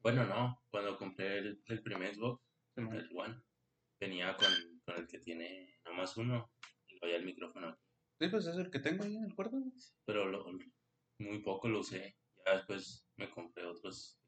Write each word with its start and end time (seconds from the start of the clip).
Bueno, 0.00 0.24
no, 0.24 0.62
cuando 0.70 0.96
compré 0.96 1.38
el, 1.38 1.62
el 1.66 1.82
primer 1.82 2.14
Xbox, 2.14 2.42
el 2.76 3.08
One, 3.16 3.42
venía 4.00 4.36
con, 4.36 4.46
con 4.84 4.96
el 4.96 5.06
que 5.08 5.18
tiene 5.18 5.74
nada 5.84 5.96
más 5.96 6.16
uno 6.16 6.52
y 6.86 6.92
luego 6.94 7.08
ya 7.08 7.16
el 7.16 7.24
micrófono 7.26 7.68
aquí. 7.70 7.82
Sí, 8.20 8.28
pues 8.28 8.46
es 8.46 8.56
el 8.56 8.70
que 8.70 8.78
tengo 8.80 9.04
ahí 9.04 9.16
en 9.16 9.24
el 9.24 9.34
cuarto. 9.34 9.56
Pero 10.04 10.26
lo- 10.28 10.46
muy 11.18 11.38
poco 11.42 11.68
lo 11.68 11.80
usé. 11.80 12.16
Ya 12.46 12.56
después 12.56 13.08
me 13.16 13.28
compré 13.30 13.64
otros. 13.66 14.18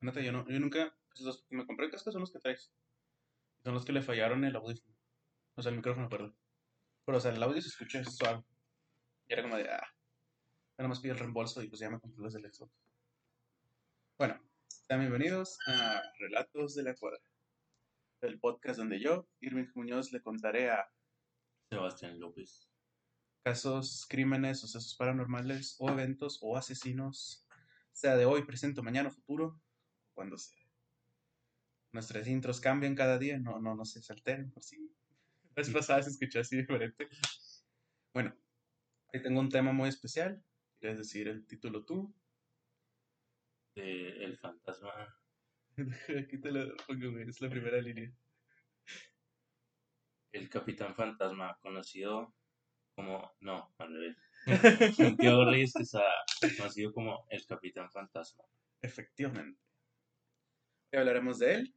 Neta, 0.00 0.20
yo, 0.20 0.32
no, 0.32 0.48
yo 0.48 0.58
nunca. 0.60 0.96
pues, 1.10 1.20
los 1.20 1.44
que 1.46 1.56
me 1.56 1.66
compré 1.66 1.90
cascos 1.90 2.12
son 2.12 2.20
los 2.20 2.32
que 2.32 2.38
traes. 2.38 2.72
Son 3.64 3.74
los 3.74 3.84
que 3.84 3.92
le 3.92 4.02
fallaron 4.02 4.44
el 4.44 4.56
audífono. 4.56 4.96
O 5.56 5.62
sea, 5.62 5.70
el 5.70 5.76
micrófono, 5.76 6.08
perdón. 6.08 6.36
Pero, 7.04 7.18
o 7.18 7.20
sea, 7.20 7.32
el 7.32 7.42
audio 7.42 7.60
se 7.60 7.68
escucha 7.68 8.04
suave. 8.04 8.44
Y 9.28 9.32
era 9.32 9.42
como 9.42 9.56
de, 9.56 9.68
ah. 9.70 9.86
Ya 10.78 10.82
nomás 10.82 11.00
pido 11.00 11.14
el 11.14 11.20
reembolso 11.20 11.62
y 11.62 11.68
pues 11.68 11.80
ya 11.80 11.90
me 11.90 12.00
compré 12.00 12.22
los 12.22 12.32
del 12.34 12.50
Xbox. 12.52 12.72
Bueno, 14.18 14.36
sean 14.66 14.98
bienvenidos 14.98 15.60
a 15.68 16.02
Relatos 16.18 16.74
de 16.74 16.82
la 16.82 16.96
Cuadra. 16.96 17.20
El 18.20 18.40
podcast 18.40 18.80
donde 18.80 18.98
yo, 18.98 19.28
Irving 19.38 19.68
Muñoz, 19.76 20.10
le 20.10 20.20
contaré 20.20 20.70
a 20.70 20.90
Sebastián 21.70 22.18
López. 22.18 22.68
casos, 23.44 24.06
crímenes, 24.08 24.58
sucesos 24.58 24.96
paranormales 24.96 25.76
o 25.78 25.88
eventos 25.88 26.40
o 26.42 26.56
asesinos, 26.56 27.46
sea 27.92 28.16
de 28.16 28.24
hoy, 28.24 28.44
presente, 28.44 28.82
mañana, 28.82 29.12
futuro, 29.12 29.62
cuando 30.14 30.36
sea. 30.36 30.66
Nuestras 31.92 32.26
intros 32.26 32.60
cambian 32.60 32.96
cada 32.96 33.18
día, 33.18 33.38
no, 33.38 33.60
no, 33.60 33.76
no 33.76 33.84
se 33.84 34.02
salten, 34.02 34.50
por 34.50 34.64
si 34.64 34.78
la 35.44 35.54
vez 35.54 35.70
pasada 35.70 36.02
se 36.02 36.10
escuchó 36.10 36.40
así 36.40 36.56
diferente. 36.56 37.08
Bueno, 38.12 38.34
hoy 39.14 39.22
tengo 39.22 39.38
un 39.38 39.48
tema 39.48 39.70
muy 39.70 39.88
especial, 39.88 40.42
quieres 40.80 40.98
decir 40.98 41.28
el 41.28 41.46
título 41.46 41.84
tú. 41.84 42.12
De 43.78 44.24
El 44.24 44.36
Fantasma. 44.36 44.90
Aquí 46.18 46.38
te 46.40 46.50
lo 46.50 46.76
pongo, 46.84 47.12
güey, 47.12 47.28
es 47.28 47.40
la 47.40 47.48
primera 47.48 47.80
línea. 47.80 48.12
El 50.32 50.50
Capitán 50.50 50.96
Fantasma, 50.96 51.56
conocido 51.62 52.34
como. 52.96 53.36
No, 53.38 53.72
al 53.78 53.92
revés. 53.92 54.16
Santiago 54.96 55.44
Reyes 55.44 55.72
Quesada, 55.74 56.12
conocido 56.56 56.92
como 56.92 57.24
el 57.30 57.46
Capitán 57.46 57.88
Fantasma. 57.92 58.42
Efectivamente. 58.82 59.60
Hoy 60.92 60.98
hablaremos 60.98 61.38
de 61.38 61.54
él. 61.54 61.74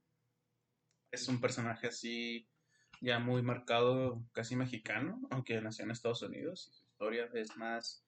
Es 1.12 1.28
un 1.28 1.40
personaje 1.40 1.86
así 1.86 2.50
ya 3.00 3.20
muy 3.20 3.44
marcado, 3.44 4.26
casi 4.32 4.56
mexicano, 4.56 5.22
aunque 5.30 5.62
nació 5.62 5.86
en 5.86 5.92
Estados 5.92 6.24
Unidos. 6.24 6.68
Y 6.72 6.74
su 6.74 6.84
historia 6.84 7.30
es 7.36 7.56
más 7.58 8.04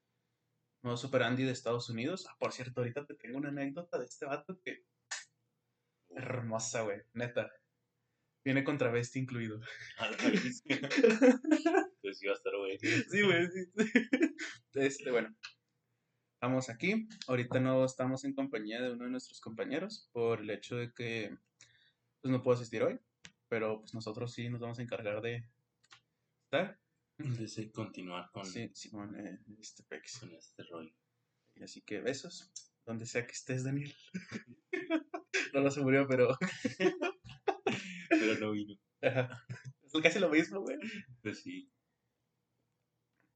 no 0.84 0.98
super 0.98 1.23
Andy 1.23 1.44
de 1.44 1.52
Estados 1.52 1.89
Unidos. 1.89 2.28
Ah, 2.30 2.36
por 2.38 2.52
cierto, 2.52 2.81
ahorita 2.81 3.06
te 3.06 3.16
tengo 3.16 3.38
una 3.38 3.50
anécdota 3.50 3.98
de 3.98 4.06
este 4.06 4.26
vato 4.26 4.59
que 4.62 4.86
hermosa, 6.09 6.81
güey, 6.81 7.02
neta. 7.14 7.52
Viene 8.44 8.66
con 8.66 8.78
travesti 8.78 9.20
incluido. 9.20 9.61
Pues 12.02 12.22
iba 12.23 12.34
a 12.34 12.36
estar 12.36 12.54
bueno. 12.58 12.78
Sí, 12.80 13.22
güey, 13.22 13.48
sí. 13.48 13.72
Este, 14.73 15.11
bueno. 15.11 15.34
Estamos 16.34 16.70
aquí. 16.70 17.08
Ahorita 17.28 17.61
no 17.61 17.86
estamos 17.86 18.26
en 18.26 18.34
compañía 18.34 18.81
de 18.81 18.92
uno 18.92 19.06
de 19.06 19.11
nuestros 19.11 19.39
compañeros 19.39 20.09
por 20.11 20.42
el 20.42 20.50
hecho 20.50 20.76
de 20.76 20.92
que 20.92 21.38
pues 22.22 22.31
no 22.31 22.44
puedo 22.44 22.58
asistir 22.58 22.84
hoy. 22.84 23.00
Pero 23.48 23.80
pues 23.80 23.94
nosotros 23.94 24.34
sí 24.34 24.50
nos 24.50 24.59
vamos 24.59 24.80
a 24.80 24.81
encargar 24.81 25.22
de 25.22 25.48
estar. 26.44 26.83
Desde 27.17 27.72
continuar 27.72 28.30
con, 28.31 28.45
Sí, 28.45 28.69
Simón, 28.73 29.16
eh, 29.16 29.39
este 29.59 29.83
pex. 29.83 30.19
con 30.19 30.33
este 30.33 30.64
rollo. 30.64 30.94
Y 31.55 31.64
así 31.64 31.81
que 31.81 32.00
besos. 32.02 32.52
Donde 32.86 33.05
sea 33.05 33.25
que 33.25 33.33
estés, 33.33 33.64
Daniel. 33.64 33.94
no, 35.53 35.61
no 35.61 35.72
se 35.72 35.81
murió, 35.81 36.08
pero. 36.08 36.38
Pero 38.09 38.39
no 38.39 38.52
vino. 38.52 38.75
Ajá. 39.02 39.44
Es 39.81 40.02
casi 40.02 40.20
lo 40.20 40.30
mismo, 40.30 40.61
güey. 40.61 40.78
Pues 41.22 41.42
sí. 41.42 41.72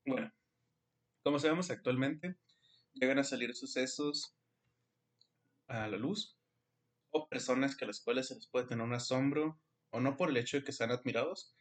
Bueno, 0.05 0.31
como 1.23 1.39
sabemos 1.39 1.69
actualmente, 1.71 2.37
llegan 2.93 3.19
a 3.19 3.23
salir 3.23 3.55
sucesos 3.55 4.35
a 5.67 5.87
la 5.87 5.97
luz 5.97 6.37
o 7.11 7.27
personas 7.27 7.75
que 7.75 7.85
a 7.85 7.87
las 7.87 8.01
cuales 8.01 8.27
se 8.27 8.35
les 8.35 8.47
puede 8.47 8.67
tener 8.67 8.85
un 8.85 8.93
asombro, 8.93 9.59
o 9.89 9.99
no 9.99 10.15
por 10.15 10.29
el 10.29 10.37
hecho 10.37 10.57
de 10.57 10.63
que 10.63 10.71
sean 10.71 10.91
admirados, 10.91 11.55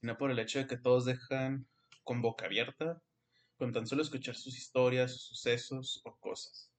sino 0.00 0.16
por 0.16 0.30
el 0.30 0.38
hecho 0.38 0.58
de 0.58 0.66
que 0.66 0.76
todos 0.76 1.04
dejan 1.04 1.66
con 2.04 2.22
boca 2.22 2.46
abierta 2.46 3.02
con 3.58 3.72
tan 3.72 3.86
solo 3.86 4.02
escuchar 4.02 4.36
sus 4.36 4.56
historias, 4.56 5.12
sus 5.12 5.22
sucesos 5.22 6.00
o 6.04 6.16
cosas. 6.18 6.72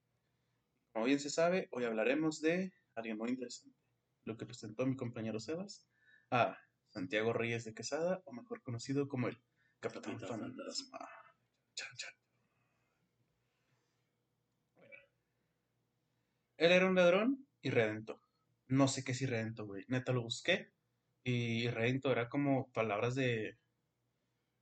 Como 0.93 1.05
bien 1.05 1.19
se 1.19 1.29
sabe, 1.29 1.67
hoy 1.71 1.83
hablaremos 1.83 2.41
de 2.41 2.73
alguien 2.95 3.17
muy 3.17 3.29
interesante, 3.29 3.77
lo 4.23 4.37
que 4.37 4.45
presentó 4.45 4.85
mi 4.85 4.95
compañero 4.95 5.39
Sebas, 5.39 5.85
a 6.31 6.57
Santiago 6.87 7.33
Reyes 7.33 7.65
de 7.65 7.73
Quesada, 7.73 8.21
o 8.25 8.31
mejor 8.31 8.61
conocido 8.63 9.07
como 9.09 9.27
el 9.27 9.37
Capitán 9.79 10.17
Capitán 10.17 10.39
Fantasma. 10.39 11.09
Chan, 11.75 11.95
chan. 11.95 12.13
Bueno. 14.75 15.03
Él 16.57 16.71
era 16.71 16.87
un 16.87 16.95
ladrón 16.95 17.47
y 17.61 17.69
redento. 17.71 18.21
No 18.67 18.87
sé 18.87 19.03
qué 19.03 19.11
es 19.11 19.21
irredento, 19.21 19.65
güey. 19.65 19.83
Neta 19.89 20.13
lo 20.13 20.21
busqué. 20.21 20.71
Y 21.23 21.67
redento 21.69 22.11
era 22.11 22.29
como 22.29 22.71
palabras 22.71 23.15
de. 23.15 23.57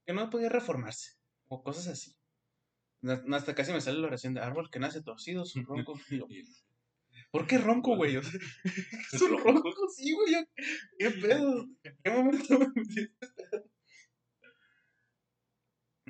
que 0.06 0.12
no 0.12 0.30
podía 0.30 0.48
reformarse. 0.48 1.12
O 1.48 1.62
cosas 1.62 1.88
así. 1.88 2.14
Hasta 3.32 3.54
casi 3.54 3.72
me 3.72 3.80
sale 3.80 4.00
la 4.00 4.08
oración 4.08 4.34
de 4.34 4.40
árbol 4.40 4.70
que 4.70 4.80
nace 4.80 5.02
torcido, 5.02 5.44
su 5.44 5.62
ronco. 5.62 5.94
Y 6.10 6.18
yo, 6.18 6.26
¿Por 7.30 7.46
qué 7.46 7.58
ronco, 7.58 7.96
güey? 7.96 8.16
O 8.16 8.22
sea, 8.22 8.40
¿Es 9.12 9.22
un 9.22 9.38
ronco? 9.38 9.72
Sí, 9.94 10.12
güey. 10.12 10.46
¿Qué 10.98 11.10
pedo? 11.10 11.66
¿En 11.82 11.98
qué 12.02 12.10
momento 12.10 12.58
me 12.58 12.66
pedo? 12.66 13.08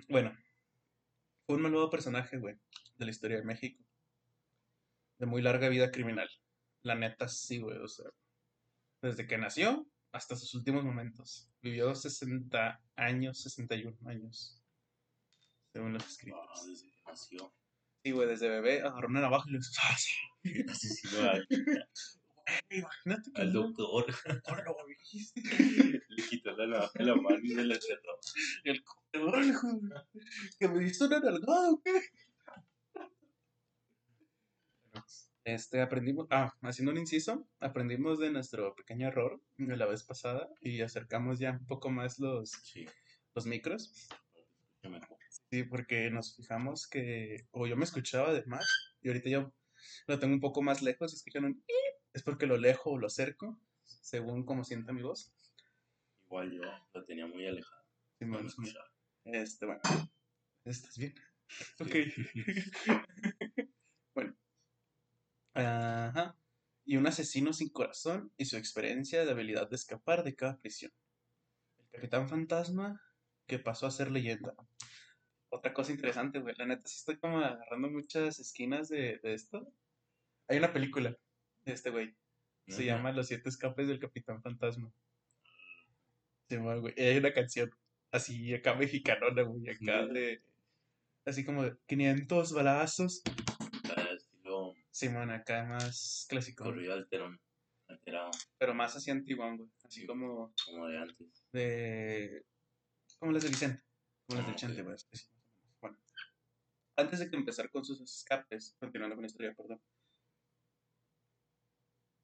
Bueno, 0.08 0.34
fue 1.46 1.56
un 1.56 1.62
malvado 1.62 1.90
personaje, 1.90 2.38
güey, 2.38 2.54
de 2.96 3.04
la 3.04 3.10
historia 3.10 3.36
de 3.36 3.44
México. 3.44 3.84
De 5.18 5.26
muy 5.26 5.42
larga 5.42 5.68
vida 5.68 5.90
criminal. 5.90 6.30
La 6.82 6.94
neta, 6.94 7.28
sí, 7.28 7.58
güey. 7.58 7.76
O 7.76 7.88
sea, 7.88 8.06
desde 9.02 9.26
que 9.26 9.36
nació 9.36 9.86
hasta 10.12 10.36
sus 10.36 10.54
últimos 10.54 10.84
momentos. 10.84 11.50
Vivió 11.60 11.94
60 11.94 12.80
años, 12.96 13.40
61 13.42 13.96
años. 14.06 14.62
Según 15.72 15.92
los 15.92 16.06
escritos. 16.06 16.40
Wow, 16.54 16.66
desde 16.68 16.90
que 16.90 17.02
nació. 17.06 17.52
Sí, 18.02 18.10
güey, 18.12 18.28
desde 18.28 18.48
bebé 18.48 18.82
agarró 18.82 19.08
una 19.08 19.20
navaja 19.20 19.48
y 19.48 19.52
le 19.52 19.58
hizo. 19.58 19.70
¡Ah, 19.82 19.96
sí! 19.98 20.64
Asesinó 20.68 21.30
al, 21.30 21.46
Imagínate 22.70 23.32
que 23.32 23.42
al 23.42 23.52
doctor. 23.52 24.06
lo. 24.64 24.76
Le 26.08 26.22
quitó 26.28 26.56
la 26.56 26.66
navaja 26.66 27.02
la 27.02 27.14
mano 27.16 27.38
y 27.42 27.50
se 27.50 27.64
la 27.64 27.80
cerró. 27.80 28.18
El 28.64 28.82
corredor, 28.84 30.02
que 30.58 30.68
me 30.68 30.86
hizo 30.86 31.06
una 31.06 31.20
nalgada, 31.20 31.70
¿o 31.70 31.82
qué? 31.82 32.02
Este, 35.54 35.80
aprendimos, 35.80 36.26
ah, 36.28 36.52
haciendo 36.60 36.92
un 36.92 36.98
inciso, 36.98 37.48
aprendimos 37.58 38.18
de 38.18 38.30
nuestro 38.30 38.74
pequeño 38.74 39.08
error 39.08 39.40
de 39.56 39.78
la 39.78 39.86
vez 39.86 40.04
pasada 40.04 40.46
y 40.60 40.82
acercamos 40.82 41.38
ya 41.38 41.52
un 41.52 41.64
poco 41.64 41.88
más 41.88 42.18
los, 42.18 42.50
Sí, 42.50 42.84
los 43.34 43.46
micros. 43.46 44.10
Sí, 45.50 45.62
porque 45.62 46.10
nos 46.10 46.36
fijamos 46.36 46.86
que, 46.86 47.46
o 47.52 47.66
yo 47.66 47.78
me 47.78 47.84
escuchaba 47.84 48.34
de 48.34 48.44
más, 48.44 48.66
y 49.00 49.08
ahorita 49.08 49.30
yo 49.30 49.54
lo 50.06 50.18
tengo 50.18 50.34
un 50.34 50.40
poco 50.40 50.60
más 50.60 50.82
lejos 50.82 51.14
y 51.14 51.16
escuchan 51.16 51.46
un 51.46 51.64
es 52.12 52.22
porque 52.22 52.46
lo 52.46 52.56
alejo 52.56 52.90
o 52.90 52.98
lo 52.98 53.06
acerco, 53.06 53.58
según 53.84 54.44
como 54.44 54.64
sienta 54.64 54.92
mi 54.92 55.00
voz. 55.00 55.32
Igual 56.26 56.52
yo 56.52 56.62
lo 56.92 57.04
tenía 57.06 57.26
muy 57.26 57.46
alejado. 57.46 57.84
Sí, 58.18 58.26
No 58.26 58.38
me. 58.42 59.38
Este, 59.40 59.64
bueno. 59.64 59.80
¿Estás 60.66 60.98
bien? 60.98 61.14
Ok. 61.80 61.94
Ajá. 65.66 66.36
Y 66.84 66.96
un 66.96 67.06
asesino 67.06 67.52
sin 67.52 67.68
corazón 67.68 68.32
y 68.36 68.46
su 68.46 68.56
experiencia 68.56 69.24
de 69.24 69.30
habilidad 69.30 69.68
de 69.68 69.76
escapar 69.76 70.24
de 70.24 70.34
cada 70.34 70.58
prisión. 70.58 70.92
El 71.78 71.88
capitán 71.90 72.28
fantasma 72.28 73.02
que 73.46 73.58
pasó 73.58 73.86
a 73.86 73.90
ser 73.90 74.10
leyenda. 74.10 74.54
Otra 75.50 75.72
cosa 75.72 75.92
interesante, 75.92 76.38
güey. 76.38 76.54
La 76.56 76.66
neta 76.66 76.82
sí 76.86 76.96
estoy 76.98 77.18
como 77.18 77.38
agarrando 77.38 77.90
muchas 77.90 78.38
esquinas 78.38 78.88
de, 78.88 79.18
de 79.22 79.34
esto. 79.34 79.72
Hay 80.48 80.58
una 80.58 80.72
película 80.72 81.16
de 81.64 81.72
este 81.72 81.90
güey. 81.90 82.14
Se 82.68 82.84
llama 82.84 83.12
Los 83.12 83.28
siete 83.28 83.48
escapes 83.48 83.88
del 83.88 83.98
capitán 83.98 84.42
fantasma. 84.42 84.92
Sí, 86.48 86.56
güey. 86.56 86.94
Y 86.96 87.02
hay 87.02 87.16
una 87.18 87.32
canción 87.32 87.70
así 88.10 88.54
acá 88.54 88.74
mexicanona, 88.74 89.42
güey, 89.42 89.68
acá 89.70 90.06
de 90.06 90.42
así 91.24 91.44
como 91.44 91.62
de 91.64 91.76
500 91.86 92.52
balazos. 92.52 93.22
Simón, 94.98 95.30
acá 95.30 95.64
más 95.64 96.26
clásico, 96.28 96.64
corrido 96.64 96.92
alterón. 96.92 97.40
Alterado, 97.86 98.30
pero 98.58 98.74
más 98.74 98.96
así 98.96 99.12
antiguo, 99.12 99.46
güey, 99.56 99.70
así 99.84 100.04
como 100.06 100.52
como 100.66 100.86
de 100.88 100.98
antes. 100.98 101.46
de 101.52 102.44
como 103.20 103.30
las 103.30 103.44
de 103.44 103.48
Vicente, 103.48 103.82
como 104.26 104.40
las 104.40 104.44
Ah, 104.46 104.50
del 104.50 104.56
Chente, 104.56 104.80
ok. 104.82 104.86
güey. 104.88 104.96
menos. 104.96 105.30
Bueno, 105.80 105.98
antes 106.96 107.20
de 107.20 107.30
que 107.30 107.36
empezar 107.36 107.70
con 107.70 107.84
sus 107.84 108.00
escapes, 108.00 108.74
continuando 108.80 109.14
con 109.14 109.22
la 109.22 109.28
historia, 109.28 109.54
perdón. 109.54 109.80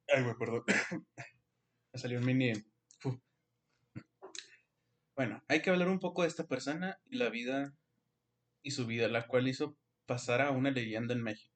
Ay, 0.08 0.22
güey, 0.24 0.34
perdón. 0.36 0.64
Me 1.92 2.00
salió 2.00 2.18
un 2.18 2.26
mini. 2.26 2.52
Uf. 3.04 3.20
Bueno, 5.16 5.44
hay 5.46 5.62
que 5.62 5.70
hablar 5.70 5.88
un 5.88 6.00
poco 6.00 6.22
de 6.22 6.28
esta 6.28 6.48
persona 6.48 7.00
y 7.04 7.18
la 7.18 7.30
vida 7.30 7.72
y 8.62 8.72
su 8.72 8.84
vida, 8.84 9.06
la 9.06 9.28
cual 9.28 9.46
hizo 9.46 9.76
pasar 10.06 10.40
a 10.42 10.50
una 10.50 10.72
leyenda 10.72 11.14
en 11.14 11.22
México. 11.22 11.53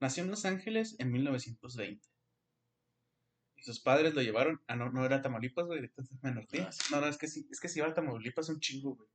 Nació 0.00 0.24
en 0.24 0.30
Los 0.30 0.44
Ángeles 0.46 0.96
en 0.98 1.12
1920. 1.12 2.08
Y 3.56 3.62
sus 3.62 3.80
padres 3.80 4.14
lo 4.14 4.22
llevaron. 4.22 4.62
Ah, 4.66 4.76
no, 4.76 4.90
no 4.90 5.04
era 5.04 5.20
Tamaulipas, 5.20 5.66
güey, 5.66 5.80
entonces 5.80 6.18
me 6.22 6.32
norteé. 6.32 6.62
Ah, 6.62 6.72
sí. 6.72 6.80
No, 6.90 7.00
no, 7.00 7.06
es 7.06 7.18
que 7.18 7.28
sí, 7.28 7.46
es 7.50 7.60
que 7.60 7.68
si 7.68 7.78
iba 7.78 7.88
a 7.88 7.94
Tamaulipas 7.94 8.48
un 8.48 8.60
chingo, 8.60 8.96
güey. 8.96 9.08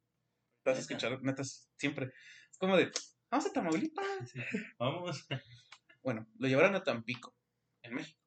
¿Neta? 0.65 0.79
escuchar, 0.79 1.21
netas, 1.21 1.71
siempre. 1.77 2.11
Es 2.51 2.57
como 2.57 2.77
de, 2.77 2.91
vamos 3.29 3.45
a 3.45 3.53
Tamaulipas. 3.53 4.33
Vamos. 4.79 5.27
Bueno, 6.01 6.27
lo 6.37 6.47
llevaron 6.47 6.75
a 6.75 6.83
Tampico, 6.83 7.35
en 7.83 7.95
México. 7.95 8.19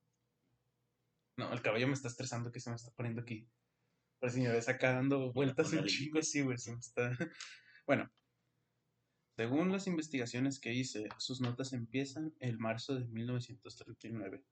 No, 1.36 1.52
el 1.52 1.62
cabello 1.62 1.86
me 1.86 1.94
está 1.94 2.08
estresando 2.08 2.50
que 2.50 2.60
se 2.60 2.70
me 2.70 2.76
está 2.76 2.90
poniendo 2.92 3.22
aquí. 3.22 3.48
Pero 4.20 4.32
si 4.32 4.40
me 4.40 4.50
ves 4.50 4.68
acá 4.68 4.92
dando 4.92 5.32
vueltas 5.32 5.72
un 5.72 5.84
chingo, 5.86 6.20
sí, 6.22 6.42
güey, 6.42 6.58
se 6.58 6.72
me 6.72 6.78
está... 6.78 7.10
Bueno, 7.86 8.12
según 9.38 9.70
las 9.70 9.86
investigaciones 9.86 10.58
que 10.58 10.74
hice, 10.74 11.08
sus 11.16 11.40
notas 11.40 11.72
empiezan 11.72 12.34
el 12.40 12.58
marzo 12.58 12.96
de 12.96 13.06
1939, 13.06 14.42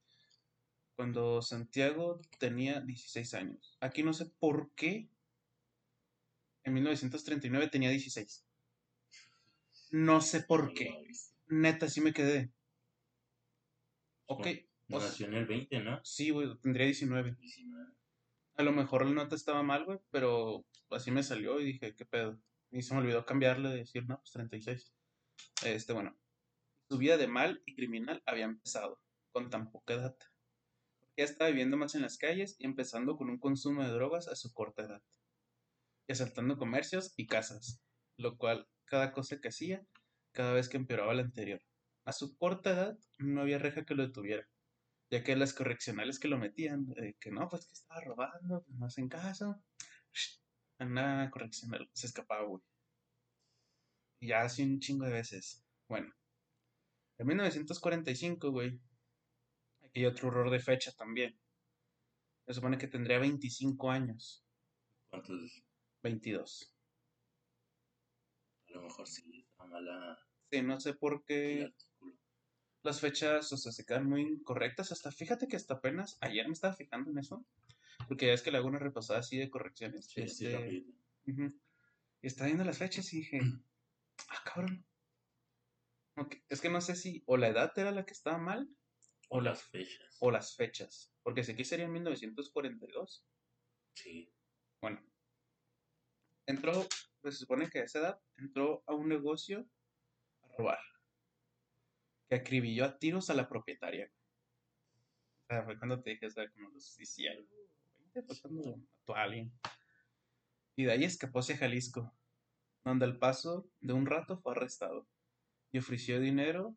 cuando 0.94 1.42
Santiago 1.42 2.20
tenía 2.38 2.80
16 2.82 3.34
años. 3.34 3.76
Aquí 3.80 4.04
no 4.04 4.12
sé 4.12 4.26
por 4.38 4.70
qué 4.76 5.08
en 6.62 6.74
1939 6.74 7.66
tenía 7.66 7.90
16. 7.90 8.46
No 9.90 10.20
sé 10.20 10.42
por 10.42 10.72
qué. 10.72 10.94
Neta, 11.48 11.88
sí 11.88 12.00
me 12.00 12.12
quedé. 12.12 12.52
Ok, 14.26 14.46
No, 14.86 15.00
sea, 15.00 15.08
nació 15.08 15.26
en 15.26 15.34
el 15.34 15.46
20, 15.46 15.80
¿no? 15.80 16.00
sí, 16.04 16.30
güey, 16.30 16.56
tendría 16.60 16.86
19. 16.86 17.34
19. 17.40 17.92
A 18.54 18.62
lo 18.62 18.70
mejor 18.70 19.04
la 19.04 19.10
nota 19.10 19.34
estaba 19.34 19.64
mal, 19.64 19.84
güey, 19.84 19.98
pero 20.12 20.64
así 20.90 21.10
me 21.10 21.24
salió 21.24 21.60
y 21.60 21.64
dije, 21.64 21.96
¿qué 21.96 22.06
pedo? 22.06 22.40
Y 22.70 22.82
se 22.82 22.94
me 22.94 23.00
olvidó 23.00 23.24
cambiarle, 23.24 23.70
decir, 23.70 24.06
no, 24.06 24.18
pues 24.18 24.32
36. 24.32 24.92
Este, 25.64 25.92
bueno, 25.92 26.16
su 26.88 26.98
vida 26.98 27.16
de 27.16 27.28
mal 27.28 27.62
y 27.66 27.74
criminal 27.74 28.22
había 28.26 28.44
empezado, 28.44 29.00
con 29.32 29.50
tan 29.50 29.70
poca 29.70 29.94
edad. 29.94 30.16
Ya 31.16 31.24
estaba 31.24 31.50
viviendo 31.50 31.76
más 31.76 31.94
en 31.94 32.02
las 32.02 32.18
calles 32.18 32.56
y 32.58 32.66
empezando 32.66 33.16
con 33.16 33.30
un 33.30 33.38
consumo 33.38 33.82
de 33.82 33.90
drogas 33.90 34.28
a 34.28 34.36
su 34.36 34.52
corta 34.52 34.82
edad. 34.82 35.02
Y 36.08 36.12
asaltando 36.12 36.58
comercios 36.58 37.14
y 37.16 37.26
casas, 37.26 37.82
lo 38.16 38.36
cual, 38.36 38.68
cada 38.84 39.12
cosa 39.12 39.40
que 39.40 39.48
hacía, 39.48 39.86
cada 40.32 40.52
vez 40.52 40.68
que 40.68 40.76
empeoraba 40.76 41.14
la 41.14 41.22
anterior. 41.22 41.62
A 42.04 42.12
su 42.12 42.36
corta 42.36 42.70
edad 42.70 42.98
no 43.18 43.40
había 43.40 43.58
reja 43.58 43.84
que 43.84 43.94
lo 43.94 44.06
detuviera 44.06 44.46
ya 45.10 45.22
que 45.22 45.36
las 45.36 45.54
correccionales 45.54 46.18
que 46.18 46.28
lo 46.28 46.38
metían, 46.38 46.86
que 47.20 47.30
no, 47.30 47.48
pues 47.48 47.66
que 47.66 47.74
estaba 47.74 48.00
robando, 48.00 48.64
pues 48.64 48.78
no 48.78 48.86
hacen 48.86 49.08
caso, 49.08 49.62
anda 50.78 51.30
correccional, 51.30 51.88
se 51.92 52.06
escapaba, 52.06 52.46
güey. 52.46 52.62
Y 54.20 54.28
ya 54.28 54.42
hace 54.42 54.62
un 54.62 54.80
chingo 54.80 55.04
de 55.04 55.12
veces. 55.12 55.64
Bueno, 55.88 56.12
en 57.18 57.26
1945, 57.26 58.50
güey, 58.50 58.80
aquí 59.82 60.00
hay 60.00 60.06
otro 60.06 60.28
error 60.28 60.50
de 60.50 60.60
fecha 60.60 60.92
también. 60.92 61.38
Se 62.46 62.54
supone 62.54 62.78
que 62.78 62.88
tendría 62.88 63.18
25 63.18 63.90
años, 63.90 64.44
¿Cuántos? 65.08 65.64
22. 66.02 66.72
A 68.68 68.72
lo 68.72 68.82
mejor 68.82 69.06
sí 69.08 69.46
está 69.48 69.64
mala 69.66 70.18
Sí, 70.50 70.62
no 70.62 70.78
sé 70.78 70.94
por 70.94 71.24
qué 71.24 71.72
las 72.82 73.00
fechas, 73.00 73.52
o 73.52 73.56
sea, 73.56 73.72
se 73.72 73.84
quedan 73.84 74.08
muy 74.08 74.22
incorrectas. 74.22 74.92
Hasta 74.92 75.10
fíjate 75.10 75.48
que 75.48 75.56
hasta 75.56 75.74
apenas 75.74 76.18
ayer 76.20 76.46
me 76.46 76.52
estaba 76.52 76.74
fijando 76.74 77.10
en 77.10 77.18
eso, 77.18 77.44
porque 78.06 78.26
ya 78.26 78.32
es 78.32 78.42
que 78.42 78.50
le 78.50 78.58
hago 78.58 78.68
una 78.68 78.78
repasada 78.78 79.20
así 79.20 79.36
de 79.38 79.50
correcciones. 79.50 80.06
Sí, 80.06 80.28
sí, 80.28 80.46
este. 80.46 80.86
Ujú. 81.26 81.60
Y 82.22 82.26
estaba 82.26 82.46
viendo 82.46 82.64
las 82.64 82.78
fechas 82.78 83.12
y 83.12 83.18
dije, 83.18 83.40
ah, 84.28 84.42
cabrón. 84.44 84.84
Es 86.48 86.60
que 86.60 86.70
no 86.70 86.80
sé 86.80 86.96
si 86.96 87.22
o 87.26 87.36
la 87.36 87.48
edad 87.48 87.72
era 87.76 87.90
la 87.90 88.06
que 88.06 88.14
estaba 88.14 88.38
mal 88.38 88.68
O 89.28 89.40
las 89.40 89.62
fechas. 89.64 90.16
o 90.20 90.30
las 90.30 90.56
fechas. 90.56 91.12
Porque 91.22 91.44
si 91.44 91.52
aquí 91.52 91.64
sería 91.64 91.84
en 91.84 91.92
1942. 91.92 93.26
Sí. 93.94 94.32
Bueno, 94.80 95.02
entró, 96.46 96.86
pues 97.20 97.34
se 97.34 97.40
supone 97.40 97.68
que 97.68 97.80
a 97.80 97.84
esa 97.84 97.98
edad 97.98 98.20
entró 98.36 98.82
a 98.86 98.94
un 98.94 99.08
negocio 99.08 99.68
a 100.42 100.48
robar. 100.56 100.78
Que 102.28 102.36
acribilló 102.36 102.84
a 102.84 102.98
tiros 102.98 103.28
a 103.30 103.34
la 103.34 103.48
propietaria. 103.48 104.10
O 105.42 105.46
sea, 105.48 105.62
fue 105.64 105.78
cuando 105.78 106.02
te 106.02 106.10
dije, 106.10 106.26
o 106.26 106.30
sea, 106.30 106.50
como 106.50 106.70
los 106.70 106.96
10 106.96 107.18
y 108.16 108.20
algo, 108.20 108.22
20, 108.22 108.22
fue 108.22 108.40
cuando 108.40 108.76
mató 108.76 109.16
a 109.16 109.22
alguien. 109.22 109.52
Y 110.76 110.84
de 110.84 110.92
ahí 110.92 111.04
escapó 111.04 111.40
hacia 111.40 111.56
Jalisco, 111.56 112.14
donde 112.84 113.04
al 113.04 113.18
paso 113.18 113.68
de 113.80 113.92
un 113.92 114.06
rato 114.06 114.38
fue 114.38 114.52
arrestado. 114.52 115.06
Y 115.72 115.78
ofreció 115.78 116.20
dinero 116.20 116.76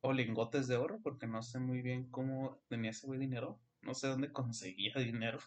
o 0.00 0.12
lingotes 0.12 0.68
de 0.68 0.76
oro, 0.76 1.00
porque 1.02 1.26
no 1.26 1.42
sé 1.42 1.58
muy 1.58 1.80
bien 1.80 2.10
cómo 2.10 2.60
tenía 2.68 2.90
ese 2.90 3.06
güey 3.06 3.18
dinero. 3.18 3.60
No 3.82 3.94
sé 3.94 4.08
dónde 4.08 4.32
conseguía 4.32 4.94
dinero. 4.96 5.38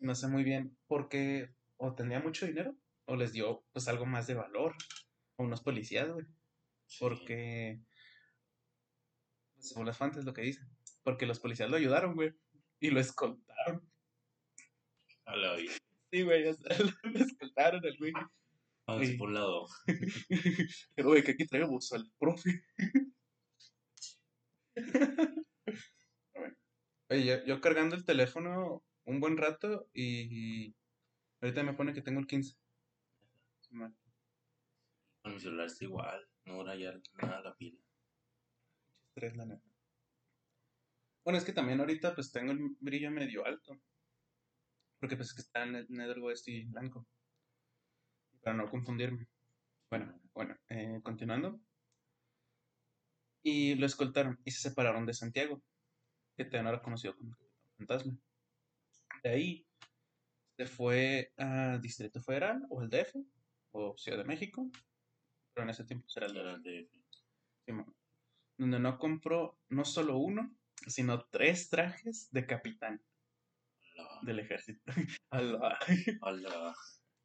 no 0.00 0.14
sé 0.14 0.28
muy 0.28 0.44
bien 0.44 0.76
por 0.86 1.08
qué 1.08 1.54
o 1.76 1.94
tenía 1.94 2.20
mucho 2.20 2.46
dinero 2.46 2.76
o 3.06 3.16
les 3.16 3.32
dio 3.32 3.64
pues 3.72 3.88
algo 3.88 4.06
más 4.06 4.26
de 4.26 4.34
valor 4.34 4.74
a 5.38 5.42
unos 5.42 5.62
policías, 5.62 6.10
güey. 6.10 6.26
sí. 6.86 6.98
Porque, 7.00 7.80
pues, 9.54 9.68
según 9.68 9.86
las 9.86 9.96
fuentes 9.96 10.24
lo 10.24 10.34
que 10.34 10.42
dicen, 10.42 10.68
porque 11.02 11.26
los 11.26 11.40
policías 11.40 11.70
lo 11.70 11.76
ayudaron, 11.76 12.14
güey, 12.14 12.34
y 12.80 12.90
lo 12.90 13.00
escoltaron. 13.00 13.90
A 15.30 15.36
la 15.36 15.54
vida. 15.54 15.72
Sí, 16.10 16.22
güey, 16.22 16.52
sea, 16.54 16.76
lo 17.04 17.20
escoltaron 17.20 17.84
al 17.84 17.96
güey. 17.98 18.12
Vamos 18.86 19.06
Sí. 19.06 19.16
por 19.16 19.28
un 19.28 19.34
lado. 19.34 19.66
Pero, 20.96 21.08
güey, 21.08 21.22
que 21.22 21.30
aquí 21.32 21.46
traemos 21.46 21.92
al 21.92 22.10
profe. 22.18 22.64
Oye, 27.08 27.24
yo, 27.24 27.44
yo 27.44 27.60
cargando 27.60 27.94
el 27.94 28.04
teléfono 28.04 28.84
un 29.04 29.20
buen 29.20 29.36
rato 29.36 29.88
y 29.94 30.74
ahorita 31.40 31.62
me 31.62 31.74
pone 31.74 31.92
que 31.92 32.02
tengo 32.02 32.18
el 32.20 32.26
15. 32.26 32.56
Sí, 33.60 33.74
man. 33.74 33.96
Con 35.22 35.34
mi 35.34 35.40
celular 35.40 35.66
está 35.66 35.84
igual. 35.84 36.28
No 36.44 36.56
dura 36.58 36.74
ya 36.76 37.00
nada 37.22 37.40
la 37.42 37.54
pila. 37.56 37.78
Tres, 39.14 39.36
la 39.36 39.44
neta. 39.46 39.68
Bueno, 41.24 41.38
es 41.38 41.44
que 41.44 41.52
también 41.52 41.78
ahorita 41.80 42.14
pues 42.14 42.32
tengo 42.32 42.50
el 42.52 42.58
brillo 42.80 43.10
medio 43.10 43.44
alto. 43.44 43.80
Porque 45.00 45.16
pues 45.16 45.28
es 45.28 45.34
que 45.34 45.40
está 45.40 45.64
en 45.64 45.76
el 45.76 45.86
negro 45.88 46.22
West 46.24 46.46
y 46.48 46.64
blanco. 46.66 47.06
Para 48.42 48.56
no 48.56 48.70
confundirme. 48.70 49.26
Bueno, 49.88 50.20
bueno, 50.34 50.56
eh, 50.68 51.00
continuando. 51.02 51.58
Y 53.42 53.74
lo 53.74 53.86
escoltaron 53.86 54.38
y 54.44 54.50
se 54.50 54.60
separaron 54.60 55.06
de 55.06 55.14
Santiago, 55.14 55.62
que 56.36 56.44
también 56.44 56.66
era 56.66 56.82
conocido 56.82 57.16
como 57.16 57.34
Fantasma. 57.78 58.16
De 59.22 59.30
ahí 59.30 59.66
se 60.56 60.66
fue 60.66 61.32
a 61.38 61.78
Distrito 61.78 62.20
Federal 62.20 62.66
o 62.68 62.82
el 62.82 62.90
DF 62.90 63.16
o 63.72 63.96
Ciudad 63.96 64.18
de 64.18 64.24
México, 64.24 64.70
pero 65.54 65.64
en 65.64 65.70
ese 65.70 65.84
tiempo 65.84 66.06
será 66.08 66.26
el 66.26 66.34
DF. 66.34 67.86
Donde 68.58 68.78
no 68.78 68.98
compró 68.98 69.58
no 69.70 69.86
solo 69.86 70.18
uno, 70.18 70.54
sino 70.86 71.24
tres 71.30 71.70
trajes 71.70 72.30
de 72.30 72.46
capitán 72.46 73.02
del 74.22 74.40
ejército. 74.40 74.82
Alá. 75.30 75.78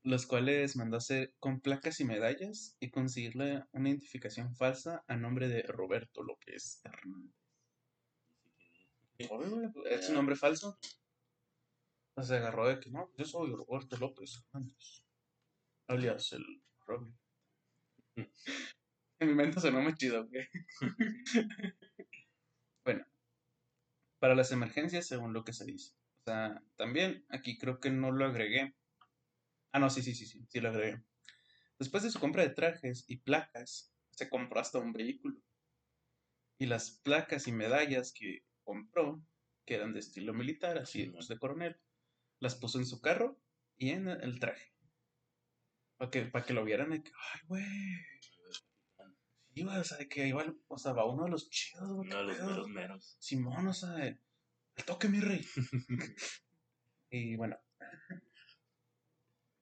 los 0.04 0.26
cuales 0.26 0.76
mandó 0.76 0.98
hacer 0.98 1.34
con 1.40 1.60
placas 1.62 2.00
y 2.00 2.06
medallas 2.06 2.78
y 2.80 2.92
conseguirle 2.92 3.64
una 3.72 3.90
identificación 3.90 4.56
falsa 4.56 5.04
a 5.08 5.16
nombre 5.16 5.48
de 5.48 5.64
Roberto 5.64 6.24
López 6.24 6.82
Hernández. 6.84 7.34
Obvio, 9.30 9.72
güey, 9.72 9.94
Es 9.94 10.10
un 10.10 10.16
nombre 10.16 10.36
falso. 10.36 10.78
Se 12.22 12.36
agarró 12.36 12.68
de 12.68 12.80
que 12.80 12.92
no, 12.92 13.12
yo 13.18 13.26
soy 13.26 13.52
Roberto 13.52 13.98
López 13.98 14.44
Hernández. 14.54 15.04
Alias 15.88 16.34
el 16.34 16.46
Robin. 16.86 17.18
En 19.18 19.30
mi 19.30 19.34
mente 19.34 19.62
sonó 19.62 19.82
muy 19.82 19.96
chido, 19.96 20.28
bueno, 22.84 23.06
para 24.20 24.36
las 24.36 24.52
emergencias, 24.52 25.08
según 25.08 25.32
lo 25.32 25.46
que 25.46 25.54
se 25.54 25.64
dice. 25.64 25.94
Sea, 26.26 26.60
también 26.76 27.24
aquí 27.30 27.56
creo 27.60 27.80
que 27.80 27.92
no 27.92 28.12
lo 28.12 28.26
agregué. 28.26 28.76
Ah, 29.72 29.78
no, 29.78 29.92
sí, 29.92 30.02
sí, 30.02 30.16
sí, 30.16 30.26
sí, 30.26 30.44
sí 30.50 30.60
lo 30.60 30.70
agregué. 30.70 31.04
Después 31.78 32.02
de 32.02 32.10
su 32.10 32.20
compra 32.20 32.42
de 32.42 32.50
trajes 32.50 33.06
y 33.08 33.18
placas, 33.18 33.94
se 34.10 34.28
compró 34.28 34.60
hasta 34.60 34.80
un 34.80 34.92
vehículo. 34.92 35.40
Y 36.58 36.66
las 36.66 36.90
placas 36.90 37.48
y 37.48 37.52
medallas 37.52 38.12
que 38.12 38.44
compró, 38.64 39.24
que 39.68 39.76
eran 39.76 39.94
de 39.94 40.00
estilo 40.00 40.34
militar, 40.34 40.80
así 40.80 41.04
Sí, 41.04 41.10
pues, 41.12 41.28
de 41.28 41.38
coronel, 41.38 41.80
las 42.40 42.56
puso 42.56 42.80
en 42.80 42.88
su 42.88 43.02
carro 43.02 43.40
y 43.78 43.92
en 43.92 44.08
el 44.08 44.40
traje. 44.40 44.74
Para 45.98 46.10
que, 46.10 46.22
para 46.24 46.44
que 46.44 46.54
lo 46.54 46.66
vieran 46.66 46.90
de 46.90 47.04
que, 47.04 47.12
ay, 47.34 47.42
güey. 47.48 47.66
Sí, 49.54 49.64
o 49.64 49.84
sea, 49.84 49.98
de 50.00 50.10
que 50.10 50.28
igual, 50.28 50.58
o 50.68 50.78
sea, 50.80 50.94
va 50.94 51.06
uno 51.06 51.26
de 51.26 51.30
los 51.30 51.52
chidos, 51.52 51.88
güey. 51.88 52.10
Uno 52.10 52.18
de 52.18 52.24
los 52.24 52.38
pedo". 52.38 52.48
meros 52.48 52.68
meros. 52.70 53.18
Simón, 53.20 53.68
o 53.68 53.74
sea, 53.74 54.20
toque, 54.84 55.08
mi 55.08 55.20
rey. 55.20 55.46
y 57.10 57.36
bueno. 57.36 57.58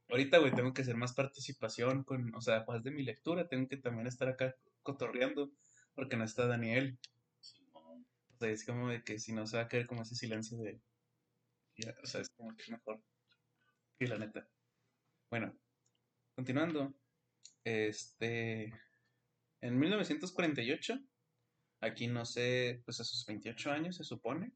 Ahorita, 0.09 0.37
güey, 0.37 0.53
tengo 0.53 0.73
que 0.73 0.83
hacer 0.83 0.95
más 0.95 1.13
participación 1.13 2.03
con, 2.03 2.35
o 2.35 2.41
sea, 2.41 2.57
además 2.57 2.83
de 2.83 2.91
mi 2.91 3.03
lectura, 3.03 3.47
tengo 3.47 3.67
que 3.67 3.77
también 3.77 4.07
estar 4.07 4.27
acá 4.27 4.55
cotorreando, 4.83 5.51
porque 5.95 6.17
no 6.17 6.23
está 6.23 6.45
Daniel. 6.45 6.99
O 7.41 8.37
sea, 8.37 8.49
es 8.49 8.65
como 8.65 8.89
de 8.89 9.03
que 9.03 9.19
si 9.19 9.33
no 9.33 9.47
se 9.47 9.57
va 9.57 9.63
a 9.63 9.67
caer 9.67 9.87
como 9.87 10.03
ese 10.03 10.15
silencio 10.15 10.57
de... 10.59 10.79
ya, 11.77 11.95
o 12.03 12.05
sea, 12.05 12.21
es 12.21 12.29
como 12.29 12.55
que 12.55 12.63
es 12.63 12.69
mejor. 12.69 13.01
Sí, 13.97 14.05
la 14.07 14.17
neta. 14.17 14.47
Bueno, 15.29 15.55
continuando. 16.35 16.93
Este... 17.63 18.73
En 19.61 19.79
1948, 19.79 20.99
aquí 21.79 22.07
no 22.07 22.25
sé, 22.25 22.81
pues 22.83 22.99
a 22.99 23.05
sus 23.05 23.25
28 23.25 23.71
años 23.71 23.95
se 23.95 24.03
supone, 24.03 24.51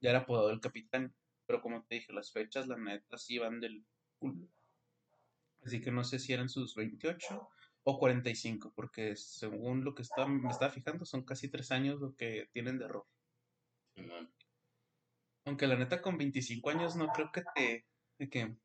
ya 0.00 0.10
era 0.10 0.20
apodado 0.20 0.50
el 0.50 0.60
capitán. 0.60 1.14
Pero 1.46 1.62
como 1.62 1.82
te 1.84 1.96
dije, 1.96 2.12
las 2.12 2.30
fechas, 2.32 2.66
la 2.68 2.76
neta, 2.76 3.16
sí 3.16 3.38
van 3.38 3.60
del 3.60 3.84
culo. 4.18 4.48
Así 5.64 5.80
que 5.80 5.90
no 5.90 6.04
sé 6.04 6.18
si 6.18 6.32
eran 6.32 6.48
sus 6.48 6.74
28 6.74 7.48
o 7.84 7.98
45, 7.98 8.72
porque 8.74 9.16
según 9.16 9.84
lo 9.84 9.94
que 9.94 10.02
está, 10.02 10.26
me 10.26 10.50
estaba 10.50 10.70
fijando, 10.70 11.04
son 11.04 11.24
casi 11.24 11.48
3 11.48 11.70
años 11.72 12.00
lo 12.00 12.14
que 12.14 12.48
tienen 12.52 12.78
de 12.78 12.84
error. 12.84 13.06
Aunque 15.44 15.66
la 15.66 15.76
neta 15.76 16.02
con 16.02 16.18
25 16.18 16.70
años 16.70 16.96
no 16.96 17.08
creo 17.08 17.32
que 17.32 17.42
te... 17.54 17.86
De 18.18 18.28
que... 18.28 18.56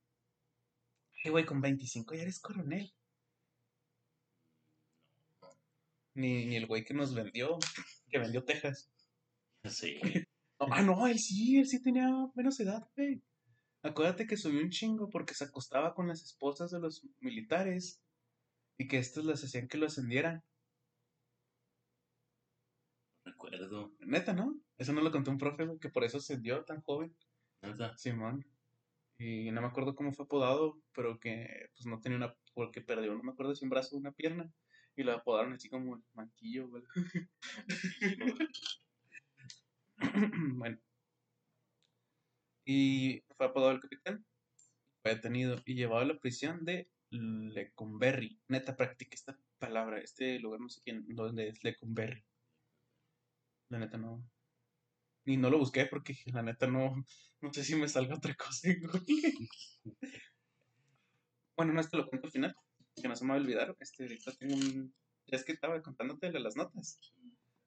Ay, 1.23 1.31
güey, 1.31 1.45
con 1.45 1.61
25 1.61 2.15
ya 2.15 2.23
eres 2.23 2.41
coronel. 2.41 2.93
Ni, 6.15 6.45
ni 6.45 6.57
el 6.57 6.67
güey 6.67 6.83
que 6.83 6.93
nos 6.93 7.15
vendió, 7.15 7.57
que 8.09 8.19
vendió 8.19 8.43
Texas. 8.43 8.91
Sí. 9.63 9.99
Ah, 10.59 10.81
no, 10.81 11.07
él 11.07 11.19
sí, 11.19 11.57
él 11.57 11.67
sí 11.67 11.81
tenía 11.81 12.09
menos 12.35 12.59
edad, 12.59 12.87
güey. 12.95 13.21
Acuérdate 13.81 14.25
que 14.25 14.37
subió 14.37 14.61
un 14.61 14.69
chingo 14.69 15.09
porque 15.09 15.33
se 15.33 15.43
acostaba 15.43 15.93
con 15.93 16.07
las 16.07 16.23
esposas 16.23 16.71
de 16.71 16.79
los 16.79 17.05
militares 17.19 18.01
y 18.77 18.87
que 18.87 18.97
estos 18.97 19.25
les 19.25 19.43
hacían 19.43 19.67
que 19.67 19.77
lo 19.77 19.87
ascendieran. 19.87 20.41
Recuerdo. 23.25 23.93
Neta, 23.99 24.33
¿no? 24.33 24.59
Eso 24.77 24.93
no 24.93 25.01
lo 25.01 25.11
contó 25.11 25.31
un 25.31 25.37
profe, 25.37 25.65
güey, 25.65 25.79
que 25.79 25.89
por 25.89 26.03
eso 26.03 26.17
ascendió 26.17 26.63
tan 26.63 26.81
joven. 26.81 27.13
Nada. 27.61 27.97
Simón. 27.97 28.45
Y 29.17 29.51
no 29.51 29.61
me 29.61 29.67
acuerdo 29.67 29.95
cómo 29.95 30.11
fue 30.11 30.25
apodado, 30.25 30.81
pero 30.93 31.19
que 31.19 31.69
pues 31.75 31.85
no 31.85 31.99
tenía 31.99 32.17
una, 32.17 32.35
porque 32.53 32.81
perdió, 32.81 33.13
no 33.13 33.23
me 33.23 33.31
acuerdo 33.31 33.55
si 33.55 33.65
un 33.65 33.69
brazo 33.69 33.95
o 33.95 33.99
una 33.99 34.11
pierna. 34.11 34.51
Y 34.95 35.03
lo 35.03 35.13
apodaron 35.13 35.53
así 35.53 35.69
como 35.69 35.95
el 35.95 36.03
manquillo, 36.13 36.69
güey. 36.69 36.83
bueno. 40.55 40.77
Y 42.65 43.23
fue 43.35 43.47
apodado 43.47 43.71
el 43.71 43.79
capitán. 43.79 44.25
Fue 45.01 45.15
detenido 45.15 45.61
y 45.65 45.75
llevado 45.75 46.01
a 46.01 46.05
la 46.05 46.19
prisión 46.19 46.63
de 46.63 46.89
Lecumberri. 47.09 48.39
Neta, 48.47 48.75
practica 48.75 49.15
esta 49.15 49.37
palabra. 49.59 49.99
Este 49.99 50.39
lugar 50.39 50.61
no 50.61 50.69
sé 50.69 50.81
quién, 50.83 51.05
dónde 51.07 51.49
es 51.49 51.63
Lecumberri. 51.63 52.23
La 53.69 53.79
neta 53.79 53.97
no. 53.97 54.23
Y 55.25 55.37
no 55.37 55.49
lo 55.49 55.57
busqué 55.57 55.85
porque 55.85 56.15
la 56.27 56.41
neta 56.41 56.67
no, 56.67 57.03
no 57.41 57.53
sé 57.53 57.63
si 57.63 57.75
me 57.75 57.87
salga 57.87 58.15
otra 58.15 58.35
cosa 58.35 58.67
bueno, 61.55 61.73
no, 61.73 61.79
esto 61.79 61.97
lo 61.97 62.07
cuento 62.07 62.27
al 62.27 62.31
final, 62.31 62.55
que 62.95 63.07
no 63.07 63.15
se 63.15 63.23
me 63.23 63.31
va 63.31 63.37
a 63.37 63.41
olvidar. 63.41 63.75
Este, 63.79 64.03
ahorita 64.03 64.33
tengo 64.33 64.55
un... 64.55 64.93
Ya 65.27 65.37
es 65.37 65.45
que 65.45 65.53
estaba 65.53 65.81
contándote 65.81 66.31
las 66.39 66.57
notas. 66.57 66.99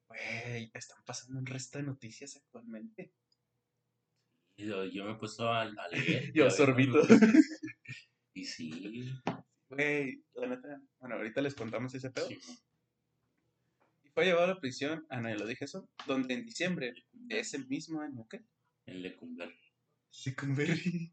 Güey, 0.09 0.71
están 0.75 1.03
pasando 1.05 1.39
un 1.39 1.47
resto 1.47 1.79
de 1.79 1.85
noticias 1.85 2.37
actualmente. 2.37 3.13
Yo, 4.57 4.85
yo 4.85 5.05
me 5.05 5.13
he 5.13 5.15
puesto 5.17 5.49
a, 5.49 5.63
a 5.63 5.89
leer. 5.91 6.33
Yo 6.35 6.51
sorbito. 6.51 7.03
Y 8.33 8.45
sí. 8.45 9.13
Güey, 9.69 10.25
la 10.35 10.47
neta, 10.49 10.81
bueno, 10.99 11.17
ahorita 11.17 11.41
les 11.43 11.55
contamos 11.55 11.95
ese 11.95 12.11
pedo. 12.11 12.29
sí. 12.29 12.39
Y 14.05 14.09
fue 14.11 14.25
llevado 14.25 14.45
a 14.45 14.55
la 14.55 14.61
prisión, 14.61 15.05
ah, 15.11 15.21
no, 15.21 15.29
ya 15.29 15.35
lo 15.37 15.47
dije 15.47 15.65
eso, 15.67 15.89
donde 16.07 16.35
en 16.35 16.45
diciembre 16.47 16.95
de 17.13 17.41
ese 17.41 17.59
mismo 17.67 18.01
año, 18.01 18.27
¿qué? 18.31 18.45
En 18.87 19.03
Lecumber. 19.03 19.53
Lecumberri 20.25 21.13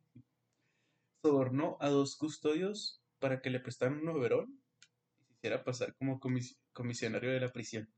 sobornó 1.22 1.78
a 1.82 1.90
dos 1.90 2.16
custodios 2.16 3.02
para 3.20 3.42
que 3.42 3.50
le 3.50 3.60
prestaran 3.60 3.98
un 4.00 4.10
overol 4.10 4.48
y 4.50 5.26
se 5.26 5.34
hiciera 5.34 5.64
pasar 5.64 5.96
como 5.96 6.20
comis- 6.20 6.58
comisionario 6.72 7.32
de 7.32 7.40
la 7.42 7.52
prisión. 7.52 7.92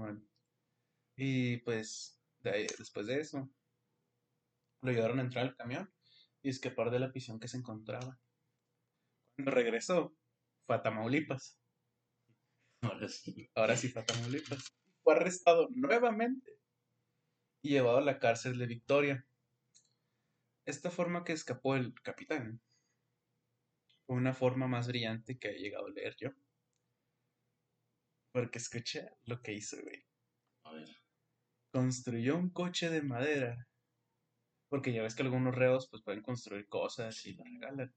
Simón. 0.00 0.26
Y 1.16 1.58
pues, 1.58 2.18
de 2.42 2.50
ahí- 2.50 2.66
después 2.78 3.06
de 3.06 3.20
eso, 3.20 3.50
lo 4.82 4.92
llevaron 4.92 5.18
a 5.18 5.22
entrar 5.22 5.44
al 5.46 5.56
camión 5.56 5.92
y 6.42 6.48
escapar 6.48 6.90
de 6.90 7.00
la 7.00 7.10
prisión 7.12 7.38
que 7.38 7.48
se 7.48 7.58
encontraba. 7.58 8.18
Cuando 9.36 9.50
regresó, 9.50 10.16
fue 10.66 10.76
a 10.76 10.82
Tamaulipas. 10.82 11.58
Ahora 12.82 13.08
sí. 13.08 13.50
Ahora 13.54 13.76
sí 13.76 13.88
fue 13.88 14.02
a 14.02 14.06
Tamaulipas. 14.06 14.72
Fue 15.02 15.14
arrestado 15.14 15.68
nuevamente 15.70 16.58
y 17.62 17.70
llevado 17.70 17.98
a 17.98 18.02
la 18.02 18.18
cárcel 18.18 18.58
de 18.58 18.66
Victoria. 18.66 19.26
Esta 20.64 20.90
forma 20.90 21.24
que 21.24 21.32
escapó 21.32 21.76
el 21.76 21.92
capitán 22.00 22.62
fue 24.06 24.16
una 24.16 24.32
forma 24.32 24.66
más 24.66 24.88
brillante 24.88 25.38
que 25.38 25.50
he 25.50 25.58
llegado 25.58 25.86
a 25.86 25.90
leer 25.90 26.16
yo. 26.16 26.30
Porque 28.32 28.58
escucha 28.58 29.08
lo 29.24 29.40
que 29.40 29.54
hizo, 29.54 29.76
güey. 29.82 30.04
A 30.64 30.72
ver. 30.72 30.88
Construyó 31.72 32.36
un 32.36 32.50
coche 32.50 32.90
de 32.90 33.02
madera. 33.02 33.66
Porque 34.68 34.92
ya 34.92 35.02
ves 35.02 35.14
que 35.14 35.22
algunos 35.22 35.54
reos 35.54 35.88
pues 35.90 36.02
pueden 36.02 36.22
construir 36.22 36.68
cosas 36.68 37.24
y 37.26 37.34
lo 37.34 37.44
regalan. 37.44 37.92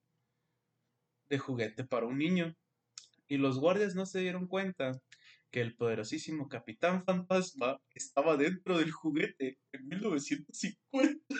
De 1.30 1.38
juguete 1.38 1.84
para 1.84 2.08
un 2.08 2.18
niño. 2.18 2.56
Y 3.28 3.38
los 3.38 3.60
guardias 3.60 3.96
no 3.96 4.06
se 4.06 4.20
dieron 4.20 4.48
cuenta 4.48 5.00
que 5.52 5.62
el 5.62 5.76
poderosísimo 5.76 6.50
Capitán 6.50 7.04
Fantasma 7.04 7.80
estaba 7.94 8.38
dentro 8.38 8.80
del 8.80 8.92
juguete 8.92 9.60
en 9.72 9.88
1950. 9.88 11.36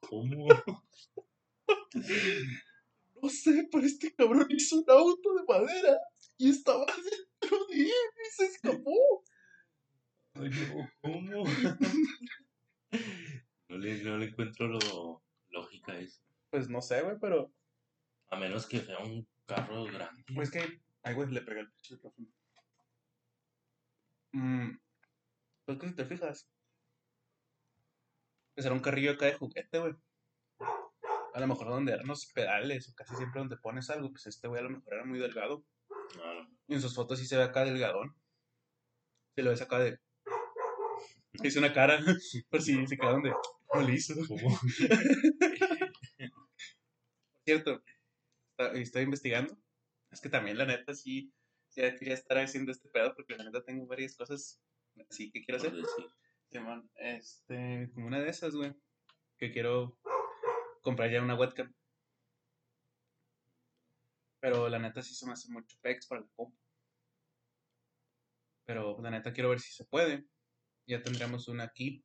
¿Cómo? 0.00 0.48
No 3.20 3.28
sé, 3.28 3.68
pero 3.72 3.84
este 3.84 4.14
cabrón 4.14 4.46
hizo 4.50 4.76
un 4.76 4.84
auto 4.88 5.34
de 5.34 5.42
madera 5.48 5.98
y 6.36 6.50
estaba 6.50 6.86
él 7.70 7.86
y 7.86 8.30
se 8.30 8.44
escapó. 8.46 9.24
Ay, 10.34 10.50
no, 10.50 10.90
¿Cómo? 11.00 11.44
No 13.68 13.76
le, 13.76 14.02
no 14.02 14.16
le 14.16 14.26
encuentro 14.26 14.66
lo, 14.66 15.22
lógica 15.50 15.92
a 15.92 15.98
eso. 15.98 16.22
Pues 16.50 16.68
no 16.68 16.80
sé, 16.80 17.02
güey, 17.02 17.16
pero. 17.20 17.52
A 18.30 18.36
menos 18.36 18.66
que 18.66 18.80
sea 18.80 18.98
un 18.98 19.26
carro 19.46 19.84
grande. 19.84 20.24
Pues 20.34 20.50
que. 20.50 20.80
Ay, 21.02 21.14
güey, 21.14 21.30
le 21.30 21.42
pegué 21.42 21.60
el 21.60 21.70
pinche 21.70 21.94
micrófono. 21.94 22.28
Mm, 24.32 24.78
pues 25.64 25.78
que 25.78 25.88
si 25.88 25.94
te 25.94 26.04
fijas. 26.04 26.48
Pues 28.54 28.66
era 28.66 28.74
un 28.74 28.80
carrillo 28.80 29.12
acá 29.12 29.26
de 29.26 29.34
juguete, 29.34 29.78
güey. 29.78 29.94
A 31.34 31.40
lo 31.40 31.46
mejor 31.46 31.68
donde 31.68 31.92
eran 31.92 32.06
los 32.06 32.26
pedales 32.32 32.88
o 32.88 32.94
casi 32.94 33.14
siempre 33.14 33.40
donde 33.40 33.56
pones 33.58 33.90
algo, 33.90 34.10
pues 34.10 34.26
este 34.26 34.48
güey 34.48 34.60
a 34.60 34.64
lo 34.64 34.70
mejor 34.70 34.94
era 34.94 35.04
muy 35.04 35.18
delgado. 35.18 35.62
En 36.68 36.80
sus 36.80 36.94
fotos 36.94 37.18
sí 37.18 37.26
se 37.26 37.36
ve 37.36 37.42
acá 37.42 37.64
delgadón. 37.64 38.14
Se 39.34 39.42
lo 39.42 39.50
ves 39.50 39.62
acá 39.62 39.78
de. 39.78 39.98
Hice 41.42 41.58
una 41.58 41.72
cara, 41.72 42.00
por 42.50 42.62
si 42.62 42.86
se 42.86 42.96
quedaron 42.96 43.22
de. 43.22 43.32
¿Cómo 43.66 43.86
le 43.86 43.94
hizo? 43.94 44.14
¿Cómo? 44.26 44.58
cierto, 47.44 47.82
estoy 48.74 49.02
investigando. 49.04 49.56
Es 50.10 50.20
que 50.20 50.28
también, 50.28 50.58
la 50.58 50.66
neta, 50.66 50.94
sí, 50.94 51.32
sí 51.68 51.80
quería 51.98 52.14
estar 52.14 52.38
haciendo 52.38 52.72
este 52.72 52.88
pedo 52.90 53.14
porque 53.14 53.36
la 53.36 53.44
neta 53.44 53.64
tengo 53.64 53.86
varias 53.86 54.14
cosas 54.16 54.60
así 55.08 55.30
que 55.30 55.44
quiero 55.44 55.56
hacer. 55.58 55.72
este, 56.96 57.90
como 57.94 58.06
una 58.06 58.20
de 58.20 58.28
esas, 58.28 58.54
güey, 58.54 58.74
que 59.38 59.50
quiero 59.50 59.98
comprar 60.82 61.10
ya 61.10 61.22
una 61.22 61.36
webcam. 61.36 61.72
Pero 64.40 64.68
la 64.68 64.78
neta 64.78 65.02
sí 65.02 65.14
se 65.14 65.26
me 65.26 65.32
hace 65.32 65.50
mucho 65.50 65.76
pex 65.80 66.06
para 66.06 66.20
la 66.20 66.28
compu. 66.36 66.56
Pero 68.64 69.00
la 69.00 69.10
neta 69.10 69.32
quiero 69.32 69.50
ver 69.50 69.60
si 69.60 69.72
se 69.72 69.84
puede. 69.84 70.26
Ya 70.86 71.02
tendríamos 71.02 71.48
una 71.48 71.64
aquí. 71.64 72.04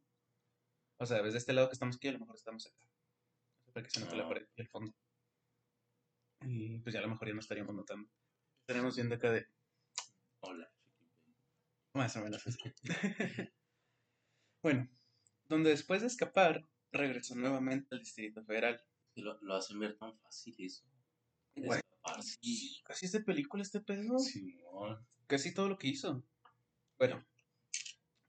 O 0.97 1.05
sea, 1.05 1.21
desde 1.21 1.37
este 1.37 1.53
lado 1.53 1.67
que 1.69 1.73
estamos 1.73 1.95
aquí, 1.97 2.07
a 2.07 2.13
lo 2.13 2.19
mejor 2.19 2.35
estamos 2.35 2.65
acá. 2.67 2.87
Para 3.73 3.83
que 3.83 3.89
se 3.91 3.99
note 3.99 4.15
la 4.15 4.23
Ah. 4.25 4.29
pared 4.29 4.47
y 4.55 4.61
el 4.61 4.67
fondo. 4.69 4.93
Y 6.41 6.79
pues 6.79 6.93
ya 6.93 6.99
a 6.99 7.03
lo 7.03 7.09
mejor 7.09 7.27
ya 7.27 7.33
no 7.33 7.39
estaríamos 7.39 7.75
notando. 7.75 8.09
Estaremos 8.61 8.95
viendo 8.95 9.15
acá 9.15 9.31
de 9.31 9.47
Hola. 10.41 10.71
más 11.93 12.15
o 12.17 12.21
menos 12.23 12.45
así. 12.47 12.59
bueno, 14.61 14.89
donde 15.45 15.69
después 15.69 16.01
de 16.01 16.07
escapar, 16.07 16.67
regresó 16.91 17.35
nuevamente 17.35 17.87
al 17.95 17.99
Distrito 17.99 18.43
Federal. 18.45 18.83
Lo, 19.15 19.39
lo 19.41 19.55
hacen 19.55 19.79
ver 19.79 19.97
tan 19.97 20.17
fácil 20.19 20.55
eso. 20.59 20.85
Casi 22.83 23.05
es 23.05 23.11
de 23.11 23.21
película 23.21 23.63
este 23.63 23.81
pedo. 23.81 24.19
Simón. 24.19 25.05
Casi 25.27 25.53
todo 25.53 25.69
lo 25.69 25.77
que 25.77 25.87
hizo. 25.87 26.23
Bueno, 26.97 27.25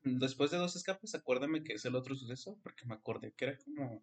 después 0.02 0.50
de 0.50 0.58
dos 0.58 0.76
escapes, 0.76 1.14
acuérdame 1.14 1.62
que 1.62 1.74
es 1.74 1.84
el 1.84 1.94
otro 1.94 2.14
suceso, 2.14 2.58
porque 2.62 2.84
me 2.86 2.94
acordé 2.94 3.32
que 3.32 3.44
era 3.46 3.58
como 3.58 4.02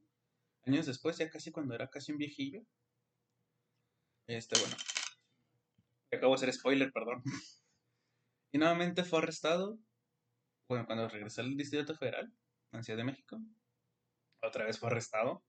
años 0.66 0.86
después, 0.86 1.18
ya 1.18 1.30
casi 1.30 1.52
cuando 1.52 1.76
era 1.76 1.90
casi 1.90 2.12
un 2.12 2.18
viejillo. 2.18 2.64
Este, 4.28 4.60
bueno. 4.60 4.76
Acabo 6.12 6.34
de 6.34 6.36
hacer 6.36 6.54
spoiler, 6.54 6.92
perdón. 6.92 7.24
Y 8.52 8.58
nuevamente 8.58 9.04
fue 9.04 9.20
arrestado. 9.20 9.80
Bueno, 10.68 10.86
cuando 10.86 11.08
regresó 11.08 11.42
al 11.42 11.56
Distrito 11.56 11.96
Federal, 11.96 12.34
en 12.72 12.84
Ciudad 12.84 12.98
de 12.98 13.06
México. 13.06 13.40
Otra 14.42 14.66
vez 14.66 14.80
fue 14.80 14.90
arrestado. 14.90 15.44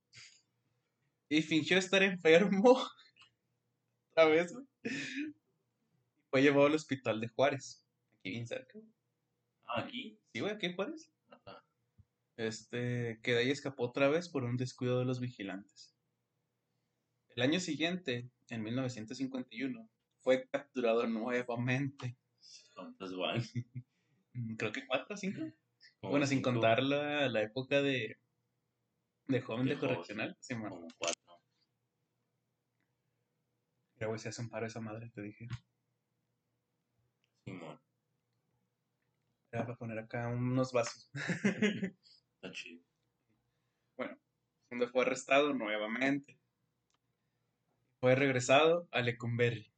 Y 1.29 1.43
fingió 1.43 1.79
estar 1.79 2.03
enfermo. 2.03 2.81
Otra 4.13 4.27
vez, 4.27 4.53
güey. 4.53 4.67
Fue 6.31 6.43
llevado 6.43 6.67
al 6.67 6.75
hospital 6.75 7.21
de 7.21 7.29
Juárez. 7.29 7.85
Aquí 8.19 8.31
bien 8.31 8.47
cerca. 8.47 8.79
Ah, 9.67 9.81
aquí. 9.81 10.19
Sí, 10.33 10.41
güey, 10.41 10.53
aquí 10.53 10.67
en 10.67 10.77
Juárez. 10.77 11.11
Ajá. 11.31 11.65
Este, 12.37 13.21
que 13.23 13.33
de 13.33 13.39
ahí 13.39 13.51
escapó 13.51 13.85
otra 13.85 14.09
vez 14.09 14.29
por 14.29 14.45
un 14.45 14.57
descuido 14.57 14.99
de 14.99 15.07
los 15.07 15.21
vigilantes. 15.21 15.95
El 17.35 17.43
año 17.43 17.61
siguiente, 17.61 18.31
en 18.51 18.63
1951, 18.63 19.89
fue 20.21 20.47
capturado 20.49 21.07
nuevamente. 21.07 22.17
¿Cuántos 22.75 23.17
van? 23.17 23.43
Creo 24.59 24.73
que 24.73 24.87
cuatro 24.87 25.15
o 25.15 25.17
cinco. 25.17 25.41
Bueno, 26.03 26.27
sin 26.27 26.43
contar 26.43 26.83
la, 26.83 27.29
la 27.29 27.43
época 27.43 27.81
de, 27.81 28.19
de 29.27 29.41
joven 29.41 29.67
de 29.67 29.79
correccional. 29.79 30.37
Sí, 30.41 30.55
man. 30.55 30.71
Como 30.71 30.89
cuatro. 30.99 31.22
Ya, 34.03 34.09
güey, 34.09 34.19
se 34.19 34.31
hace 34.31 34.43
un 34.43 34.51
paro 34.51 34.67
esa 34.67 34.81
madre, 34.81 35.11
te 35.15 35.23
dije. 35.23 35.47
Simón. 37.45 37.81
Era 39.53 39.65
para 39.65 39.79
poner 39.79 39.97
acá 40.01 40.27
unos 40.27 40.73
vasos. 40.73 41.09
Está 42.35 42.51
chido. 42.51 42.83
donde 44.69 44.89
fue 44.89 45.03
arrestado 45.03 45.55
nuevamente. 45.55 46.37
Fue 48.01 48.17
regresado 48.17 48.89
a 48.91 49.03
Lecumberri, 49.03 49.73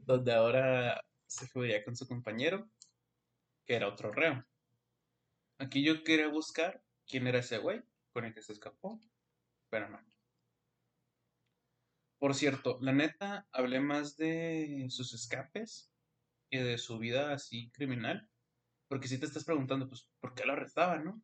donde 0.00 0.32
ahora 0.32 1.00
se 1.28 1.46
veía 1.54 1.84
con 1.84 1.94
su 1.94 2.08
compañero, 2.08 2.68
que 3.64 3.76
era 3.76 3.86
otro 3.86 4.10
reo. 4.10 4.44
Aquí 5.58 5.84
yo 5.84 6.02
quería 6.02 6.26
buscar 6.26 6.82
quién 7.06 7.28
era 7.28 7.38
ese 7.38 7.58
güey 7.58 7.84
con 8.12 8.24
el 8.24 8.34
que 8.34 8.42
se 8.42 8.52
escapó, 8.52 9.00
pero 9.70 9.88
no. 9.88 10.11
Por 12.22 12.36
cierto, 12.36 12.78
la 12.80 12.92
neta, 12.92 13.48
hablé 13.50 13.80
más 13.80 14.16
de 14.16 14.86
sus 14.90 15.12
escapes 15.12 15.92
que 16.52 16.62
de 16.62 16.78
su 16.78 17.00
vida 17.00 17.32
así 17.32 17.72
criminal, 17.72 18.30
porque 18.86 19.08
si 19.08 19.18
te 19.18 19.26
estás 19.26 19.44
preguntando, 19.44 19.88
pues, 19.88 20.08
¿por 20.20 20.32
qué 20.32 20.46
lo 20.46 20.52
arrestaban, 20.52 21.04
no? 21.04 21.20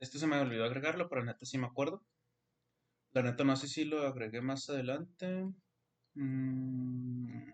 Esto 0.00 0.18
se 0.18 0.26
me 0.26 0.36
olvidó 0.40 0.64
agregarlo, 0.64 1.08
pero 1.08 1.20
la 1.20 1.30
neta 1.30 1.46
sí 1.46 1.58
me 1.58 1.68
acuerdo. 1.68 2.04
La 3.12 3.22
neta 3.22 3.44
no 3.44 3.54
sé 3.54 3.68
si 3.68 3.84
lo 3.84 4.04
agregué 4.04 4.40
más 4.40 4.68
adelante. 4.68 5.46
Mm. 6.14 7.52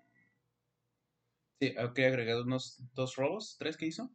Sí, 1.60 1.74
ok, 1.76 1.98
agregué 1.98 2.40
unos 2.40 2.82
dos 2.94 3.16
robos, 3.16 3.56
tres 3.58 3.76
que 3.76 3.84
hizo. 3.84 4.10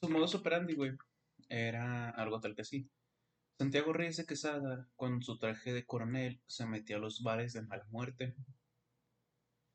Su 0.00 0.08
modus 0.08 0.36
operandi, 0.36 0.74
güey, 0.74 0.92
era 1.48 2.10
algo 2.10 2.38
tal 2.38 2.54
que 2.54 2.62
sí. 2.62 2.88
Santiago 3.60 3.92
Reyes 3.92 4.16
de 4.16 4.24
Quesada, 4.24 4.88
con 4.96 5.20
su 5.20 5.36
traje 5.36 5.74
de 5.74 5.84
coronel, 5.84 6.40
se 6.46 6.64
metía 6.64 6.96
a 6.96 6.98
los 6.98 7.22
bares 7.22 7.52
de 7.52 7.60
mala 7.60 7.86
muerte. 7.90 8.34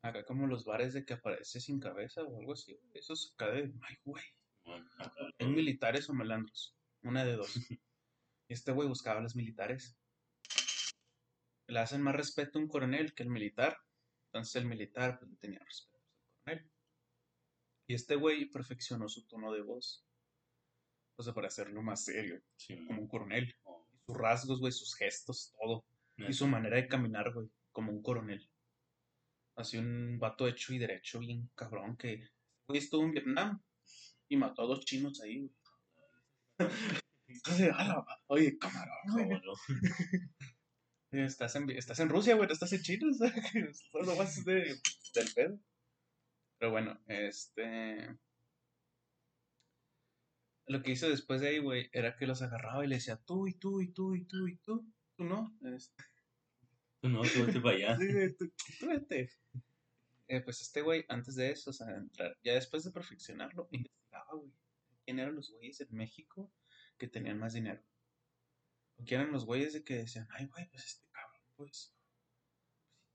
Acá 0.01 0.25
como 0.25 0.47
los 0.47 0.65
bares 0.65 0.93
de 0.93 1.05
que 1.05 1.13
aparece 1.13 1.61
sin 1.61 1.79
cabeza 1.79 2.23
o 2.23 2.39
algo 2.39 2.53
así. 2.53 2.79
Esos 2.95 3.33
acá 3.35 3.51
de... 3.51 3.71
Ay, 3.83 3.95
güey. 4.03 4.23
¿Hay 5.37 5.47
militares 5.49 6.09
o 6.09 6.15
malandros? 6.15 6.75
Una 7.03 7.23
de 7.23 7.35
dos. 7.35 7.53
Este 8.49 8.71
güey 8.71 8.87
buscaba 8.87 9.19
a 9.19 9.21
los 9.21 9.35
militares. 9.35 9.95
Le 11.67 11.77
hacen 11.77 12.01
más 12.01 12.15
respeto 12.15 12.57
a 12.57 12.63
un 12.63 12.67
coronel 12.67 13.13
que 13.13 13.21
al 13.21 13.29
militar. 13.29 13.77
Entonces 14.31 14.55
el 14.55 14.65
militar 14.65 15.19
pues, 15.19 15.29
le 15.29 15.37
tenía 15.37 15.59
respeto 15.59 15.99
al 15.99 16.43
coronel. 16.43 16.71
Y 17.85 17.93
este 17.93 18.15
güey 18.15 18.49
perfeccionó 18.49 19.07
su 19.09 19.27
tono 19.27 19.53
de 19.53 19.61
voz. 19.61 20.03
O 21.17 21.23
sea, 21.23 21.33
para 21.33 21.47
hacerlo 21.47 21.81
más 21.81 22.03
serio, 22.03 22.41
como 22.87 23.01
un 23.01 23.07
coronel. 23.07 23.55
Oh, 23.63 23.74
Sus 24.05 24.17
rasgos, 24.17 24.59
güey, 24.59 24.71
sus 24.71 24.95
gestos, 24.95 25.53
todo. 25.59 25.85
Y 26.17 26.33
su 26.33 26.47
manera 26.47 26.77
de 26.77 26.87
caminar, 26.87 27.33
güey, 27.33 27.49
como 27.71 27.91
un 27.91 28.01
coronel. 28.01 28.49
Así 29.55 29.77
un 29.77 30.17
vato 30.19 30.47
hecho 30.47 30.73
y 30.73 30.77
derecho, 30.77 31.19
bien 31.19 31.49
cabrón, 31.55 31.97
que 31.97 32.29
güey 32.67 32.79
estuvo 32.79 33.03
en 33.03 33.11
Vietnam 33.11 33.61
y 34.29 34.37
mató 34.37 34.63
a 34.63 34.67
dos 34.67 34.85
chinos 34.85 35.21
ahí, 35.21 35.39
güey. 35.39 36.71
Entonces, 37.27 37.71
a 37.73 37.83
la- 37.83 38.05
Oye, 38.27 38.57
camarón, 38.57 38.95
güey. 39.11 39.41
Estás 41.11 41.55
en, 41.55 41.69
estás 41.69 41.99
en 42.01 42.09
Rusia, 42.09 42.35
güey, 42.35 42.47
no 42.47 42.53
estás 42.53 42.73
en 42.73 42.81
China, 42.81 43.07
o 43.11 43.13
sea, 43.13 43.31
que 43.33 43.59
esto 43.59 43.99
no 44.01 44.15
más 44.15 44.43
de, 44.43 44.75
del 45.13 45.33
pedo. 45.33 45.59
Pero 46.57 46.71
bueno, 46.71 46.99
este. 47.07 48.17
Lo 50.67 50.81
que 50.81 50.91
hizo 50.91 51.09
después 51.09 51.41
de 51.41 51.49
ahí, 51.49 51.59
güey, 51.59 51.89
era 51.93 52.15
que 52.15 52.25
los 52.27 52.41
agarraba 52.41 52.83
y 52.83 52.87
le 52.87 52.95
decía 52.95 53.17
tú, 53.17 53.47
y 53.47 53.53
tú, 53.53 53.81
y 53.81 53.91
tú, 53.91 54.15
y 54.15 54.25
tú, 54.25 54.47
y 54.47 54.57
tú. 54.57 54.91
Tú 55.15 55.23
no. 55.23 55.55
Este, 55.61 56.03
Tú 57.01 57.09
no, 57.09 57.21
tú 57.21 57.45
vete 57.45 57.61
para 57.61 57.75
allá. 57.75 57.97
Sí, 57.99 58.35
tú, 58.37 58.51
tú 58.79 58.87
vete. 58.87 59.29
Eh, 60.27 60.41
pues 60.41 60.61
este 60.61 60.81
güey, 60.81 61.05
antes 61.07 61.35
de 61.35 61.51
eso, 61.51 61.69
o 61.69 61.73
sea, 61.73 61.87
entrar, 61.95 62.35
ya 62.43 62.53
después 62.53 62.83
de 62.83 62.91
perfeccionarlo, 62.91 63.67
investigaba, 63.71 64.33
güey. 64.33 64.51
¿Quién 65.05 65.19
eran 65.19 65.35
los 65.35 65.51
güeyes 65.51 65.81
en 65.81 65.89
México 65.91 66.51
que 66.97 67.07
tenían 67.07 67.37
más 67.37 67.53
dinero? 67.53 67.83
¿O 68.97 69.03
quién 69.03 69.21
eran 69.21 69.33
los 69.33 69.45
güeyes 69.45 69.73
de 69.73 69.83
que 69.83 69.97
decían, 69.97 70.27
ay, 70.31 70.47
güey, 70.47 70.67
pues 70.71 70.83
este 70.83 71.05
cabrón, 71.11 71.41
pues, 71.57 71.93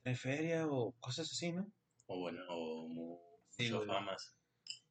trae 0.03 0.15
feria 0.15 0.69
o 0.69 0.93
cosas 1.01 1.33
así, 1.33 1.51
¿no? 1.51 1.73
O 2.07 2.21
bueno, 2.21 2.43
o 2.49 2.87
mu- 2.89 3.19
Sí, 3.49 3.65
mucho 3.65 3.79
güey. 3.79 3.89
famas. 3.89 4.37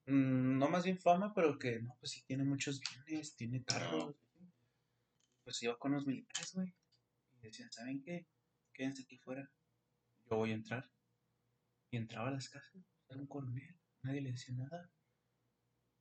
Mm, 0.09 0.57
no 0.57 0.69
más 0.69 0.85
bien 0.85 0.97
fama, 0.97 1.31
pero 1.35 1.59
que, 1.59 1.79
no, 1.81 1.95
pues 1.99 2.13
sí 2.13 2.23
tiene 2.25 2.43
muchos 2.43 2.81
bienes, 3.05 3.35
tiene 3.35 3.63
carros. 3.63 4.15
Pues 5.43 5.61
iba 5.61 5.77
con 5.77 5.91
los 5.91 6.07
militares, 6.07 6.51
güey. 6.55 6.73
Y 7.33 7.41
decían, 7.41 7.71
¿saben 7.71 8.01
qué? 8.01 8.25
Quédense 8.73 9.03
aquí 9.03 9.19
fuera. 9.19 9.47
Yo 10.27 10.37
voy 10.37 10.51
a 10.51 10.55
entrar. 10.55 10.89
Y 11.91 11.97
entraba 11.97 12.29
a 12.29 12.31
las 12.31 12.49
casas, 12.49 12.83
era 13.07 13.19
un 13.19 13.27
coronel, 13.27 13.75
nadie 14.01 14.21
le 14.21 14.31
decía 14.31 14.55
nada. 14.55 14.89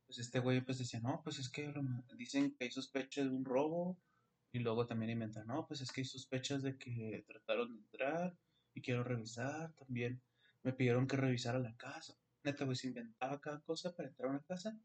Pues 0.07 0.19
este 0.19 0.39
güey 0.39 0.63
pues 0.63 0.79
decía, 0.79 1.01
no, 1.01 1.21
pues 1.23 1.39
es 1.39 1.51
que 1.51 1.71
dicen 2.17 2.55
que 2.55 2.65
hay 2.65 2.71
sospechas 2.71 3.27
de 3.27 3.37
un 3.37 3.45
robo. 3.45 3.99
Y 4.53 4.61
luego 4.61 4.87
también 4.87 5.11
inventan, 5.11 5.47
no, 5.47 5.67
pues 5.67 5.83
es 5.83 5.93
que 5.93 6.01
hay 6.01 6.07
sospechas 6.07 6.63
de 6.63 6.79
que 6.79 7.23
trataron 7.27 7.75
de 7.75 7.81
entrar 7.83 8.35
y 8.73 8.81
quiero 8.81 9.05
revisar 9.05 9.75
también. 9.75 10.23
Me 10.63 10.73
pidieron 10.73 11.07
que 11.07 11.19
revisara 11.19 11.59
la 11.59 11.77
casa. 11.77 12.15
Neta, 12.45 12.65
güey, 12.65 12.77
se 12.77 12.89
inventaba 12.89 13.41
cada 13.41 13.61
cosa 13.61 13.95
para 13.95 14.09
entrar 14.09 14.29
a 14.29 14.33
una 14.33 14.43
casa. 14.43 14.79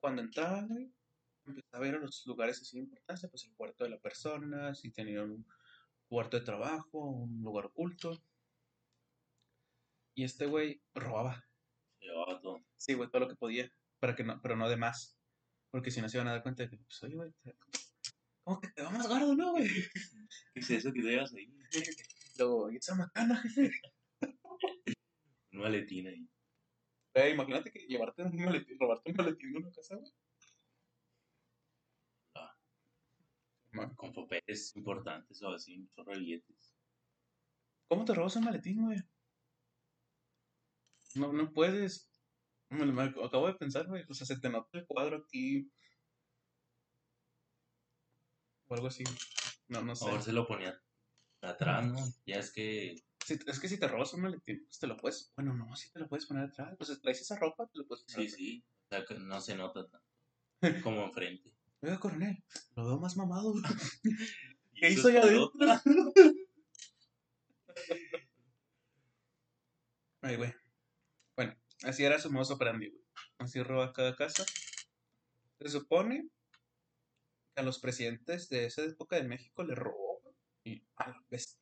Cuando 0.00 0.22
entraba, 0.22 0.62
güey, 0.62 0.92
empezaba 1.46 1.84
a 1.84 1.88
ir 1.88 1.94
a 1.94 1.98
los 1.98 2.24
lugares 2.26 2.60
así 2.60 2.76
de 2.76 2.84
importancia, 2.84 3.28
pues 3.28 3.44
el 3.44 3.54
cuarto 3.54 3.84
de 3.84 3.90
la 3.90 3.98
persona, 3.98 4.74
si 4.74 4.90
tenía 4.90 5.22
un 5.22 5.46
cuarto 6.08 6.38
de 6.38 6.44
trabajo, 6.44 6.98
un 6.98 7.42
lugar 7.42 7.66
oculto. 7.66 8.22
Y 10.14 10.24
este 10.24 10.46
güey 10.46 10.82
robaba. 10.94 11.44
Llevaba 12.00 12.40
todo. 12.40 12.64
Sí, 12.76 12.94
güey, 12.94 13.10
todo 13.10 13.20
lo 13.20 13.28
que 13.28 13.36
podía, 13.36 13.70
para 13.98 14.16
que 14.16 14.24
no, 14.24 14.40
pero 14.40 14.56
no 14.56 14.68
de 14.68 14.76
más. 14.76 15.16
Porque 15.70 15.90
si 15.90 16.00
no 16.00 16.08
se 16.08 16.16
iban 16.16 16.28
a 16.28 16.32
dar 16.32 16.42
cuenta 16.42 16.64
de 16.64 16.70
que, 16.70 16.78
pues, 16.78 17.02
oye, 17.02 17.14
güey, 17.14 17.32
¿cómo 18.42 18.60
que 18.60 18.68
te 18.68 18.82
va 18.82 18.90
más 18.90 19.06
gordo, 19.06 19.36
no, 19.36 19.52
güey? 19.52 19.68
¿Qué 20.54 20.60
es 20.60 20.70
eso 20.70 20.92
que 20.92 21.02
te 21.02 21.08
llevas 21.08 21.32
ahí? 21.34 21.54
Luego, 22.38 22.70
y 22.70 22.76
esa 22.76 22.94
macana, 22.94 23.36
jefe. 23.36 23.70
Un 25.52 25.60
maletín 25.60 26.08
ahí. 26.08 26.28
Güey, 27.14 27.32
imagínate 27.32 27.70
que 27.72 27.80
llevarte 27.86 28.22
un 28.22 28.36
maletín, 28.36 28.78
robarte 28.78 29.10
un 29.10 29.16
maletín 29.16 29.52
de 29.52 29.58
una 29.58 29.72
casa, 29.72 29.96
güey. 29.96 30.12
Ah. 32.36 32.56
Man, 33.72 33.94
Con 33.96 34.12
papeles 34.12 34.74
importantes 34.76 35.42
o 35.42 35.48
así, 35.50 35.88
chorro 35.90 36.12
de 36.12 36.18
billetes. 36.20 36.74
¿Cómo 37.88 38.04
te 38.04 38.14
robas 38.14 38.36
un 38.36 38.44
maletín, 38.44 38.84
güey? 38.84 38.98
No, 41.16 41.32
no 41.32 41.52
puedes. 41.52 42.08
Me 42.70 42.86
lo- 42.86 42.92
me 42.92 43.02
acabo 43.02 43.48
de 43.48 43.54
pensar, 43.54 43.88
güey. 43.88 44.04
O 44.08 44.14
sea, 44.14 44.26
se 44.26 44.38
te 44.38 44.48
nota 44.48 44.78
el 44.78 44.86
cuadro 44.86 45.16
aquí. 45.16 45.72
O 48.68 48.74
algo 48.74 48.86
así. 48.86 49.02
No, 49.66 49.82
no 49.82 49.96
sé. 49.96 50.04
Ahora 50.08 50.22
se 50.22 50.32
lo 50.32 50.46
ponía 50.46 50.80
atrás, 51.42 51.84
¿no? 51.86 51.98
Ya 52.26 52.36
es 52.36 52.52
que 52.52 52.94
Si- 53.30 53.38
es 53.46 53.60
que 53.60 53.68
si 53.68 53.78
te 53.78 53.86
robas 53.86 54.12
un 54.14 54.22
maletín, 54.22 54.64
pues 54.64 54.80
te 54.80 54.88
lo 54.88 54.96
puedes. 54.96 55.32
Bueno, 55.36 55.54
no, 55.54 55.76
si 55.76 55.88
te 55.92 56.00
lo 56.00 56.08
puedes 56.08 56.26
poner 56.26 56.46
atrás. 56.46 56.74
Pues 56.76 57.00
traes 57.00 57.20
esa 57.20 57.38
ropa, 57.38 57.64
te 57.68 57.78
lo 57.78 57.86
puedes 57.86 58.02
poner 58.02 58.28
sí, 58.28 58.34
atrás. 58.34 58.36
sí. 58.36 58.64
O 58.66 58.88
sea, 58.88 59.04
que 59.04 59.14
no 59.14 59.40
se 59.40 59.54
nota 59.54 59.88
tanto. 59.88 60.08
Como 60.82 61.04
enfrente. 61.04 61.52
Oiga, 61.80 62.00
coronel, 62.00 62.42
lo 62.74 62.86
veo 62.86 62.98
más 62.98 63.16
mamado. 63.16 63.54
¿Y 64.72 64.80
¿Qué 64.80 64.90
hizo 64.90 65.04
por 65.04 65.16
adentro? 65.16 65.50
Ay, 70.22 70.36
güey. 70.36 70.52
Bueno, 71.36 71.56
así 71.84 72.04
era 72.04 72.18
su 72.18 72.32
modo 72.32 72.52
operandi, 72.52 72.90
güey. 72.90 73.02
Así 73.38 73.62
roba 73.62 73.92
cada 73.92 74.16
casa. 74.16 74.44
Se 75.60 75.68
supone 75.68 76.28
que 77.54 77.60
a 77.60 77.64
los 77.64 77.78
presidentes 77.78 78.48
de 78.48 78.64
esa 78.66 78.82
época 78.82 79.14
de 79.16 79.22
México 79.22 79.62
le 79.62 79.76
robó, 79.76 80.20
güey. 80.20 80.34
Y 80.64 80.82
a 80.96 81.10
la 81.10 81.24
bestia. 81.30 81.60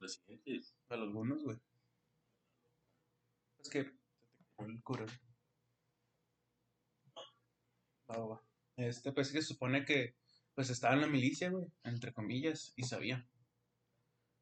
Presidentes. 0.00 0.74
A 0.88 0.94
algunos, 0.94 1.44
güey. 1.44 1.58
Es 3.58 3.68
que 3.68 3.78
el 4.58 4.82
cura. 4.82 5.06
Va, 8.10 8.26
va. 8.26 8.42
Este, 8.76 9.12
pues 9.12 9.30
que 9.30 9.42
se 9.42 9.48
supone 9.48 9.84
que 9.84 10.16
pues 10.54 10.70
estaba 10.70 10.94
en 10.94 11.02
la 11.02 11.06
milicia, 11.06 11.50
güey, 11.50 11.66
entre 11.84 12.12
comillas, 12.14 12.72
y 12.76 12.84
sabía. 12.84 13.28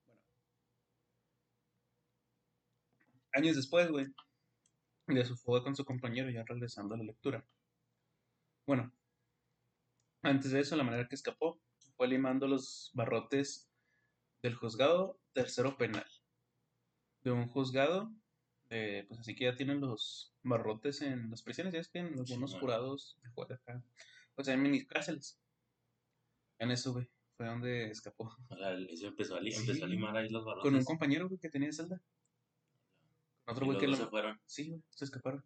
Bueno. 0.07 0.23
Años 3.33 3.57
después, 3.57 3.91
güey, 3.91 4.07
de 5.09 5.25
su 5.25 5.37
fuga 5.37 5.63
con 5.63 5.75
su 5.75 5.85
compañero, 5.85 6.31
ya 6.31 6.45
regresando 6.45 6.95
a 6.95 6.99
la 6.99 7.05
lectura. 7.05 7.45
Bueno, 8.65 8.93
antes 10.23 10.53
de 10.53 10.61
eso, 10.61 10.77
la 10.77 10.85
manera 10.85 11.09
que 11.09 11.17
escapó 11.17 11.61
fue 11.97 12.07
limando 12.09 12.47
los 12.47 12.91
barrotes 12.95 13.68
del 14.43 14.55
juzgado 14.55 15.19
tercero 15.33 15.77
penal. 15.77 16.07
De 17.23 17.31
un 17.33 17.49
juzgado, 17.49 18.13
eh, 18.71 19.05
pues 19.09 19.21
así 19.21 19.35
que 19.35 19.45
ya 19.45 19.57
tienen 19.57 19.81
los 19.81 20.35
barrotes 20.43 21.03
en 21.03 21.31
las 21.31 21.43
prisiones, 21.43 21.73
ya 21.75 21.81
es 21.81 21.89
que 21.89 21.99
en 21.99 22.19
algunos 22.19 22.53
Sí, 22.53 22.59
jurados 22.59 23.19
de 23.23 23.31
fuera 23.31 23.57
acá, 23.57 23.83
pues 24.35 24.49
hay 24.49 24.57
mini 24.57 24.87
cárceles. 24.87 25.39
En 26.59 26.71
eso, 26.71 26.93
güey, 26.93 27.09
fue 27.37 27.47
donde 27.47 27.91
escapó. 27.91 28.37
Eso 28.91 29.07
empezó 29.09 29.37
a, 29.37 29.41
li- 29.41 29.53
Sí. 29.53 29.61
empezó 29.61 29.85
a 29.85 29.89
limar 29.89 30.17
ahí 30.17 30.29
los 30.29 30.45
barrotes. 30.45 30.65
Con 30.71 30.75
un 30.75 30.85
compañero, 30.85 31.29
güey, 31.29 31.41
que 31.41 31.49
tenía 31.49 31.73
celda. 31.73 32.01
Con 33.45 33.55
otro 33.55 33.67
güey 33.67 33.79
que 33.79 33.87
lo... 33.89 33.97
se 33.97 34.07
fueron. 34.07 34.41
Sí, 34.45 34.69
güey, 34.71 34.83
se 34.91 35.05
escaparon. 35.05 35.45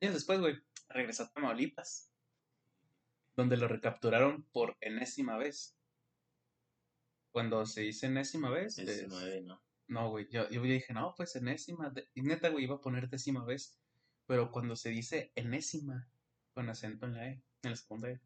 Años 0.00 0.14
después, 0.14 0.40
güey, 0.40 0.56
regresó 0.88 1.24
a 1.24 1.30
Tamaulipas, 1.32 2.10
donde 3.36 3.56
lo 3.56 3.68
recapturaron 3.68 4.42
por 4.52 4.76
enésima 4.80 5.36
vez. 5.36 5.75
Cuando 7.36 7.66
se 7.66 7.82
dice 7.82 8.06
enésima 8.06 8.48
vez, 8.48 8.82
nueve, 9.08 9.42
¿no? 9.42 9.62
no, 9.88 10.08
güey, 10.08 10.26
yo, 10.30 10.48
yo 10.48 10.62
dije, 10.62 10.94
no, 10.94 11.12
pues 11.14 11.36
enésima, 11.36 11.90
de- 11.90 12.08
y 12.14 12.22
neta, 12.22 12.48
güey, 12.48 12.64
iba 12.64 12.76
a 12.76 12.80
poner 12.80 13.10
décima 13.10 13.44
vez, 13.44 13.78
pero 14.24 14.50
cuando 14.50 14.74
se 14.74 14.88
dice 14.88 15.32
enésima, 15.34 16.08
con 16.54 16.70
acento 16.70 17.04
en 17.04 17.12
la 17.12 17.26
E, 17.28 17.42
en 17.62 17.70
la 17.72 17.76
segunda 17.76 18.08
E, 18.10 18.22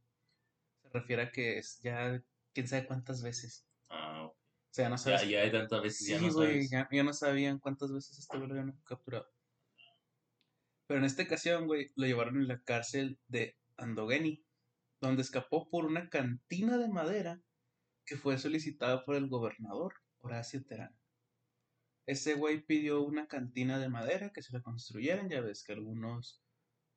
se 0.81 0.91
refiere 0.91 1.23
a 1.23 1.33
que 1.33 1.59
es 1.59 1.81
ya, 1.83 2.23
quién 2.53 2.69
sabe 2.69 2.87
cuántas 2.87 3.21
veces. 3.21 3.67
Ah, 3.89 4.27
ok. 4.27 4.33
O 4.33 4.39
sea, 4.71 4.89
no 4.89 4.95
ya, 4.95 4.99
sabes. 5.03 5.29
ya 5.29 5.41
hay 5.41 5.51
tantas 5.51 5.83
veces, 5.83 6.07
ya 6.07 6.19
Sí, 6.21 6.27
no 6.29 6.33
güey, 6.33 6.49
sabes. 6.53 6.71
ya, 6.71 6.89
ya 6.93 7.03
no 7.03 7.13
sabían 7.13 7.59
cuántas 7.59 7.93
veces 7.93 8.17
este 8.17 8.39
lo 8.39 8.45
habían 8.45 8.81
capturado. 8.85 9.29
Pero 10.87 11.01
en 11.01 11.05
esta 11.05 11.25
ocasión, 11.25 11.67
güey, 11.67 11.91
lo 11.97 12.07
llevaron 12.07 12.37
en 12.37 12.47
la 12.47 12.63
cárcel 12.63 13.19
de 13.27 13.57
Andogueni, 13.77 14.45
donde 15.01 15.23
escapó 15.23 15.69
por 15.69 15.85
una 15.87 16.09
cantina 16.09 16.79
de 16.79 16.87
madera 16.89 17.43
que 18.11 18.17
fue 18.17 18.37
solicitada 18.39 19.05
por 19.05 19.15
el 19.15 19.29
gobernador 19.29 19.95
Horacio 20.19 20.65
Terán. 20.65 20.93
Ese 22.07 22.35
güey 22.35 22.61
pidió 22.61 23.03
una 23.03 23.29
cantina 23.29 23.79
de 23.79 23.89
madera 23.89 24.33
que 24.33 24.43
se 24.43 24.53
la 24.53 24.61
construyeran, 24.63 25.29
ya 25.29 25.41
ves 25.41 25.63
que 25.63 25.75
algunos, 25.75 26.43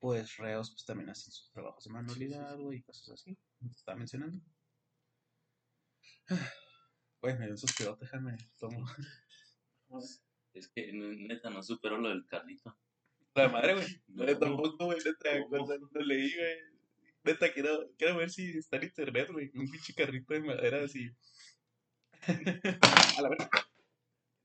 pues, 0.00 0.38
reos, 0.38 0.72
pues 0.72 0.84
también 0.84 1.10
hacen 1.10 1.32
sus 1.32 1.52
trabajos 1.52 1.84
de 1.84 1.92
manualidad, 1.92 2.58
güey, 2.58 2.78
y 2.78 2.82
cosas 2.82 3.10
así, 3.10 3.38
como 3.60 3.70
te 3.70 3.76
estaba 3.76 3.96
mencionando. 3.96 4.40
Güey, 7.22 7.38
me 7.38 7.44
dio 7.44 7.52
un 7.52 7.58
suspiro, 7.58 7.96
déjame, 8.00 8.36
tomo. 8.58 8.84
Es 10.52 10.68
que 10.68 10.92
neta 10.92 11.50
no 11.50 11.62
superó 11.62 11.96
lo 11.96 12.08
del 12.08 12.26
carrito. 12.26 12.76
La 13.34 13.48
madre, 13.48 13.74
güey. 13.74 14.02
No. 14.08 14.38
Tampoco, 14.38 14.86
güey, 14.86 14.98
neta, 14.98 15.38
No. 15.48 16.00
leí, 16.00 16.34
güey. 16.34 16.73
Neta, 17.24 17.52
quiero, 17.52 17.90
quiero 17.96 18.18
ver 18.18 18.30
si 18.30 18.58
está 18.58 18.76
en 18.76 18.84
internet, 18.84 19.30
güey. 19.32 19.50
Un 19.54 19.70
pinche 19.70 19.94
carrito 19.94 20.34
de 20.34 20.40
madera 20.40 20.84
así. 20.84 21.10
A 23.18 23.22
la 23.22 23.28
verga. 23.30 23.48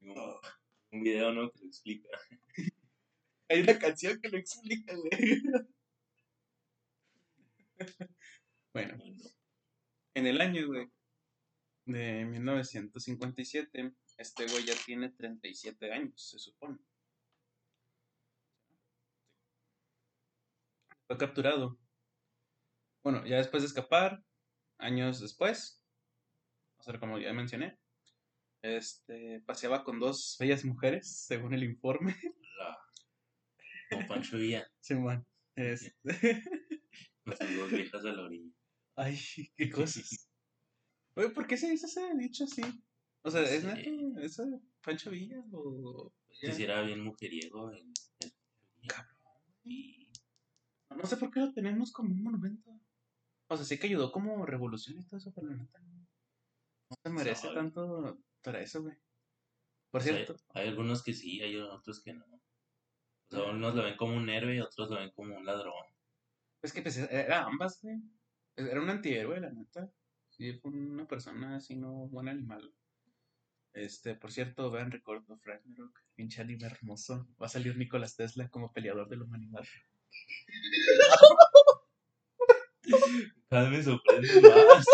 Un, 0.02 0.40
un 0.92 1.04
video, 1.04 1.34
¿no? 1.34 1.52
Que 1.52 1.60
lo 1.60 1.68
explica. 1.68 2.10
Hay 3.50 3.62
una 3.62 3.78
canción 3.80 4.20
que 4.22 4.30
lo 4.30 4.38
explica, 4.38 4.96
güey. 4.96 5.10
Bueno, 8.74 8.98
Bueno, 8.98 9.04
en 10.14 10.28
el 10.28 10.42
año, 10.42 10.68
güey, 10.68 10.88
de 11.86 12.26
1957, 12.26 13.94
este 14.18 14.46
güey 14.48 14.66
ya 14.66 14.76
tiene 14.86 15.10
37 15.12 15.92
años, 15.92 16.30
se 16.30 16.38
supone. 16.40 16.78
Fue 21.08 21.18
capturado. 21.18 21.80
Bueno, 23.04 23.26
ya 23.26 23.38
después 23.38 23.64
de 23.64 23.68
escapar, 23.68 24.24
años 24.78 25.20
después, 25.22 25.82
o 26.78 26.84
sea, 26.84 27.00
como 27.00 27.18
ya 27.20 27.34
mencioné, 27.34 27.78
este, 28.62 29.42
paseaba 29.46 29.84
con 29.84 30.00
dos 30.00 30.36
bellas 30.40 30.66
mujeres, 30.66 31.26
según 31.26 31.54
el 31.54 31.64
informe. 31.64 32.16
Como 33.92 34.08
Pancho 34.08 34.38
Villa, 34.38 34.70
Simón. 34.80 35.26
Este... 35.56 35.92
con 37.26 37.36
sus 37.38 37.56
dos 37.58 37.72
viejas 37.72 38.06
a 38.06 38.12
la 38.12 38.22
orilla. 38.22 38.52
Ay, 38.96 39.18
qué 39.58 39.70
cosas. 39.72 40.30
Oye, 41.16 41.30
¿por 41.32 41.48
qué 41.48 41.58
se 41.58 41.72
dice 41.72 41.88
ese 41.88 42.14
dicho 42.16 42.44
así? 42.44 42.62
O 43.24 43.32
sea, 43.32 43.42
¿es 43.42 43.62
Sí. 43.62 43.68
neto? 43.68 44.20
¿Es 44.20 44.38
de 44.38 44.60
Pancho 44.84 45.10
Villa? 45.10 45.44
O... 45.52 46.14
Que 46.40 46.52
si 46.54 46.64
era 46.66 46.84
bien 46.84 47.04
mujeriego. 47.04 47.72
en- 47.74 47.92
en- 48.20 48.32
Y 49.64 50.08
No 50.96 51.06
sé 51.08 51.18
por 51.18 51.32
qué 51.32 51.40
lo 51.40 51.52
tenemos 51.52 51.92
como 51.92 52.14
un 52.14 52.22
monumento. 52.22 52.79
O 53.50 53.58
sea, 53.58 53.66
sí 53.66 53.80
que 53.80 53.88
ayudó 53.88 54.12
como 54.12 54.46
revolución 54.46 55.00
y 55.00 55.06
todo 55.06 55.18
eso, 55.18 55.34
pero 55.34 55.48
la 55.48 55.56
neta 55.56 55.80
no, 55.80 56.08
no 56.90 56.98
se 57.02 57.10
merece 57.10 57.42
Sabe. 57.42 57.56
tanto 57.56 58.20
para 58.44 58.62
eso, 58.62 58.84
güey. 58.84 58.96
Por 59.90 60.02
o 60.02 60.04
sea, 60.04 60.14
cierto, 60.14 60.36
hay 60.54 60.68
algunos 60.68 61.04
que 61.04 61.14
sí, 61.14 61.42
hay 61.42 61.56
otros 61.58 62.04
que 62.04 62.14
no. 62.14 62.26
O 62.26 63.36
sea, 63.36 63.46
unos 63.46 63.74
lo 63.74 63.84
ven 63.84 63.98
como 63.98 64.16
un 64.16 64.30
héroe 64.30 64.56
y 64.56 64.60
otros 64.60 64.90
lo 64.90 64.98
ven 64.98 65.12
como 65.16 65.36
un 65.36 65.46
ladrón. 65.46 65.74
es 66.62 66.72
que 66.72 66.84
pues, 66.84 66.98
era 66.98 67.46
ambas, 67.46 67.82
güey. 67.82 67.98
Era 68.56 68.82
un 68.82 68.90
antihéroe, 68.90 69.40
la 69.40 69.50
neta. 69.50 69.92
Sí, 70.30 70.54
fue 70.54 70.72
una 70.72 71.08
persona 71.08 71.56
así, 71.56 71.76
no 71.76 72.08
buen 72.08 72.28
animal. 72.28 72.72
Este, 73.74 74.14
por 74.16 74.32
cierto, 74.32 74.70
vean 74.70 74.92
Record 74.92 75.30
of 75.30 75.44
Ragnarok, 75.44 76.00
pinche 76.14 76.42
anime 76.42 76.68
hermoso. 76.68 77.28
Va 77.42 77.48
a 77.48 77.50
salir 77.50 77.78
Nicolás 77.78 78.16
Tesla 78.16 78.48
como 78.50 78.72
peleador 78.72 79.10
de 79.10 79.18
la 79.18 79.24
humanidad. 79.24 79.64
Cada 83.50 83.70
vez 83.70 83.80
me 83.80 83.84
sorprende 83.84 84.42
más. 84.42 84.86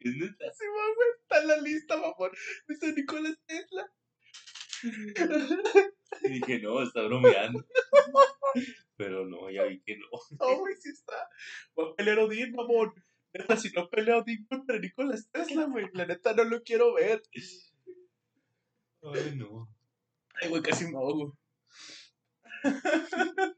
es 0.00 0.16
neta. 0.16 0.52
Sí, 0.52 0.64
güey, 0.66 1.08
está 1.20 1.40
en 1.40 1.48
la 1.48 1.56
lista, 1.58 1.96
mamón. 1.96 2.30
Dice 2.68 2.92
Nicolás 2.92 3.38
Tesla. 3.46 3.92
Y 6.22 6.28
dije, 6.28 6.60
no, 6.60 6.82
está 6.82 7.02
bromeando. 7.02 7.64
Pero 8.96 9.26
no, 9.26 9.50
ya 9.50 9.64
vi 9.64 9.80
que 9.80 9.96
no. 9.96 10.06
No, 10.38 10.58
güey, 10.58 10.74
sí 10.76 10.90
está. 10.90 11.28
Va 11.78 11.90
a 11.90 11.94
pelear 11.94 12.18
Odín, 12.18 12.52
mamón. 12.52 12.92
Neta, 13.32 13.56
si 13.56 13.70
no 13.70 13.88
pelea 13.88 14.18
Odín 14.18 14.44
contra 14.46 14.78
Nicolás 14.78 15.28
Tesla, 15.30 15.66
güey. 15.66 15.86
La 15.92 16.06
neta 16.06 16.34
no 16.34 16.44
lo 16.44 16.62
quiero 16.62 16.94
ver. 16.94 17.22
Ay, 19.02 19.36
no. 19.36 19.68
Ay, 20.40 20.48
güey, 20.48 20.62
casi 20.62 20.86
me 20.86 20.96
ahogo. 20.96 21.38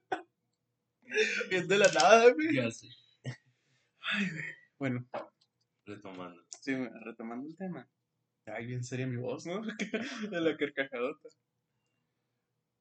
Bien 1.50 1.68
de 1.68 1.78
la 1.78 1.88
nada, 1.88 2.32
güey. 2.32 2.54
Ya 2.54 2.70
sé. 2.70 2.88
Ay, 4.00 4.30
güey. 4.30 4.44
Bueno, 4.78 5.06
Retomando. 5.84 6.42
sí, 6.60 6.74
retomando 7.04 7.48
el 7.48 7.56
tema. 7.56 7.88
Ay, 8.46 8.66
bien 8.66 8.82
seria 8.82 9.06
mi 9.06 9.16
voz, 9.16 9.46
¿no? 9.46 9.62
De 10.30 10.40
la 10.40 10.56
carcajadota. 10.56 11.28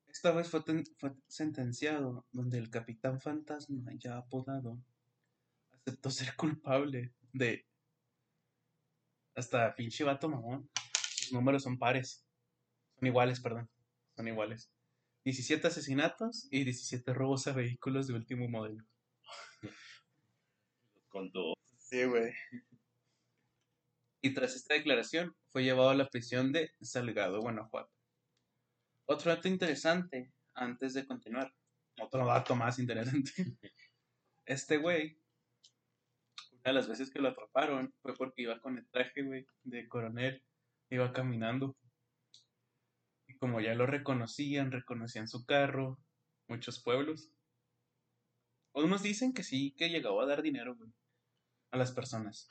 Esta 0.08 0.32
vez 0.32 0.50
fue, 0.50 0.64
fue 0.98 1.14
sentenciado 1.28 2.26
donde 2.32 2.58
el 2.58 2.70
capitán 2.70 3.20
fantasma, 3.22 3.92
ya 3.98 4.18
apodado, 4.18 4.80
aceptó 5.72 6.10
ser 6.10 6.36
culpable 6.36 7.14
de... 7.32 7.66
Hasta 9.36 9.76
pinche 9.76 10.04
vato 10.04 10.28
mamón. 10.28 10.70
Sus 11.16 11.32
números 11.32 11.64
son 11.64 11.78
pares. 11.78 12.26
Son 12.98 13.08
iguales, 13.08 13.40
perdón. 13.40 13.70
Son 14.16 14.28
iguales. 14.28 14.70
17 15.24 15.68
asesinatos 15.68 16.48
y 16.52 16.64
17 16.64 17.14
robos 17.14 17.48
a 17.48 17.54
vehículos 17.54 18.08
de 18.08 18.16
último 18.16 18.48
modelo. 18.48 18.84
Contó. 21.10 21.54
Sí, 21.78 22.06
güey. 22.06 22.32
Y 24.22 24.34
tras 24.34 24.56
esta 24.56 24.76
declaración, 24.76 25.36
fue 25.50 25.64
llevado 25.64 25.90
a 25.90 25.96
la 25.96 26.08
prisión 26.08 26.52
de 26.52 26.72
Salgado, 26.82 27.42
Guanajuato. 27.42 27.92
Otro 29.06 29.32
dato 29.36 29.48
interesante, 29.48 30.32
antes 30.54 30.94
de 30.94 31.06
continuar. 31.06 31.54
Otro 32.00 32.26
dato 32.26 32.56
más 32.56 32.80
interesante. 32.80 33.32
Este 34.44 34.78
güey, 34.78 35.22
una 36.52 36.62
de 36.64 36.74
las 36.74 36.88
veces 36.88 37.12
que 37.12 37.20
lo 37.20 37.30
atraparon 37.30 37.94
fue 38.02 38.16
porque 38.16 38.42
iba 38.42 38.60
con 38.60 38.78
el 38.78 38.88
traje, 38.90 39.22
güey, 39.22 39.46
de 39.64 39.88
coronel. 39.88 40.44
Iba 40.90 41.14
caminando. 41.14 41.78
Como 43.42 43.60
ya 43.60 43.74
lo 43.74 43.88
reconocían, 43.88 44.72
reconocían 44.72 45.28
su 45.28 45.48
carro, 45.48 45.98
muchos 46.48 46.80
pueblos. 46.80 47.32
Unos 48.76 49.02
dicen 49.02 49.34
que 49.34 49.42
sí, 49.42 49.74
que 49.76 49.90
llegaba 49.90 50.22
a 50.22 50.28
dar 50.28 50.44
dinero, 50.44 50.76
güey, 50.76 50.92
a 51.72 51.78
las 51.78 51.92
personas. 51.92 52.48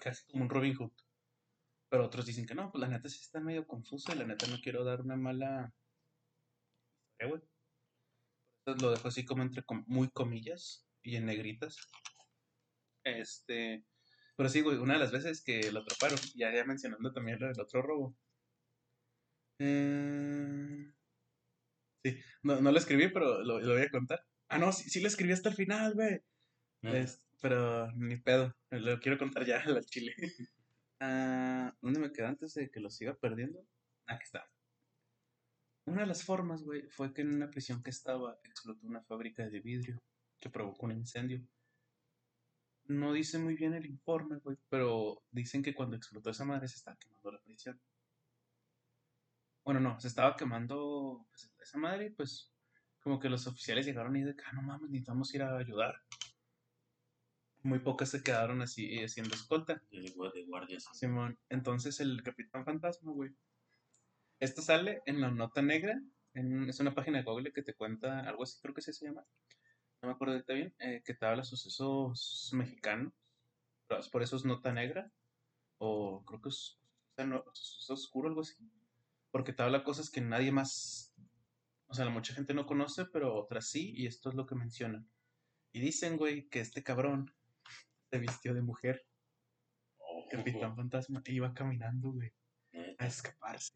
Casi 0.00 0.26
como 0.26 0.42
un 0.42 0.50
Robin 0.50 0.74
Hood. 0.74 0.90
Pero 1.90 2.06
otros 2.06 2.26
dicen 2.26 2.44
que 2.44 2.56
no, 2.56 2.72
pues 2.72 2.80
la 2.80 2.88
neta 2.88 3.08
sí 3.08 3.20
está 3.20 3.38
medio 3.38 3.64
confuso 3.64 4.12
y 4.12 4.16
la 4.18 4.26
neta 4.26 4.48
no 4.48 4.60
quiero 4.60 4.82
dar 4.82 5.00
una 5.00 5.14
mala... 5.14 5.72
¿Eh, 7.20 7.28
güey? 7.28 7.40
Entonces 8.58 8.82
lo 8.82 8.90
dejo 8.90 9.06
así 9.06 9.24
como 9.24 9.44
entre 9.44 9.62
com- 9.62 9.84
muy 9.86 10.10
comillas 10.10 10.88
y 11.04 11.14
en 11.14 11.26
negritas. 11.26 11.76
Este... 13.04 13.84
Pero 14.34 14.48
sí, 14.48 14.60
güey, 14.60 14.78
una 14.78 14.94
de 14.94 15.00
las 15.00 15.12
veces 15.12 15.40
que 15.44 15.70
lo 15.70 15.80
atraparon, 15.82 16.18
ya, 16.34 16.52
ya 16.52 16.64
mencionando 16.64 17.12
también 17.12 17.38
del 17.38 17.60
otro 17.60 17.80
robo. 17.80 18.16
Eh, 19.64 20.92
Sí, 22.04 22.18
no, 22.42 22.60
no 22.60 22.72
lo 22.72 22.78
escribí, 22.78 23.08
pero 23.12 23.42
lo, 23.44 23.60
lo 23.60 23.74
voy 23.74 23.82
a 23.82 23.90
contar. 23.90 24.26
Ah, 24.48 24.58
no, 24.58 24.72
sí, 24.72 24.90
sí 24.90 25.00
lo 25.00 25.06
escribí 25.06 25.32
hasta 25.32 25.50
el 25.50 25.54
final, 25.54 25.94
güey. 25.94 26.20
Es- 26.82 27.20
pero 27.40 27.90
ni 27.92 28.16
pedo, 28.16 28.54
lo 28.70 28.98
quiero 29.00 29.18
contar 29.18 29.44
ya 29.46 29.60
al 29.80 29.84
chile. 29.84 30.14
Ah, 31.00 31.72
¿Dónde 31.80 32.00
me 32.00 32.12
quedé 32.12 32.26
antes 32.26 32.54
de 32.54 32.70
que 32.70 32.80
lo 32.80 32.90
siga 32.90 33.14
perdiendo? 33.14 33.64
Aquí 34.06 34.24
está. 34.24 34.48
Una 35.86 36.02
de 36.02 36.06
las 36.08 36.24
formas, 36.24 36.62
güey, 36.64 36.88
fue 36.90 37.12
que 37.12 37.22
en 37.22 37.34
una 37.34 37.50
prisión 37.50 37.82
que 37.82 37.90
estaba 37.90 38.38
explotó 38.44 38.86
una 38.86 39.02
fábrica 39.02 39.48
de 39.48 39.60
vidrio 39.60 40.02
que 40.40 40.50
provocó 40.50 40.86
un 40.86 40.92
incendio. 40.92 41.40
No 42.86 43.12
dice 43.12 43.38
muy 43.38 43.54
bien 43.54 43.74
el 43.74 43.86
informe, 43.86 44.38
güey, 44.38 44.56
pero 44.68 45.22
dicen 45.30 45.62
que 45.62 45.74
cuando 45.74 45.96
explotó 45.96 46.30
esa 46.30 46.44
madre 46.44 46.66
se 46.68 46.76
estaba 46.76 46.96
quemando 46.98 47.30
la 47.32 47.40
prisión. 47.42 47.80
Bueno, 49.64 49.80
no, 49.80 49.98
se 50.00 50.08
estaba 50.08 50.36
quemando 50.36 51.24
pues, 51.30 51.52
esa 51.60 51.78
madre 51.78 52.06
y 52.06 52.10
pues 52.10 52.52
como 53.00 53.18
que 53.18 53.28
los 53.28 53.46
oficiales 53.46 53.86
llegaron 53.86 54.16
y 54.16 54.22
de 54.22 54.34
ah, 54.46 54.52
no 54.54 54.62
mames, 54.62 54.90
necesitamos 54.90 55.32
ir 55.34 55.42
a 55.42 55.56
ayudar. 55.56 55.94
Muy 57.62 57.78
pocas 57.78 58.10
se 58.10 58.22
quedaron 58.22 58.60
así 58.60 58.98
haciendo 59.04 59.34
escolta. 59.34 59.80
De, 59.90 60.12
gua- 60.14 60.32
de 60.32 60.44
guardias. 60.44 60.84
Simón, 60.92 61.38
entonces 61.48 62.00
el 62.00 62.22
Capitán 62.22 62.64
Fantasma, 62.64 63.12
güey. 63.12 63.30
Esto 64.40 64.62
sale 64.62 65.02
en 65.06 65.20
la 65.20 65.30
nota 65.30 65.62
negra. 65.62 66.00
en- 66.34 66.68
es 66.68 66.80
una 66.80 66.94
página 66.94 67.18
de 67.18 67.24
Google 67.24 67.52
que 67.52 67.62
te 67.62 67.74
cuenta 67.74 68.20
algo 68.20 68.42
así, 68.42 68.58
creo 68.60 68.74
que 68.74 68.80
así 68.80 68.92
se 68.92 69.04
llama. 69.06 69.24
No 70.00 70.08
me 70.08 70.14
acuerdo 70.14 70.34
ahorita 70.34 70.54
bien. 70.54 70.74
eh, 70.78 71.02
que 71.04 71.14
te 71.14 71.26
habla 71.26 71.44
sucesos 71.44 72.50
mexicanos. 72.54 73.12
Pero 73.86 74.00
es 74.00 74.08
por 74.08 74.22
eso 74.22 74.36
es 74.36 74.44
nota 74.44 74.72
negra. 74.72 75.12
O 75.78 76.24
creo 76.24 76.40
que 76.40 76.48
es 76.48 76.78
o 77.12 77.14
sea, 77.14 77.26
no, 77.26 77.44
suceso 77.52 77.92
oscuro, 77.94 78.28
algo 78.28 78.40
así. 78.40 78.56
Porque 79.32 79.52
te 79.52 79.62
habla 79.64 79.82
cosas 79.82 80.10
que 80.10 80.20
nadie 80.20 80.52
más. 80.52 81.12
O 81.86 81.94
sea, 81.94 82.08
mucha 82.08 82.32
gente 82.34 82.54
no 82.54 82.66
conoce, 82.66 83.06
pero 83.06 83.34
otras 83.34 83.66
sí. 83.66 83.92
Y 83.96 84.06
esto 84.06 84.28
es 84.28 84.36
lo 84.36 84.46
que 84.46 84.54
mencionan. 84.54 85.10
Y 85.72 85.80
dicen, 85.80 86.16
güey, 86.16 86.48
que 86.48 86.60
este 86.60 86.82
cabrón 86.82 87.34
se 88.10 88.18
vistió 88.18 88.54
de 88.54 88.62
mujer. 88.62 89.04
Oh, 89.98 90.26
Capitán 90.30 90.76
Fantasma 90.76 91.22
iba 91.26 91.52
caminando, 91.54 92.12
güey, 92.12 92.30
a 92.98 93.06
escaparse. 93.06 93.74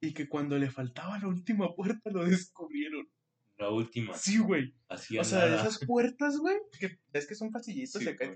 Y 0.00 0.12
que 0.12 0.28
cuando 0.28 0.58
le 0.58 0.70
faltaba 0.70 1.18
la 1.18 1.28
última 1.28 1.74
puerta 1.74 2.10
lo 2.10 2.24
descubrieron. 2.24 3.08
La 3.56 3.70
última. 3.70 4.14
Sí, 4.14 4.38
güey. 4.38 4.74
Hacía 4.88 5.20
O 5.20 5.24
sea, 5.24 5.46
nada. 5.46 5.60
esas 5.60 5.78
puertas, 5.86 6.36
güey, 6.38 6.56
que 6.78 6.98
es 7.12 7.26
que 7.26 7.36
son 7.36 7.52
pasillitos 7.52 8.02
Sí, 8.02 8.06
y 8.06 8.08
acá. 8.08 8.32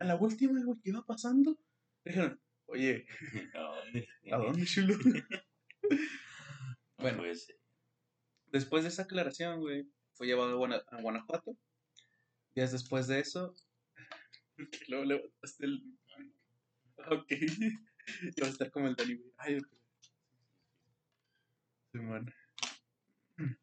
A 0.00 0.04
la 0.04 0.16
última, 0.16 0.58
güey, 0.64 0.80
que 0.80 0.90
iba 0.90 1.04
pasando, 1.04 1.58
dijeron, 2.04 2.40
oye, 2.66 3.06
¿A 3.54 3.60
dónde? 3.60 4.08
¿a 4.32 4.36
dónde, 4.38 4.64
chulo? 4.64 4.94
No 5.90 6.76
Bueno. 6.98 7.18
puede 7.18 7.34
ser. 7.34 7.56
Después 8.46 8.82
de 8.84 8.88
esa 8.90 9.02
aclaración, 9.02 9.60
güey, 9.60 9.88
fue 10.14 10.26
llevado 10.26 10.50
a, 10.52 10.54
Guana- 10.54 10.84
a 10.90 11.00
Guanajuato. 11.02 11.56
Días 12.54 12.72
después 12.72 13.06
de 13.06 13.20
eso, 13.20 13.54
que 14.56 14.84
luego 14.88 15.04
levantaste 15.04 15.66
el. 15.66 15.82
Ok. 17.10 17.26
Iba 18.36 18.46
a 18.46 18.50
estar 18.50 18.70
como 18.70 18.86
el 18.88 18.94
Dani, 18.96 19.14
güey. 19.16 19.32
Ay, 19.36 19.58
ok. 19.58 19.68
Simón. 21.92 22.32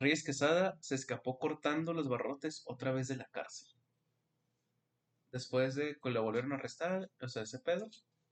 Reyes 0.00 0.24
Quesada 0.24 0.78
se 0.80 0.94
escapó 0.94 1.38
cortando 1.38 1.92
los 1.92 2.08
barrotes 2.08 2.62
otra 2.66 2.92
vez 2.92 3.08
de 3.08 3.16
la 3.16 3.28
cárcel. 3.28 3.68
Después 5.30 5.74
de 5.74 5.98
que 6.02 6.10
lo 6.10 6.22
volvieron 6.22 6.52
a 6.52 6.56
arrestar, 6.56 7.10
o 7.20 7.28
sea, 7.28 7.42
ese 7.42 7.58
pedo, 7.60 7.88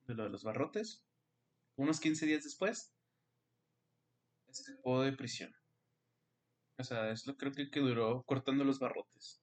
de 0.06 0.14
lo 0.14 0.24
de 0.24 0.30
los 0.30 0.42
barrotes, 0.44 1.04
unos 1.82 2.00
15 2.00 2.26
días 2.26 2.44
después, 2.44 2.92
escapó 4.48 5.02
de 5.02 5.12
prisión. 5.12 5.54
O 6.78 6.84
sea, 6.84 7.10
es 7.10 7.26
lo 7.26 7.36
creo 7.36 7.52
que, 7.52 7.70
que 7.70 7.80
duró 7.80 8.22
cortando 8.24 8.64
los 8.64 8.78
barrotes. 8.78 9.40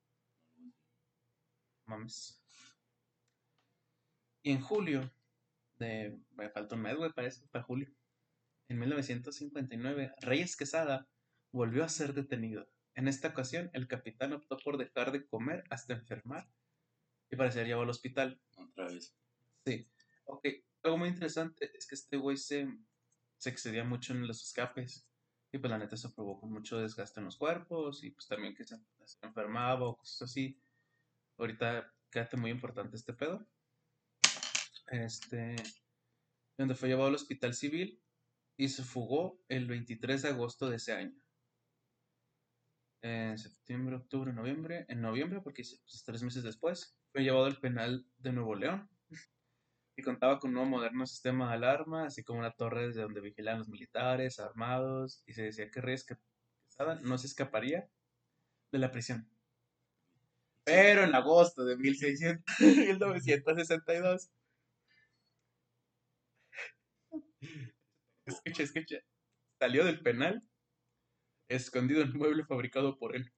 Mames. 1.86 2.42
Y 4.44 4.52
en 4.52 4.62
julio, 4.62 5.12
de, 5.78 6.18
me 6.32 6.50
falta 6.50 6.76
un 6.76 6.84
mes, 6.84 6.96
güey, 6.96 7.12
para 7.12 7.28
eso, 7.28 7.46
para 7.52 7.66
julio. 7.66 7.92
En 8.70 8.80
1959, 8.80 10.14
Reyes 10.22 10.56
Quesada 10.56 11.10
volvió 11.52 11.84
a 11.84 11.90
ser 11.90 12.14
detenido. 12.14 12.70
En 12.96 13.08
esta 13.08 13.30
ocasión, 13.30 13.70
el 13.74 13.88
capitán 13.88 14.34
optó 14.34 14.58
por 14.58 14.78
dejar 14.78 15.12
de 15.12 15.26
comer 15.26 15.64
hasta 15.70 15.94
enfermar 15.94 16.50
y 17.32 17.36
para 17.36 17.52
ser 17.52 17.66
llevado 17.66 17.84
al 17.84 17.90
hospital. 17.90 18.40
Otra 18.58 18.88
vez. 18.88 19.16
Sí. 19.66 19.88
Ok, 20.26 20.48
algo 20.84 20.98
muy 20.98 21.10
interesante 21.10 21.72
es 21.78 21.88
que 21.88 21.96
este 21.96 22.18
güey 22.18 22.38
se, 22.38 22.68
se 23.38 23.50
excedía 23.50 23.84
mucho 23.84 24.14
en 24.14 24.28
los 24.28 24.44
escapes. 24.44 25.06
Y 25.52 25.58
pues 25.58 25.72
la 25.72 25.80
neta 25.80 25.96
eso 25.96 26.14
provocó 26.14 26.46
mucho 26.46 26.78
desgaste 26.78 27.20
en 27.20 27.26
los 27.26 27.38
cuerpos 27.38 28.04
y 28.04 28.12
pues 28.12 28.28
también 28.28 28.54
que 28.54 28.64
se, 28.64 28.78
se 29.04 29.26
enfermaba 29.26 29.88
o 29.88 29.98
cosas 29.98 30.30
así. 30.30 30.62
Ahorita 31.38 31.92
quédate 32.12 32.38
muy 32.38 32.52
importante 32.52 32.96
este 32.96 33.14
pedo. 33.14 33.48
Este, 34.88 35.56
donde 36.58 36.76
fue 36.76 36.90
llevado 36.90 37.08
al 37.08 37.16
hospital 37.16 37.54
civil 37.54 38.02
y 38.58 38.70
se 38.70 38.84
fugó 38.84 39.42
el 39.48 39.68
23 39.68 40.22
de 40.22 40.30
agosto 40.30 40.70
de 40.70 40.76
ese 40.76 40.94
año. 40.94 41.18
En 43.02 43.38
septiembre, 43.38 43.96
octubre, 43.96 44.34
noviembre. 44.34 44.86
En 44.90 45.02
noviembre, 45.02 45.40
porque 45.42 45.64
pues, 45.64 46.04
tres 46.04 46.22
meses 46.22 46.44
después, 46.44 46.99
fue 47.12 47.24
llevado 47.24 47.46
al 47.46 47.60
penal 47.60 48.06
de 48.18 48.32
Nuevo 48.32 48.56
León 48.56 48.90
y 49.96 50.02
contaba 50.02 50.40
con 50.40 50.50
un 50.50 50.56
nuevo 50.56 50.70
moderno 50.70 51.06
sistema 51.06 51.50
de 51.50 51.56
alarma, 51.56 52.06
así 52.06 52.24
como 52.24 52.40
una 52.40 52.52
torre 52.52 52.88
desde 52.88 53.02
donde 53.02 53.22
vigilaban 53.22 53.60
los 53.60 53.68
militares 53.68 54.40
armados, 54.40 55.24
y 55.26 55.34
se 55.34 55.44
decía 55.44 55.70
que 55.70 55.82
Reyes 55.82 56.06
no 57.02 57.18
se 57.18 57.28
escaparía 57.28 57.90
de 58.72 58.80
la 58.80 58.92
prisión. 58.92 59.30
Pero 60.64 61.04
en 61.04 61.14
agosto 61.16 61.66
de 61.66 61.76
1600 61.76 62.46
1962, 62.60 64.32
escucha, 68.26 68.64
escucha, 68.64 68.98
salió 69.60 69.84
del 69.84 70.02
penal 70.02 70.44
escondido 71.50 72.04
en 72.04 72.12
un 72.12 72.18
mueble 72.18 72.46
fabricado 72.46 72.98
por 72.98 73.16
él. 73.16 73.34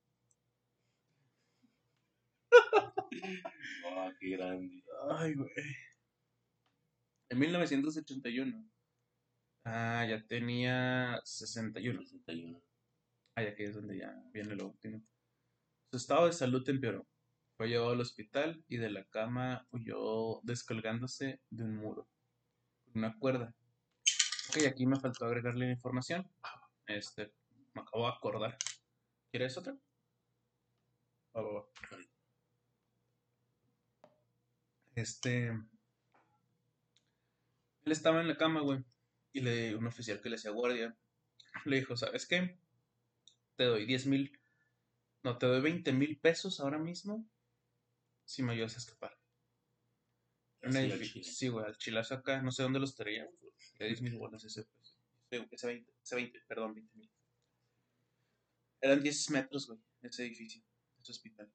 Ah, 3.85 4.11
qué 4.19 4.29
grande. 4.29 4.83
Ay, 5.09 5.33
güey. 5.33 5.49
En 7.29 7.39
1981. 7.39 8.69
Ah, 9.65 10.05
ya 10.09 10.25
tenía 10.25 11.19
61. 11.23 12.01
61. 12.01 12.61
Ah, 13.35 13.43
ya 13.43 13.55
que 13.55 13.65
es 13.65 13.75
donde 13.75 13.97
ya 13.97 14.13
viene 14.33 14.55
lo 14.55 14.67
último. 14.67 15.01
Su 15.91 15.97
estado 15.97 16.25
de 16.27 16.33
salud 16.33 16.67
empeoró. 16.67 17.07
Fue 17.57 17.67
llevado 17.67 17.91
al 17.91 18.01
hospital 18.01 18.63
y 18.67 18.77
de 18.77 18.89
la 18.89 19.05
cama 19.05 19.67
huyó 19.71 20.41
descolgándose 20.43 21.41
de 21.49 21.63
un 21.63 21.77
muro. 21.77 22.07
Con 22.85 23.03
una 23.03 23.17
cuerda. 23.19 23.53
Ok, 24.49 24.65
aquí 24.67 24.85
me 24.85 24.99
faltó 24.99 25.25
agregarle 25.25 25.67
la 25.67 25.71
información. 25.71 26.29
Este, 26.87 27.31
me 27.73 27.81
acabo 27.81 28.05
de 28.05 28.13
acordar. 28.13 28.57
¿Quieres 29.31 29.57
otra? 29.57 29.77
Va, 31.35 31.41
va, 31.41 31.51
va. 31.53 32.10
Este. 34.95 35.47
Él 37.83 37.91
estaba 37.91 38.21
en 38.21 38.27
la 38.27 38.37
cama, 38.37 38.61
güey. 38.61 38.83
Y 39.33 39.41
le, 39.41 39.75
un 39.75 39.87
oficial 39.87 40.21
que 40.21 40.29
le 40.29 40.35
hacía 40.35 40.51
guardia 40.51 40.95
le 41.65 41.77
dijo, 41.77 41.95
¿sabes 41.95 42.25
qué? 42.25 42.57
Te 43.55 43.65
doy 43.65 43.85
10 43.85 44.07
mil, 44.07 44.39
no, 45.23 45.37
te 45.37 45.45
doy 45.45 45.61
20 45.61 45.93
mil 45.93 46.17
pesos 46.19 46.59
ahora 46.59 46.77
mismo 46.77 47.25
si 48.25 48.43
me 48.43 48.53
ayudas 48.53 48.75
a 48.75 48.79
escapar. 48.79 49.17
Así 50.63 51.23
sí, 51.23 51.47
güey, 51.47 51.65
al 51.65 51.77
chilazo 51.77 52.15
acá, 52.15 52.41
no 52.41 52.51
sé 52.51 52.63
dónde 52.63 52.79
los 52.79 52.95
traía. 52.95 53.27
De 53.79 53.85
10 53.87 54.01
mil 54.03 54.15
bolas 54.17 54.43
ese, 54.43 54.61
ese, 55.31 55.47
ese 55.51 55.67
20, 55.67 55.91
ese 56.03 56.15
20, 56.15 56.41
perdón, 56.47 56.73
20 56.75 56.97
mil. 56.97 57.11
Eran 58.79 59.01
10 59.01 59.29
metros, 59.31 59.67
güey, 59.67 59.79
ese 60.01 60.25
edificio, 60.25 60.63
ese 61.01 61.11
hospital. 61.11 61.51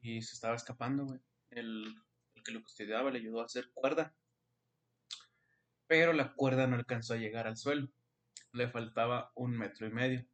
Y 0.00 0.20
se 0.22 0.34
estaba 0.34 0.56
escapando, 0.56 1.04
güey. 1.04 1.20
El 1.50 1.94
que 2.42 2.52
lo 2.52 2.62
custodiaba 2.62 3.10
le 3.10 3.18
ayudó 3.18 3.40
a 3.40 3.46
hacer 3.46 3.70
cuerda. 3.72 4.14
Pero 5.86 6.12
la 6.12 6.32
cuerda 6.34 6.66
no 6.66 6.76
alcanzó 6.76 7.14
a 7.14 7.18
llegar 7.18 7.46
al 7.46 7.56
suelo. 7.56 7.88
Le 8.52 8.68
faltaba 8.68 9.30
un 9.34 9.56
metro 9.56 9.86
y 9.86 9.90
medio. 9.90 10.26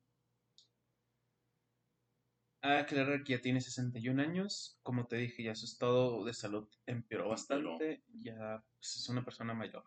A 2.63 2.79
aclarar 2.79 3.25
que 3.25 3.35
ya 3.35 3.41
tiene 3.41 3.61
61 3.61 4.23
años. 4.23 4.79
Como 4.83 5.07
te 5.07 5.17
dije, 5.17 5.43
ya 5.43 5.55
su 5.55 5.67
estado 5.67 6.25
de 6.25 6.35
salud 6.35 6.69
empeoró 6.87 7.29
bastante. 7.29 8.03
Ya 8.21 8.63
pues, 8.79 8.97
es 8.97 9.09
una 9.09 9.25
persona 9.25 9.55
mayor. 9.55 9.85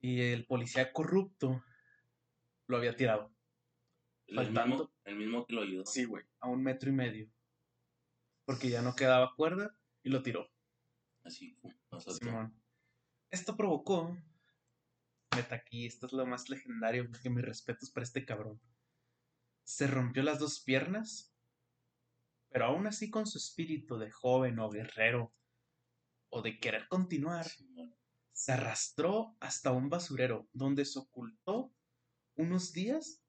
Y 0.00 0.20
el 0.20 0.46
policía 0.46 0.92
corrupto 0.92 1.62
lo 2.66 2.76
había 2.76 2.96
tirado. 2.96 3.32
Faltando. 4.34 4.76
mismo, 4.76 4.92
el 5.04 5.16
mismo 5.16 5.46
que 5.46 5.54
lo 5.54 5.62
ayudó. 5.62 5.86
Sí, 5.86 6.04
güey. 6.04 6.24
A 6.40 6.48
un 6.48 6.62
metro 6.62 6.90
y 6.90 6.92
medio. 6.92 7.30
Porque 8.44 8.68
ya 8.68 8.82
no 8.82 8.94
quedaba 8.94 9.34
cuerda 9.34 9.74
y 10.02 10.10
lo 10.10 10.22
tiró. 10.22 10.51
Así. 11.24 11.56
Simón. 12.18 12.60
Esto 13.30 13.56
provocó. 13.56 14.16
Meta 15.34 15.54
aquí, 15.54 15.86
esto 15.86 16.06
es 16.06 16.12
lo 16.12 16.26
más 16.26 16.48
legendario. 16.48 17.10
Que 17.22 17.30
mis 17.30 17.44
respetos 17.44 17.90
para 17.90 18.04
este 18.04 18.24
cabrón. 18.24 18.60
Se 19.64 19.86
rompió 19.86 20.22
las 20.22 20.38
dos 20.38 20.60
piernas. 20.60 21.34
Pero 22.50 22.66
aún 22.66 22.86
así, 22.86 23.08
con 23.10 23.26
su 23.26 23.38
espíritu 23.38 23.98
de 23.98 24.10
joven 24.10 24.58
o 24.58 24.70
guerrero. 24.70 25.32
O 26.28 26.42
de 26.42 26.58
querer 26.58 26.88
continuar. 26.88 27.46
Simón. 27.48 27.94
Se 28.32 28.52
arrastró 28.52 29.36
hasta 29.40 29.70
un 29.70 29.88
basurero. 29.88 30.48
Donde 30.52 30.84
se 30.84 30.98
ocultó 30.98 31.72
unos 32.34 32.72
días. 32.72 33.22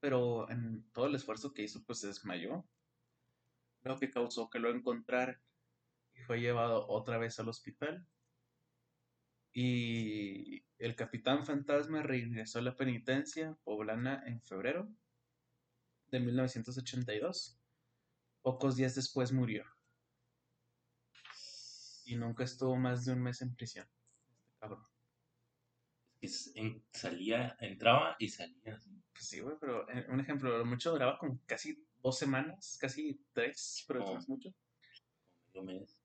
Pero 0.00 0.50
en 0.50 0.90
todo 0.92 1.06
el 1.06 1.14
esfuerzo 1.14 1.52
que 1.52 1.62
hizo, 1.62 1.84
pues 1.84 2.00
se 2.00 2.08
desmayó. 2.08 2.66
Lo 3.82 3.98
que 3.98 4.10
causó 4.10 4.48
que 4.48 4.58
lo 4.58 4.70
encontraran 4.70 5.40
fue 6.26 6.40
llevado 6.40 6.86
otra 6.88 7.18
vez 7.18 7.38
al 7.38 7.48
hospital. 7.48 8.06
Y 9.52 10.64
el 10.78 10.96
capitán 10.96 11.44
fantasma 11.44 12.02
reingresó 12.02 12.58
a 12.58 12.62
la 12.62 12.76
penitencia 12.76 13.56
poblana 13.64 14.22
en 14.26 14.40
febrero 14.42 14.88
de 16.08 16.20
1982. 16.20 17.56
Pocos 18.42 18.76
días 18.76 18.94
después 18.96 19.32
murió. 19.32 19.64
Y 22.04 22.16
nunca 22.16 22.44
estuvo 22.44 22.76
más 22.76 23.04
de 23.04 23.12
un 23.12 23.22
mes 23.22 23.40
en 23.42 23.54
prisión. 23.54 23.86
Este 23.86 24.58
cabrón. 24.58 24.84
Es- 26.20 26.52
en- 26.56 26.84
salía, 26.92 27.56
entraba 27.60 28.16
y 28.18 28.28
salía. 28.28 28.78
Pues 29.12 29.26
sí, 29.28 29.40
güey, 29.40 29.56
pero 29.60 29.88
eh, 29.90 30.06
un 30.08 30.20
ejemplo, 30.20 30.58
lo 30.58 30.64
mucho 30.66 30.90
duraba 30.90 31.16
como 31.18 31.38
casi 31.46 31.86
dos 32.02 32.18
semanas, 32.18 32.76
casi 32.80 33.20
tres, 33.32 33.84
pero 33.86 34.04
Oh. 34.04 34.18
es 34.18 34.28
mucho. 34.28 34.52
medio 35.54 35.80
mes. 35.80 35.96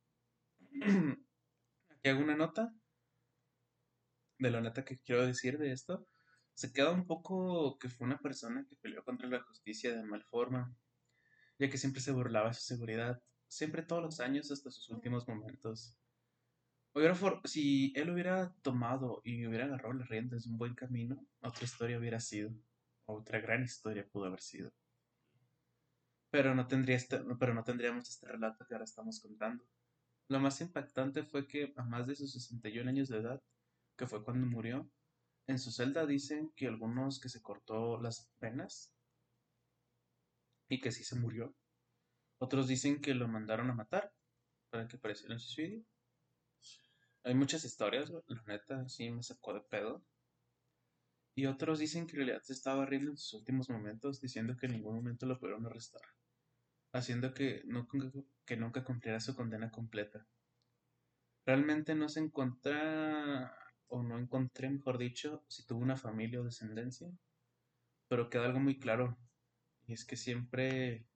Aquí 1.90 2.10
hago 2.10 2.22
una 2.22 2.36
nota 2.36 2.74
de 4.38 4.52
la 4.52 4.62
neta 4.62 4.86
que 4.86 5.00
quiero 5.00 5.26
decir 5.26 5.58
de 5.58 5.72
esto. 5.72 6.08
Se 6.54 6.72
queda 6.72 6.92
un 6.92 7.06
poco 7.06 7.78
que 7.78 7.90
fue 7.90 8.06
una 8.08 8.20
persona 8.20 8.66
que 8.68 8.76
peleó 8.76 9.04
contra 9.04 9.28
la 9.30 9.42
justicia 9.42 9.96
de 9.96 10.04
mal 10.04 10.24
forma, 10.24 10.76
ya 11.58 11.70
que 11.70 11.78
siempre 11.78 12.02
se 12.02 12.12
burlaba 12.12 12.50
de 12.50 12.54
su 12.54 12.62
seguridad, 12.62 13.22
siempre 13.48 13.84
todos 13.84 14.04
los 14.04 14.20
años 14.20 14.52
hasta 14.52 14.72
sus 14.72 14.90
últimos 14.90 15.28
momentos. 15.28 15.98
Hubiera 16.94 17.16
for- 17.16 17.42
si 17.46 17.94
él 17.96 18.10
hubiera 18.10 18.54
tomado 18.62 19.22
y 19.24 19.46
hubiera 19.46 19.66
agarrado 19.66 19.94
las 19.94 20.10
riendas 20.10 20.44
de 20.44 20.50
un 20.50 20.58
buen 20.58 20.76
camino, 20.76 21.26
otra 21.42 21.64
historia 21.64 22.00
hubiera 22.00 22.20
sido, 22.20 22.52
otra 23.06 23.40
gran 23.40 23.64
historia 23.64 24.08
pudo 24.08 24.26
haber 24.26 24.42
sido. 24.42 24.72
Pero 26.32 26.54
no, 26.56 26.68
tendría 26.68 26.96
este, 26.96 27.22
pero 27.40 27.54
no 27.54 27.64
tendríamos 27.64 28.10
este 28.10 28.28
relato 28.28 28.66
que 28.66 28.74
ahora 28.74 28.86
estamos 28.86 29.20
contando. 29.20 29.66
Lo 30.30 30.39
más 30.39 30.62
impactante 30.62 31.24
fue 31.24 31.48
que 31.48 31.74
a 31.76 31.84
más 31.84 32.06
de 32.06 32.15
sus 32.15 32.32
61 32.32 32.88
años 32.88 33.10
de 33.10 33.18
edad, 33.18 33.42
que 33.98 34.06
fue 34.06 34.24
cuando 34.24 34.46
murió, 34.46 34.88
en 35.48 35.58
su 35.58 35.72
celda 35.72 36.06
dicen 36.06 36.54
que 36.56 36.68
algunos 36.68 37.20
que 37.20 37.30
se 37.30 37.42
cortó 37.42 38.00
las 38.00 38.30
venas 38.39 38.94
y 40.70 40.80
que 40.80 40.92
sí 40.92 41.04
se 41.04 41.15
murió. 41.15 41.56
Otros 42.38 42.68
dicen 42.68 43.02
que 43.02 43.15
lo 43.15 43.28
mandaron 43.28 43.72
a 43.72 43.74
matar 43.74 44.13
para 44.70 44.88
que 44.88 45.00
pareciera 45.00 45.34
un 45.34 45.39
suicidio. 45.39 45.84
Hay 47.24 47.34
muchas 47.34 47.65
historias, 47.65 48.12
la 48.12 48.44
neta, 48.46 48.88
sí 48.88 49.10
me 49.10 49.24
sacó 49.24 49.56
de 49.56 49.62
pedo. 49.62 50.04
Y 51.36 51.48
otros 51.48 51.80
dicen 51.80 52.06
que 52.06 52.12
en 52.12 52.18
realidad 52.18 52.44
se 52.44 52.54
estaba 52.54 52.86
riendo 52.86 53.10
en 53.12 53.18
sus 53.18 53.34
últimos 53.34 53.68
momentos, 53.68 54.22
diciendo 54.22 54.56
que 54.56 54.68
en 54.68 54.74
ningún 54.74 54.96
momento 54.96 55.26
lo 55.26 55.39
pudieron 55.39 55.65
arrestar, 55.65 56.04
haciendo 56.91 57.34
que 57.34 57.63
nunca, 57.65 57.97
que 58.45 58.58
nunca 58.58 58.84
cumpliera 58.84 59.19
su 59.19 59.36
condena 59.36 59.71
completa. 59.71 60.25
Realmente 61.45 61.95
no 61.95 62.10
se 62.10 62.19
encuentra, 62.19 63.56
o 63.88 64.04
no 64.04 64.17
encontré, 64.19 64.69
mejor 64.69 64.97
dicho, 64.97 65.43
si 65.47 65.65
tuvo 65.65 65.80
una 65.80 65.97
familia 65.97 66.41
o 66.41 66.43
descendencia, 66.43 67.10
pero 68.08 68.30
queda 68.30 68.45
algo 68.45 68.60
muy 68.60 68.78
claro, 68.78 69.17
y 69.88 69.93
es 69.93 70.06
que 70.06 70.15
siempre... 70.15 71.08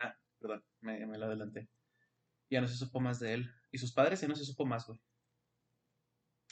Ah, 0.00 0.14
perdón, 0.38 0.62
me, 0.80 1.06
me 1.06 1.18
lo 1.18 1.26
adelanté. 1.26 1.68
Ya 2.50 2.60
no 2.60 2.68
se 2.68 2.76
supo 2.76 3.00
más 3.00 3.18
de 3.20 3.32
él. 3.32 3.50
Y 3.70 3.78
sus 3.78 3.92
padres 3.92 4.20
ya 4.20 4.28
no 4.28 4.36
se 4.36 4.44
supo 4.44 4.66
más, 4.66 4.86
güey. 4.86 5.00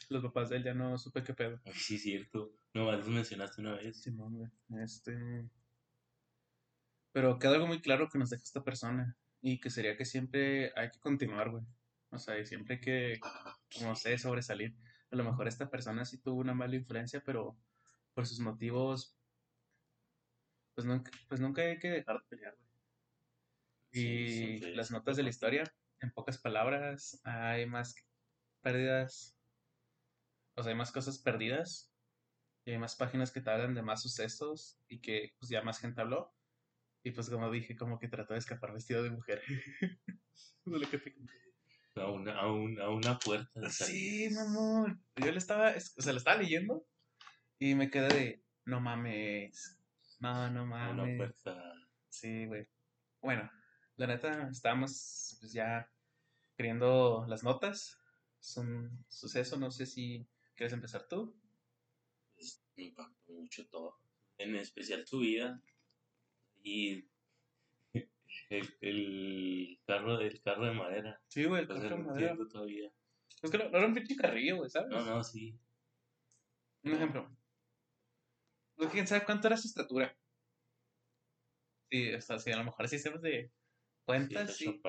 Los 0.09 0.23
papás 0.23 0.49
de 0.49 0.57
él 0.57 0.65
ya 0.65 0.73
no 0.73 0.97
supe 0.97 1.23
qué 1.23 1.35
pedo. 1.35 1.61
Ay, 1.67 1.75
sí, 1.75 1.99
cierto. 1.99 2.57
No, 2.73 2.91
los 2.91 3.07
mencionaste 3.07 3.61
una 3.61 3.75
vez. 3.75 4.01
Simón, 4.01 4.39
güey. 4.39 4.51
Este. 4.83 5.51
Pero 7.13 7.39
queda 7.39 7.55
algo 7.55 7.67
muy 7.67 7.81
claro 7.81 8.09
que 8.09 8.19
nos 8.19 8.31
deja 8.31 8.43
esta 8.43 8.63
persona. 8.63 9.17
Y 9.43 9.59
que 9.61 9.71
sería 9.71 9.97
que 9.97 10.05
siempre 10.05 10.73
hay 10.77 10.91
que 10.91 11.01
continuar, 11.01 11.51
güey. 11.51 11.65
O 12.11 12.19
sea, 12.19 12.39
y 12.39 12.45
siempre 12.45 12.75
hay 12.75 12.81
que, 12.81 13.21
no 13.83 13.95
sé, 13.97 14.19
sobresalir. 14.19 14.77
A 15.11 15.17
lo 15.17 15.25
mejor 15.25 15.49
esta 15.49 15.71
persona 15.71 16.05
sí 16.05 16.19
tuvo 16.19 16.41
una 16.41 16.55
mala 16.55 16.77
influencia, 16.77 17.23
pero 17.25 17.57
por 18.15 18.27
sus 18.27 18.41
motivos, 18.41 19.17
pues 20.75 20.87
nunca, 20.87 21.11
pues 21.29 21.41
nunca 21.41 21.63
hay 21.63 21.79
que 21.79 21.91
dejar 21.91 22.21
de 22.21 22.27
pelear, 22.29 22.57
güey. 22.57 22.71
Sí, 23.93 24.01
Y 24.01 24.61
las 24.75 24.91
notas 24.91 25.17
de 25.17 25.23
la 25.25 25.31
historia, 25.31 25.65
en 26.01 26.13
pocas 26.13 26.39
palabras, 26.39 27.21
hay 27.25 27.67
más 27.67 27.95
pérdidas, 28.61 29.37
o 30.57 30.63
sea, 30.63 30.71
hay 30.71 30.79
más 30.79 30.93
cosas 30.93 31.19
perdidas, 31.19 31.91
y 32.65 32.73
hay 32.73 32.79
más 32.79 32.97
páginas 32.97 33.33
que 33.33 33.41
te 33.41 33.51
hablan 33.51 33.75
de 33.75 33.83
más 33.83 34.03
sucesos 34.03 34.79
y 34.89 35.01
que 35.01 35.35
pues 35.39 35.51
ya 35.51 35.63
más 35.63 35.79
gente 35.79 36.01
habló. 36.01 36.33
Y 37.03 37.13
pues 37.13 37.31
como 37.31 37.51
dije, 37.51 37.77
como 37.77 37.99
que 37.99 38.09
trató 38.09 38.35
de 38.35 38.41
escapar 38.41 38.73
vestido 38.73 39.03
de 39.03 39.11
mujer. 39.11 39.43
De 40.65 40.79
lo 40.79 40.89
que 40.91 40.99
te 40.99 41.15
conté. 41.15 41.33
A 41.97 42.07
una, 42.11 42.39
a 42.39 42.53
una, 42.53 42.85
a 42.85 42.89
una 42.91 43.19
puerta 43.19 43.61
de 43.61 43.69
Sí, 43.71 44.29
mamón. 44.33 45.03
Yo 45.17 45.33
le 45.33 45.39
estaba, 45.39 45.71
es- 45.71 45.95
o 45.99 46.03
sea, 46.03 46.13
le 46.13 46.19
estaba 46.19 46.37
leyendo 46.41 46.87
y 47.59 47.75
me 47.75 47.91
quedé 47.91 48.09
de, 48.09 48.45
no 48.65 48.81
mames, 48.81 49.79
no, 50.21 50.51
no 50.51 50.61
A 50.61 50.65
una 50.91 50.95
mames. 51.05 51.17
puerta. 51.17 51.75
Sí, 52.09 52.47
güey. 52.47 52.69
Bueno, 53.21 53.51
la 53.97 54.07
neta, 54.07 54.49
estábamos 54.51 55.37
pues 55.41 55.53
ya 55.53 55.91
queriendo 56.57 57.25
las 57.29 57.43
notas. 57.43 57.99
Es 58.41 58.57
un 58.57 59.05
suceso, 59.09 59.59
no 59.59 59.71
sé 59.71 59.85
si 59.87 60.27
quieres 60.55 60.73
empezar 60.73 61.07
tú. 61.09 61.37
pues, 62.35 62.63
me 62.77 62.85
impactó 62.85 63.33
mucho 63.33 63.67
todo. 63.69 63.99
En 64.39 64.55
especial 64.57 65.05
tu 65.05 65.21
vida. 65.21 65.61
Y 66.63 67.09
el, 68.51 68.77
el 68.81 69.81
carro, 69.87 70.21
el 70.21 70.41
carro 70.43 70.67
de 70.67 70.73
madera. 70.73 71.21
Sí, 71.29 71.45
güey, 71.45 71.63
el 71.63 71.67
Pues 71.69 71.81
carro 71.81 71.97
de 71.97 72.03
no 72.03 72.09
madera. 72.09 72.37
todavía. 72.51 72.93
Es 73.43 73.51
que 73.51 73.59
no, 73.59 73.71
no 73.71 73.79
era 73.79 73.87
un 73.87 73.95
pinche 73.95 74.17
carrillo, 74.17 74.57
güey, 74.59 74.71
¿sabes? 74.71 74.91
No, 74.91 75.05
no, 75.05 75.25
sí. 75.25 75.59
Un 76.83 76.93
ejemplo. 76.93 77.31
Pues, 78.77 78.91
¿Quién 78.91 79.07
sabe 79.07 79.25
cuánto 79.25 79.47
era 79.47 79.57
su 79.57 79.69
estatura? 79.69 80.17
Sí, 81.91 82.15
o 82.15 82.21
sea, 82.21 82.39
sí, 82.39 82.51
a 82.53 82.57
lo 82.57 82.65
mejor 82.65 82.89
sí 82.89 82.97
hacemos 82.97 83.21
de 83.23 83.51
cuentas, 84.05 84.57
sí. 84.57 84.81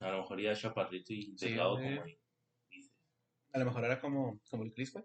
A 0.00 0.10
lo 0.10 0.18
mejor 0.18 0.40
ya 0.40 0.54
chaparrito 0.54 1.12
y 1.12 1.34
delgado 1.36 1.76
como 1.76 2.02
ahí. 2.02 2.18
A 3.52 3.58
lo 3.58 3.64
mejor 3.66 3.84
era 3.84 4.00
como, 4.00 4.40
como 4.50 4.64
el 4.64 4.72
Chris, 4.72 4.92
güey. 4.92 5.04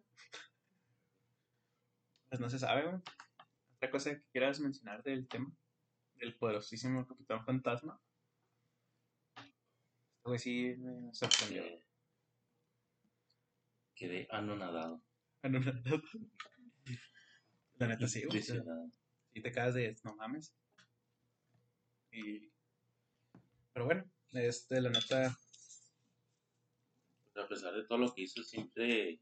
Pues 2.29 2.41
no 2.41 2.49
se 2.49 2.59
sabe, 2.59 2.83
güey. 2.87 3.01
Otra 3.75 3.91
cosa 3.91 4.11
que 4.15 4.23
quieras 4.31 4.59
mencionar 4.59 5.03
del 5.03 5.27
tema, 5.27 5.51
del 6.19 6.35
poderosísimo 6.35 7.07
Capitán 7.07 7.43
Fantasma. 7.45 7.99
Este 9.35 10.23
güey 10.23 10.39
sí 10.39 10.75
me 10.77 11.13
sorprendió. 11.13 11.63
Que, 11.63 11.83
quedé 13.95 14.27
anonadado. 14.29 15.01
Anonadado. 15.41 16.01
La 17.75 17.87
neta 17.87 18.07
sí. 18.07 18.23
Y 19.33 19.41
te 19.41 19.51
cagas 19.51 19.75
de 19.75 19.95
no 20.03 20.15
mames. 20.15 20.53
Y. 22.11 22.51
Pero 23.73 23.85
bueno, 23.85 24.09
este, 24.33 24.81
la 24.81 24.89
neta. 24.89 25.37
Pero 27.33 27.45
a 27.45 27.47
pesar 27.47 27.75
de 27.75 27.83
todo 27.83 27.99
lo 27.99 28.13
que 28.13 28.21
hizo, 28.21 28.43
siempre, 28.43 29.21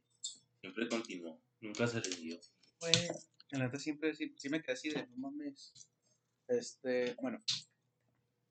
siempre 0.62 0.88
continuó. 0.88 1.42
Nunca 1.60 1.86
se 1.88 2.00
rindió. 2.00 2.40
Güey, 2.80 2.94
la 3.52 3.60
neta 3.60 3.78
siempre 3.78 4.16
sí, 4.16 4.34
sí 4.38 4.50
me 4.50 4.62
quedé 4.62 4.74
así 4.74 4.90
de 4.90 5.06
no 5.08 5.18
mames. 5.18 5.74
Este, 6.48 7.16
bueno. 7.22 7.44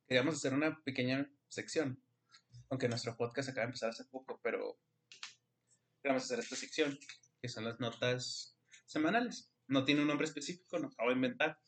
Queríamos 0.07 0.37
hacer 0.37 0.53
una 0.55 0.83
pequeña 0.83 1.31
sección. 1.49 2.03
Aunque 2.71 2.89
nuestro 2.89 3.17
podcast 3.17 3.49
acaba 3.49 3.63
de 3.63 3.71
empezar 3.71 3.91
hace 3.91 4.05
poco, 4.05 4.41
pero. 4.43 4.79
Queríamos 6.03 6.25
hacer 6.25 6.39
esta 6.39 6.57
sección, 6.57 6.99
que 7.41 7.49
son 7.49 7.65
las 7.65 7.81
notas 7.81 8.59
semanales. 8.87 9.51
No 9.67 9.85
tiene 9.85 10.03
un 10.03 10.09
nombre 10.09 10.27
específico, 10.27 10.79
no 10.79 10.89
acabo 10.89 11.09
de 11.09 11.17
inventar. 11.17 11.59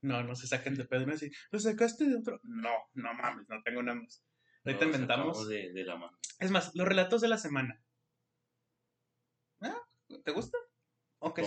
No, 0.00 0.22
no 0.22 0.36
se 0.36 0.46
saquen 0.46 0.74
de 0.74 0.84
pedo 0.84 1.08
y 1.08 1.10
así. 1.10 1.30
¿Lo 1.50 1.58
sacaste 1.58 2.04
de 2.04 2.16
otro? 2.16 2.38
No, 2.42 2.70
no 2.92 3.14
mames, 3.14 3.48
no 3.48 3.62
tengo 3.64 3.82
nada 3.82 4.00
más. 4.00 4.22
Ahorita 4.64 4.84
Lo 4.84 4.92
inventamos. 4.92 5.48
De, 5.48 5.72
de 5.72 5.84
la 5.84 5.96
mano. 5.96 6.16
Es 6.38 6.50
más, 6.50 6.74
los 6.74 6.86
relatos 6.86 7.20
de 7.20 7.28
la 7.28 7.38
semana. 7.38 7.82
¿Ah? 9.60 9.80
¿Te 10.24 10.32
gusta? 10.32 10.58
O 11.18 11.32
que 11.32 11.42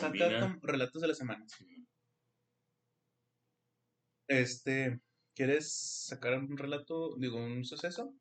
relatos 0.63 1.01
de 1.01 1.07
la 1.07 1.13
semana. 1.13 1.45
Este, 4.27 4.99
¿quieres 5.33 5.71
sacar 6.07 6.37
un 6.37 6.57
relato, 6.57 7.15
digo, 7.17 7.37
un 7.37 7.63
suceso? 7.65 8.13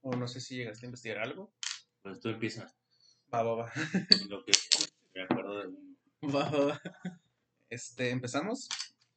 O 0.00 0.14
no 0.16 0.28
sé 0.28 0.40
si 0.40 0.56
llegaste 0.56 0.86
a 0.86 0.88
investigar 0.88 1.18
algo. 1.18 1.52
Pues 2.02 2.20
tú 2.20 2.28
empiezas. 2.28 2.76
Va, 3.32 3.42
va, 3.42 3.54
va. 3.54 3.72
Lo 4.28 4.44
que 4.44 4.52
me 5.14 5.22
acuerdo 5.22 5.58
de 5.60 5.66
uno. 5.68 5.96
Va, 6.34 6.50
va, 6.50 6.64
va. 6.66 6.82
Este, 7.70 8.10
¿empezamos? 8.10 8.68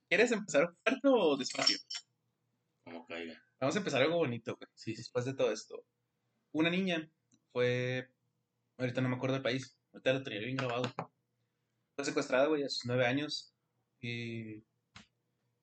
¿Quieres 0.09 0.31
empezar 0.31 0.73
fuerte 0.83 1.07
o 1.07 1.37
despacio? 1.37 1.77
como 2.83 3.05
caiga. 3.05 3.41
Vamos 3.59 3.75
a 3.75 3.79
empezar 3.79 4.01
algo 4.01 4.17
bonito, 4.17 4.55
güey. 4.57 4.67
Sí, 4.73 4.91
sí. 4.91 4.97
Después 4.97 5.25
de 5.25 5.33
todo 5.33 5.51
esto. 5.51 5.85
Una 6.51 6.69
niña 6.69 7.09
fue. 7.53 8.09
Ahorita 8.77 9.01
no 9.01 9.09
me 9.09 9.15
acuerdo 9.15 9.35
del 9.35 9.43
país. 9.43 9.77
Ahorita 9.93 10.13
lo 10.13 10.23
tenía 10.23 10.39
bien 10.39 10.57
grabado. 10.57 10.91
Fue 11.95 12.05
secuestrada, 12.05 12.47
güey, 12.47 12.63
a 12.63 12.69
sus 12.69 12.85
nueve 12.85 13.05
años. 13.05 13.53
Y. 14.01 14.63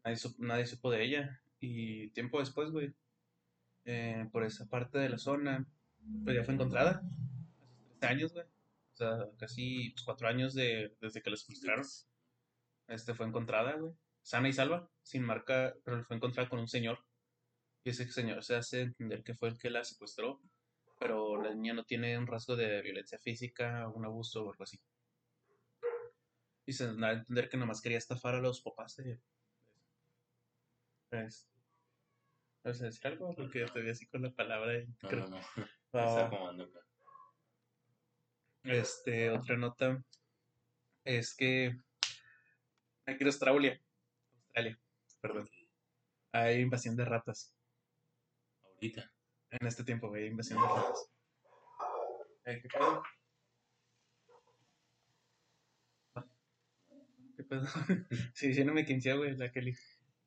Nadie, 0.09 0.17
supo- 0.17 0.39
nadie 0.43 0.67
supo 0.67 0.91
de 0.91 1.05
ella. 1.05 1.43
Y 1.61 2.11
tiempo 2.11 2.39
después, 2.41 2.71
güey. 2.71 2.95
eh, 3.85 4.29
por 4.33 4.45
esa 4.45 4.67
parte 4.67 4.99
de 4.99 5.09
la 5.09 5.19
zona. 5.19 5.67
Pues 6.25 6.37
ya 6.37 6.45
fue 6.45 6.55
encontrada. 6.55 7.01
Sus 7.01 7.99
13 8.01 8.07
años, 8.07 8.33
güey. 8.33 8.45
O 8.45 8.97
sea, 8.97 9.27
casi 9.39 9.91
pues, 9.91 10.03
cuatro 10.05 10.29
años 10.29 10.55
de, 10.55 10.95
desde 11.01 11.23
que 11.23 11.31
la 11.31 11.37
secuestraron. 11.37 11.85
Este 12.89 13.15
fue 13.15 13.27
encontrada, 13.27 13.77
güey. 13.77 13.93
Sana 14.23 14.49
y 14.49 14.53
salva, 14.53 14.91
sin 15.03 15.23
marca, 15.23 15.75
pero 15.85 16.03
fue 16.05 16.17
encontrada 16.17 16.49
con 16.49 16.59
un 16.59 16.69
señor. 16.69 16.99
Y 17.85 17.91
ese 17.91 18.11
señor 18.11 18.43
se 18.45 18.57
hace 18.57 18.81
entender 18.83 19.23
que 19.23 19.35
fue 19.35 19.49
el 19.49 19.59
que 19.59 19.71
la 19.71 19.85
secuestró, 19.85 20.41
pero 20.99 21.41
la 21.43 21.55
niña 21.55 21.73
no 21.75 21.85
tiene 21.85 22.19
un 22.19 22.27
rasgo 22.27 22.57
de 22.57 22.83
violencia 22.83 23.19
física, 23.19 23.89
un 23.89 24.05
abuso 24.05 24.45
o 24.45 24.51
algo 24.51 24.65
así. 24.65 24.79
Y 26.67 26.73
se 26.75 26.93
da 26.95 27.09
a 27.09 27.13
entender 27.13 27.49
que 27.49 27.57
nomás 27.57 27.81
quería 27.81 27.97
estafar 27.99 28.35
a 28.35 28.41
los 28.41 28.61
papás 28.61 28.97
de... 28.97 29.19
Es- 31.11 31.49
¿Vas 32.65 32.81
a 32.83 32.85
decir 32.87 33.07
algo? 33.07 33.35
Porque 33.35 33.65
te 33.73 33.81
vi 33.81 33.91
así 33.91 34.07
con 34.07 34.23
la 34.23 34.31
palabra 34.31 34.77
y 34.79 34.87
No, 35.03 35.09
creo- 35.09 35.29
no, 35.29 35.37
no. 35.39 35.43
Va, 35.95 36.05
Está 36.05 36.27
acá. 36.27 36.39
Este, 38.65 39.31
otra 39.31 39.57
nota 39.57 40.05
es 41.05 41.35
que 41.35 41.81
aquí 43.07 43.19
en 43.23 43.27
Australia, 43.27 43.81
Australia, 44.45 44.79
perdón, 45.23 45.49
hay 46.33 46.61
invasión 46.61 46.95
de 46.97 47.05
ratas. 47.07 47.55
Ahorita. 48.75 49.11
En 49.51 49.67
este 49.67 49.85
tiempo, 49.85 50.09
güey, 50.09 50.27
invasión 50.27 50.61
de 50.61 50.69
ratas. 50.69 51.11
Eh, 52.45 52.61
¿Qué 52.61 52.69
pedo? 52.69 53.03
¿Qué 57.37 57.45
pedo? 57.45 57.63
sí, 58.35 58.53
sí, 58.53 58.65
no 58.65 58.75
me 58.75 58.85
quinceé, 58.85 59.17
güey, 59.17 59.37
la 59.37 59.51
Kelly. 59.51 59.75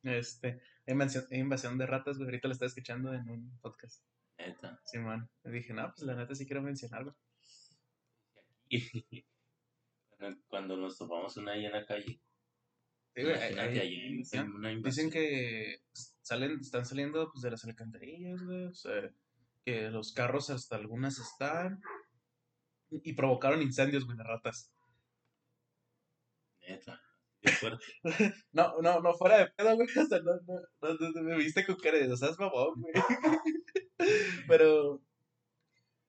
Este, 0.03 0.47
hay 0.47 0.61
invasión, 0.87 1.25
hay 1.31 1.39
invasión 1.39 1.77
de 1.77 1.85
ratas, 1.85 2.17
güey, 2.17 2.27
ahorita 2.27 2.47
lo 2.47 2.53
estaba 2.53 2.67
escuchando 2.67 3.13
en 3.13 3.29
un 3.29 3.59
podcast. 3.59 4.03
Neta. 4.37 4.79
Simón, 4.85 5.29
le 5.43 5.51
dije, 5.51 5.73
no, 5.73 5.91
pues 5.93 6.01
la 6.03 6.15
neta 6.15 6.33
sí 6.35 6.45
quiero 6.45 6.61
mencionarlo. 6.61 7.15
Cuando- 10.47 10.77
nos 10.77 10.97
topamos 10.97 11.35
una 11.37 11.53
ahí 11.53 11.65
en 11.65 11.71
la 11.71 11.85
calle. 11.85 12.21
Sí, 13.13 13.23
güey, 13.23 13.33
hay- 13.35 13.77
hay 13.79 14.23
una 14.39 14.69
Dicen 14.69 15.09
que 15.11 15.81
salen, 16.21 16.59
están 16.61 16.85
saliendo 16.85 17.29
pues, 17.31 17.41
de 17.41 17.51
las 17.51 17.65
alcantarillas, 17.65 18.41
güey. 18.43 18.65
O 18.65 18.73
sea, 18.73 19.11
que 19.65 19.89
los 19.89 20.13
carros 20.13 20.49
hasta 20.49 20.75
algunas 20.77 21.19
están. 21.19 21.81
Y 22.89 23.13
provocaron 23.13 23.61
incendios, 23.61 24.05
güey, 24.05 24.17
las 24.17 24.27
ratas. 24.27 24.73
Neta. 26.67 27.01
No, 28.53 28.81
no, 28.81 29.01
no 29.01 29.13
fuera 29.13 29.39
de 29.39 29.47
pedo, 29.47 29.75
güey. 29.75 29.87
O 29.97 30.05
sea, 30.05 30.19
no, 30.19 30.33
no, 30.47 30.93
no, 30.93 31.23
me 31.23 31.37
viste 31.37 31.65
con 31.65 31.75
cara 31.77 31.97
de, 31.97 32.11
o 32.11 32.17
sea, 32.17 32.29
güey. 32.37 32.93
Pero. 34.47 35.01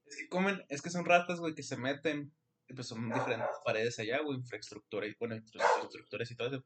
Es 0.06 0.16
que 0.16 0.28
comen, 0.28 0.62
es 0.68 0.82
que 0.82 0.90
son 0.90 1.04
ratas, 1.04 1.40
güey, 1.40 1.54
que 1.54 1.62
se 1.62 1.76
meten. 1.76 2.32
Y 2.68 2.74
pues 2.74 2.88
son 2.88 3.08
diferentes 3.08 3.56
paredes 3.64 3.98
allá, 3.98 4.20
güey, 4.22 4.38
infraestructura 4.38 5.06
y, 5.06 5.14
bueno, 5.18 5.36
infraestructuras 5.36 6.30
y 6.30 6.36
todo 6.36 6.48
eso. 6.48 6.64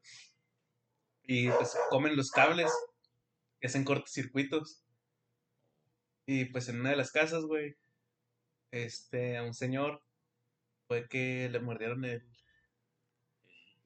Y 1.23 1.51
pues 1.51 1.77
comen 1.91 2.17
los 2.17 2.31
cables, 2.31 2.73
que 3.61 3.67
hacen 3.67 3.85
cortocircuitos. 3.85 4.83
Y 6.27 6.47
pues 6.47 6.69
en 6.69 6.81
una 6.81 6.91
de 6.91 6.97
las 6.97 7.11
casas, 7.11 7.45
güey, 7.45 7.77
este, 8.71 9.37
a 9.37 9.43
un 9.43 9.55
señor 9.55 10.03
fue 10.87 11.09
que 11.09 11.49
le 11.51 11.61
mordieron 11.61 12.05
el. 12.05 12.23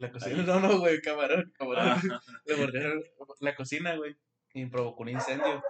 La 0.00 0.10
cocina. 0.10 0.42
No, 0.46 0.60
no, 0.60 0.78
güey, 0.78 1.00
camarón, 1.00 1.52
camarón. 1.56 1.88
Ah, 1.88 2.00
Le 2.46 2.56
mordieron 2.56 3.02
la 3.40 3.54
cocina, 3.54 3.94
güey. 3.96 4.16
Y 4.54 4.66
provocó 4.66 5.02
un 5.02 5.10
incendio. 5.10 5.62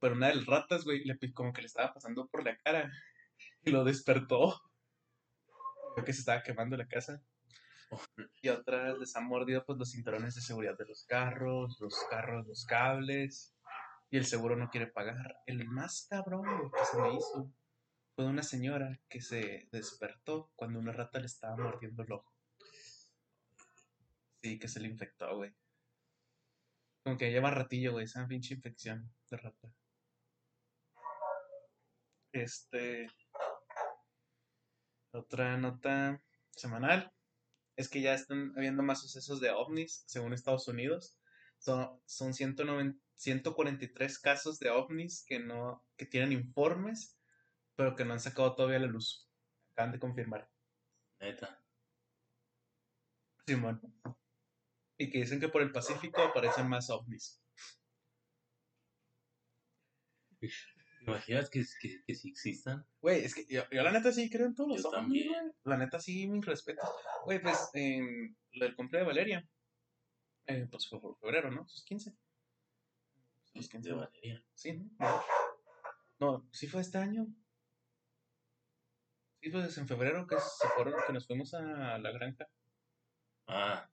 Pero 0.00 0.14
una 0.14 0.28
de 0.28 0.36
las 0.36 0.46
ratas, 0.46 0.84
güey, 0.84 1.04
le, 1.04 1.18
como 1.32 1.52
que 1.52 1.60
le 1.60 1.66
estaba 1.66 1.92
pasando 1.92 2.26
por 2.28 2.44
la 2.44 2.56
cara. 2.56 2.90
Y 3.62 3.70
lo 3.70 3.84
despertó. 3.84 4.60
Vio 5.94 6.04
que 6.04 6.12
se 6.12 6.20
estaba 6.20 6.42
quemando 6.42 6.76
la 6.76 6.88
casa. 6.88 7.22
Y 8.42 8.48
otras 8.48 8.98
les 8.98 9.14
han 9.16 9.26
mordido 9.26 9.64
pues 9.64 9.78
los 9.78 9.90
cinturones 9.92 10.34
de 10.34 10.40
seguridad 10.40 10.76
de 10.76 10.86
los 10.86 11.04
carros, 11.04 11.78
los 11.80 11.94
carros, 12.10 12.46
los 12.46 12.64
cables. 12.64 13.54
Y 14.10 14.16
el 14.16 14.24
seguro 14.24 14.56
no 14.56 14.70
quiere 14.70 14.86
pagar. 14.86 15.36
El 15.46 15.66
más 15.66 16.06
cabrón 16.08 16.42
güey, 16.42 16.70
que 16.70 16.84
se 16.84 17.00
me 17.00 17.14
hizo 17.14 17.52
fue 18.14 18.24
de 18.24 18.30
una 18.30 18.42
señora 18.42 18.98
que 19.08 19.20
se 19.20 19.68
despertó 19.70 20.50
cuando 20.56 20.78
una 20.78 20.92
rata 20.92 21.20
le 21.20 21.26
estaba 21.26 21.56
mordiendo 21.56 22.02
el 22.02 22.12
ojo. 22.12 22.37
Sí, 24.42 24.58
que 24.58 24.68
se 24.68 24.80
le 24.80 24.88
infectó, 24.88 25.36
güey. 25.36 25.52
Como 27.02 27.16
que 27.16 27.30
lleva 27.30 27.50
ratillo, 27.50 27.92
güey, 27.92 28.04
esa 28.04 28.26
pinche 28.26 28.54
infección 28.54 29.10
de 29.30 29.36
rata. 29.36 29.72
Este. 32.32 33.08
Otra 35.12 35.56
nota 35.56 36.22
semanal 36.50 37.12
es 37.76 37.88
que 37.88 38.00
ya 38.00 38.14
están 38.14 38.52
habiendo 38.56 38.82
más 38.82 39.00
sucesos 39.00 39.40
de 39.40 39.50
ovnis, 39.50 40.04
según 40.06 40.32
Estados 40.32 40.68
Unidos. 40.68 41.16
Son, 41.58 42.00
son 42.06 42.34
190 42.34 42.98
143 43.18 44.18
casos 44.20 44.58
de 44.60 44.70
ovnis 44.70 45.24
que 45.26 45.40
no 45.40 45.84
que 45.96 46.06
tienen 46.06 46.32
informes, 46.32 47.18
pero 47.74 47.96
que 47.96 48.04
no 48.04 48.12
han 48.12 48.20
sacado 48.20 48.54
todavía 48.54 48.78
a 48.78 48.80
la 48.80 48.86
luz. 48.86 49.28
Acaban 49.72 49.92
de 49.92 49.98
confirmar. 49.98 50.48
neta. 51.20 51.60
Simón. 53.46 53.80
Y 54.98 55.10
que 55.10 55.18
dicen 55.18 55.40
que 55.40 55.48
por 55.48 55.62
el 55.62 55.70
Pacífico 55.70 56.20
aparecen 56.20 56.68
más 56.68 56.90
ovnis. 56.90 57.40
¿Te 60.40 60.48
imaginas 61.00 61.48
que, 61.50 61.64
que, 61.80 62.02
que 62.04 62.14
sí 62.14 62.28
existan? 62.28 62.84
Güey, 63.00 63.24
es 63.24 63.34
que 63.34 63.46
yo, 63.48 63.62
yo 63.70 63.82
la 63.82 63.92
neta 63.92 64.12
sí 64.12 64.28
creo 64.28 64.46
en 64.46 64.54
todos 64.54 64.70
los 64.70 64.82
Yo 64.82 64.90
ovnis, 64.90 65.28
güey. 65.28 65.40
La 65.64 65.76
neta 65.76 66.00
sí, 66.00 66.26
mis 66.26 66.44
respetos. 66.44 66.88
Güey, 67.24 67.40
pues 67.40 67.70
en 67.74 68.36
lo 68.52 68.66
del 68.66 68.74
cumple 68.74 68.98
de 68.98 69.04
Valeria, 69.04 69.48
eh, 70.46 70.66
pues 70.70 70.88
fue 70.88 71.00
por 71.00 71.16
febrero, 71.18 71.50
¿no? 71.50 71.66
Sus 71.68 71.84
15. 71.84 72.12
Sus 73.52 73.68
15. 73.68 73.88
De 73.88 73.94
Valeria. 73.94 74.44
Sí, 74.54 74.72
¿no? 74.72 75.22
No, 76.18 76.48
sí 76.52 76.66
fue 76.66 76.80
este 76.80 76.98
año. 76.98 77.26
Sí, 79.40 79.50
pues 79.50 79.78
en 79.78 79.86
febrero 79.86 80.26
que 80.26 80.36
se 80.40 80.68
fueron, 80.74 80.94
que 81.06 81.12
nos 81.12 81.26
fuimos 81.26 81.54
a 81.54 81.98
la 81.98 82.10
granja. 82.10 82.48
Ah. 83.46 83.88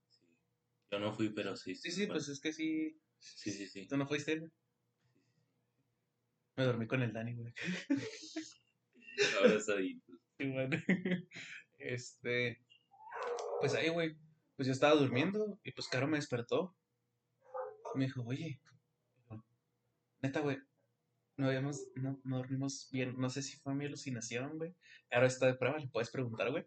Yo 0.96 1.02
no 1.02 1.14
fui, 1.14 1.28
pero 1.28 1.58
sí. 1.58 1.76
Sí, 1.76 1.92
sí, 1.92 2.08
pues 2.08 2.30
es 2.30 2.40
que 2.40 2.54
sí. 2.54 2.98
Sí, 3.20 3.52
sí, 3.52 3.68
sí. 3.68 3.86
¿Tú 3.86 3.98
no 3.98 4.08
fuiste? 4.08 4.50
Me 6.56 6.64
dormí 6.64 6.88
con 6.88 7.02
el 7.02 7.12
Dani, 7.12 7.36
güey. 7.36 7.54
Abrazaditos. 9.44 10.18
Sí, 10.38 10.50
bueno. 10.50 10.78
Este. 11.80 12.64
Pues 13.60 13.74
ahí, 13.74 13.90
güey. 13.90 14.16
Pues 14.56 14.68
yo 14.68 14.72
estaba 14.72 14.96
durmiendo 14.96 15.60
y 15.66 15.74
pues 15.74 15.90
Caro 15.90 16.08
me 16.08 16.16
despertó. 16.16 16.74
Me 17.96 18.06
dijo, 18.06 18.24
oye, 18.26 18.62
neta, 20.22 20.40
güey, 20.40 20.60
no 21.36 21.48
habíamos, 21.48 21.90
no, 21.96 22.22
no 22.24 22.38
dormimos 22.38 22.88
bien. 22.90 23.16
No 23.18 23.30
sé 23.30 23.42
si 23.42 23.58
fue 23.58 23.76
mi 23.76 23.86
alucinación, 23.86 24.58
güey. 24.58 24.74
Caro 25.10 25.26
está 25.26 25.48
de 25.48 25.56
prueba, 25.56 25.78
le 25.78 25.90
puedes 25.90 26.10
preguntar, 26.10 26.52
güey. 26.52 26.66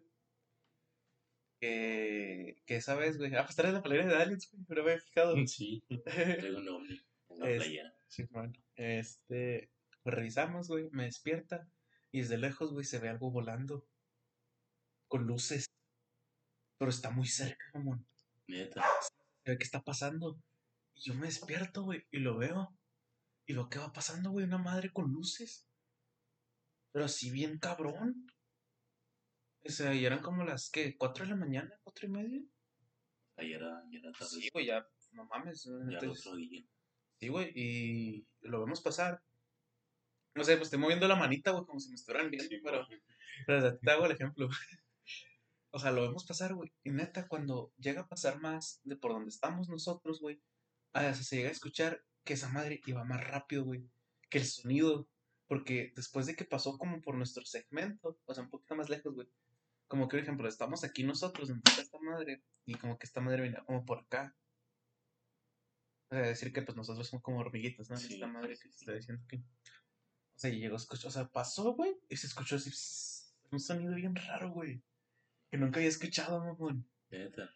Que, 1.59 2.61
que 2.65 2.77
esa 2.77 2.95
vez, 2.95 3.17
güey. 3.17 3.35
Ah, 3.35 3.43
pues 3.43 3.55
traes 3.55 3.73
la 3.73 3.81
playera 3.81 4.07
de 4.07 4.15
Aliens, 4.15 4.49
güey, 4.51 4.63
pero 4.67 4.83
me 4.83 4.93
he 4.93 4.99
fijado. 4.99 5.35
Sí, 5.47 5.83
traigo 6.05 6.59
un 6.59 6.69
ovni 6.69 7.01
en 7.29 7.39
la 7.39 7.45
playera. 7.45 7.93
Sí, 8.07 8.23
bueno. 8.31 8.53
Este, 8.75 9.69
pues 10.03 10.15
revisamos, 10.15 10.67
güey, 10.69 10.89
me 10.91 11.03
despierta 11.03 11.69
y 12.11 12.21
desde 12.21 12.37
lejos, 12.37 12.71
güey, 12.71 12.85
se 12.85 12.99
ve 12.99 13.09
algo 13.09 13.31
volando 13.31 13.85
con 15.07 15.25
luces, 15.25 15.65
pero 16.77 16.89
está 16.89 17.11
muy 17.11 17.27
cerca, 17.27 17.65
mamón. 17.73 18.07
Neta. 18.47 18.83
Se 19.43 19.51
ve 19.51 19.57
qué 19.57 19.63
está 19.63 19.81
pasando. 19.81 20.41
Y 20.95 21.01
yo 21.01 21.13
me 21.13 21.27
despierto, 21.27 21.83
güey, 21.83 22.05
y 22.11 22.19
lo 22.19 22.37
veo. 22.37 22.75
Y 23.45 23.53
lo 23.53 23.69
que 23.69 23.79
va 23.79 23.91
pasando, 23.91 24.31
güey, 24.31 24.45
una 24.45 24.57
madre 24.57 24.91
con 24.91 25.11
luces. 25.11 25.67
Pero 26.91 27.05
así 27.05 27.29
bien 27.31 27.59
cabrón. 27.59 28.27
O 29.69 29.71
sea, 29.71 29.93
y 29.93 30.03
eran 30.03 30.21
como 30.21 30.43
las, 30.43 30.71
¿qué? 30.71 30.97
¿Cuatro 30.97 31.23
de 31.23 31.29
la 31.29 31.35
mañana? 31.35 31.71
¿Cuatro 31.83 32.07
y 32.07 32.11
media? 32.11 32.41
Ahí 33.37 33.53
era, 33.53 33.83
tarde. 34.17 34.27
Sí, 34.27 34.49
güey, 34.51 34.65
ya, 34.65 34.83
no 35.11 35.25
mames. 35.25 35.63
ya 35.63 35.99
el 35.99 36.09
otro 36.09 36.35
día. 36.35 36.65
Sí, 37.19 37.27
güey, 37.27 37.51
y 37.53 38.27
lo 38.41 38.61
vemos 38.61 38.81
pasar. 38.81 39.21
No 40.33 40.43
sé, 40.43 40.55
pues 40.55 40.67
estoy 40.67 40.79
moviendo 40.79 41.07
la 41.07 41.15
manita, 41.15 41.51
güey, 41.51 41.65
como 41.65 41.79
si 41.79 41.89
me 41.89 41.95
estuvieran 41.95 42.31
viendo, 42.31 42.49
Sí, 42.49 42.59
pero, 42.63 42.87
pero 43.45 43.77
te 43.77 43.91
hago 43.91 44.05
el 44.05 44.11
ejemplo. 44.13 44.49
O 45.71 45.77
sea, 45.77 45.91
lo 45.91 46.01
vemos 46.01 46.25
pasar, 46.25 46.55
güey. 46.55 46.73
Y 46.83 46.89
neta, 46.89 47.27
cuando 47.27 47.71
llega 47.77 48.01
a 48.01 48.07
pasar 48.07 48.41
más 48.41 48.81
de 48.83 48.95
por 48.95 49.11
donde 49.11 49.29
estamos 49.29 49.69
nosotros, 49.69 50.19
güey, 50.19 50.41
ah, 50.93 51.13
se 51.13 51.35
llega 51.35 51.49
a 51.49 51.51
escuchar 51.51 52.03
que 52.23 52.33
esa 52.33 52.49
madre 52.49 52.81
iba 52.87 53.03
más 53.03 53.23
rápido, 53.23 53.65
güey, 53.65 53.87
que 54.31 54.39
el 54.39 54.45
sonido. 54.45 55.07
Porque 55.45 55.93
después 55.95 56.25
de 56.25 56.35
que 56.35 56.43
pasó 56.43 56.75
como 56.79 57.01
por 57.01 57.13
nuestro 57.13 57.45
segmento, 57.45 58.19
o 58.25 58.33
sea, 58.33 58.43
un 58.43 58.49
poquito 58.49 58.75
más 58.75 58.89
lejos, 58.89 59.13
güey. 59.13 59.27
Como 59.89 60.07
que, 60.07 60.17
por 60.17 60.23
ejemplo, 60.23 60.47
estamos 60.47 60.83
aquí 60.83 61.03
nosotros, 61.03 61.49
está 61.49 61.81
esta 61.81 61.97
madre, 61.99 62.43
y 62.65 62.75
como 62.75 62.99
que 62.99 63.07
esta 63.07 63.21
madre 63.21 63.41
venía 63.41 63.63
como 63.65 63.83
por 63.85 63.97
acá. 63.97 64.35
O 66.11 66.15
sea, 66.15 66.27
decir 66.27 66.53
que 66.53 66.61
pues 66.61 66.77
nosotros 66.77 67.07
somos 67.07 67.23
como 67.23 67.39
hormiguitas, 67.39 67.89
¿no? 67.89 67.97
Sí, 67.97 68.13
esta 68.13 68.27
madre 68.27 68.55
que 68.55 68.67
está 68.67 68.93
diciendo 68.93 69.23
que. 69.27 69.37
O 69.37 70.39
sea, 70.39 70.51
y 70.51 70.59
llegó 70.59 70.75
a 70.75 70.77
escuchar, 70.77 71.07
o 71.07 71.11
sea, 71.11 71.27
pasó, 71.27 71.73
güey, 71.73 71.97
y 72.07 72.15
se 72.17 72.27
escuchó 72.27 72.57
así, 72.57 72.69
un 73.51 73.59
sonido 73.59 73.95
bien 73.95 74.15
raro, 74.15 74.51
güey. 74.51 74.83
Que 75.49 75.57
nunca 75.57 75.79
había 75.79 75.89
escuchado, 75.89 76.39
mamón. 76.39 76.87
Neta. 77.09 77.49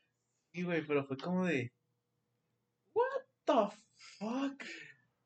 Sí, 0.51 0.63
güey, 0.63 0.85
pero 0.87 1.05
fue 1.05 1.17
como 1.17 1.45
de. 1.45 1.71
What 2.93 3.25
the 3.45 3.77
fuck? 3.93 4.63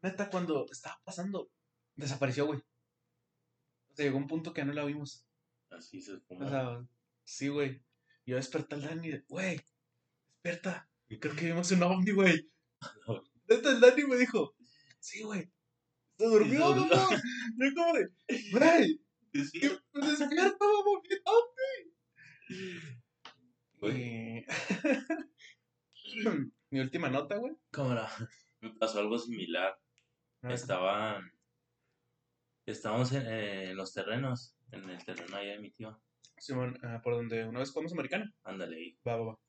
Neta, 0.02 0.30
cuando 0.30 0.66
estaba 0.70 1.00
pasando, 1.06 1.50
desapareció, 1.96 2.48
güey. 2.48 2.60
O 2.60 3.96
sea, 3.96 4.06
llegó 4.06 4.18
un 4.18 4.28
punto 4.28 4.52
que 4.52 4.60
ya 4.60 4.66
no 4.66 4.74
la 4.74 4.84
vimos. 4.84 5.26
Así 5.70 6.02
se 6.02 6.22
como. 6.24 6.46
O 6.46 6.50
sea, 6.50 6.86
sí, 7.28 7.50
güey. 7.50 7.82
Yo 8.26 8.36
desperté 8.38 8.76
al 8.76 8.82
Dani 8.82 9.10
de, 9.10 9.24
güey, 9.28 9.60
despierta. 10.26 10.90
Creo 11.20 11.36
que 11.36 11.46
vimos 11.46 11.72
un 11.72 11.84
ovni, 11.84 12.12
güey. 12.12 12.50
Neta, 13.50 13.72
el 13.72 13.80
Dani 13.82 14.04
me 14.04 14.16
dijo, 14.18 14.56
sí, 15.00 15.24
güey. 15.24 15.50
Se 16.18 16.26
durmió, 16.26 16.60
mamón. 16.70 16.90
Yo 16.90 17.74
como 17.76 17.94
de, 17.94 18.10
güey, 18.52 19.02
Sí, 19.52 19.60
¿qué- 19.60 19.78
despierta, 19.94 20.66
mamón, 20.66 21.02
¿qué 21.04 21.22
güey. 23.80 24.02
Y... 24.02 24.46
Mi 26.72 26.80
última 26.80 27.10
nota, 27.10 27.36
güey. 27.38 27.54
Cámara. 27.72 28.10
Me 28.62 28.70
pasó 28.72 29.00
algo 29.00 29.18
similar. 29.20 29.78
Estaba. 30.44 31.22
Estábamos 32.66 33.12
en, 33.14 33.26
eh, 33.28 33.70
en 33.72 33.78
los 33.78 33.94
terrenos. 33.94 34.56
En 34.72 34.90
el 34.90 35.04
terreno 35.06 35.38
allá 35.38 35.52
de 35.54 35.60
mi 35.60 35.72
tío. 35.72 36.02
Simón, 36.38 36.78
ah, 36.84 37.02
por 37.04 37.16
donde 37.16 37.46
una 37.46 37.60
vez 37.60 37.72
jugamos 37.72 37.94
americana. 37.94 38.32
Ándale 38.44 38.78
ahí. 38.78 38.98
Va, 39.08 39.18
va, 39.18 39.26
va. 39.26 39.40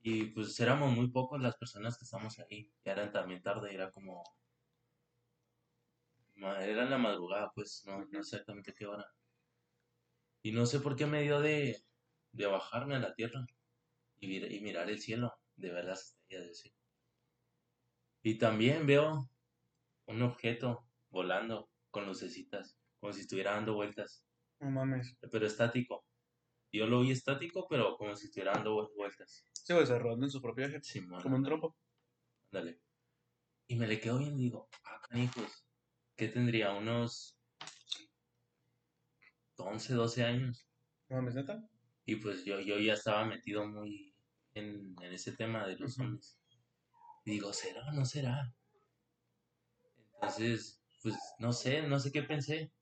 Y 0.00 0.26
pues 0.26 0.58
éramos 0.60 0.92
muy 0.92 1.10
pocos 1.10 1.40
las 1.40 1.56
personas 1.56 1.96
que 1.96 2.04
estamos 2.04 2.38
ahí. 2.38 2.70
Ya 2.84 2.92
eran 2.92 3.12
también 3.12 3.42
tarde, 3.42 3.72
era 3.74 3.90
como. 3.90 4.22
Era 6.36 6.82
en 6.82 6.90
la 6.90 6.98
madrugada, 6.98 7.50
pues, 7.54 7.84
no, 7.86 8.04
no 8.04 8.18
exactamente 8.18 8.74
qué 8.74 8.86
hora. 8.86 9.06
Y 10.42 10.52
no 10.52 10.66
sé 10.66 10.80
por 10.80 10.94
qué 10.96 11.06
me 11.06 11.22
dio 11.22 11.40
de, 11.40 11.78
de 12.32 12.46
bajarme 12.46 12.96
a 12.96 12.98
la 12.98 13.14
tierra 13.14 13.46
y, 14.18 14.28
vir- 14.28 14.50
y 14.52 14.60
mirar 14.60 14.90
el 14.90 15.00
cielo, 15.00 15.32
de 15.56 15.70
ver 15.72 15.84
las 15.86 16.16
estrellas. 16.18 16.50
así. 16.50 16.74
Y 18.22 18.36
también 18.38 18.86
veo 18.86 19.30
un 20.06 20.22
objeto 20.22 20.86
volando 21.10 21.70
con 21.90 22.06
lucecitas, 22.06 22.76
como 23.00 23.12
si 23.12 23.20
estuviera 23.22 23.52
dando 23.52 23.74
vueltas, 23.74 24.26
No 24.60 24.70
mames. 24.70 25.16
pero 25.30 25.46
estático. 25.46 26.04
Yo 26.74 26.86
lo 26.88 27.02
vi 27.02 27.12
estático, 27.12 27.66
pero 27.68 27.96
como 27.96 28.16
si 28.16 28.26
estuviera 28.26 28.52
dando 28.52 28.74
vu- 28.74 28.90
vueltas. 28.96 29.46
Sí, 29.52 29.72
güey, 29.72 29.86
se 29.86 29.96
rodó 29.96 30.24
en 30.24 30.30
su 30.30 30.42
propio 30.42 30.66
eje. 30.66 30.80
Como 31.00 31.16
un 31.16 31.24
ándale. 31.36 31.44
trompo. 31.44 31.76
Dale. 32.50 32.80
Y 33.68 33.76
me 33.76 33.86
le 33.86 34.00
quedo 34.00 34.18
viendo 34.18 34.40
y 34.40 34.44
digo, 34.44 34.68
ah, 34.84 35.00
canijos, 35.08 35.64
¿qué 36.16 36.28
tendría? 36.28 36.72
Unos 36.72 37.38
11, 39.56 39.94
12 39.94 40.24
años. 40.24 40.66
No 41.08 41.16
mames, 41.16 41.36
neta. 41.36 41.62
Y 42.06 42.16
pues 42.16 42.44
yo, 42.44 42.60
yo 42.60 42.78
ya 42.78 42.94
estaba 42.94 43.24
metido 43.24 43.66
muy 43.66 44.12
en, 44.54 44.96
en 45.00 45.12
ese 45.12 45.32
tema 45.32 45.66
de 45.68 45.76
los 45.78 45.96
Ujú. 45.96 46.06
hombres. 46.08 46.36
Y 47.24 47.30
digo, 47.30 47.52
¿será 47.52 47.86
o 47.88 47.92
no 47.92 48.04
será? 48.04 48.52
Entonces, 50.14 50.82
pues 51.02 51.14
no 51.38 51.52
sé, 51.52 51.82
no 51.82 52.00
sé 52.00 52.10
qué 52.10 52.22
pensé. 52.24 52.72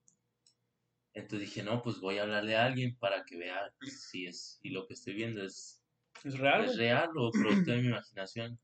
Entonces 1.13 1.49
dije, 1.49 1.63
no, 1.63 1.83
pues 1.83 1.99
voy 1.99 2.17
a 2.17 2.23
hablarle 2.23 2.55
a 2.55 2.65
alguien 2.65 2.97
para 2.97 3.23
que 3.23 3.37
vea 3.37 3.71
si 3.81 4.25
es, 4.25 4.59
si 4.61 4.69
lo 4.69 4.87
que 4.87 4.93
estoy 4.93 5.13
viendo 5.13 5.43
es, 5.43 5.83
Es 6.23 6.37
real, 6.39 6.65
es 6.65 6.77
real 6.77 7.09
o 7.15 7.31
producto 7.31 7.71
de 7.71 7.81
mi 7.81 7.87
imaginación. 7.87 8.59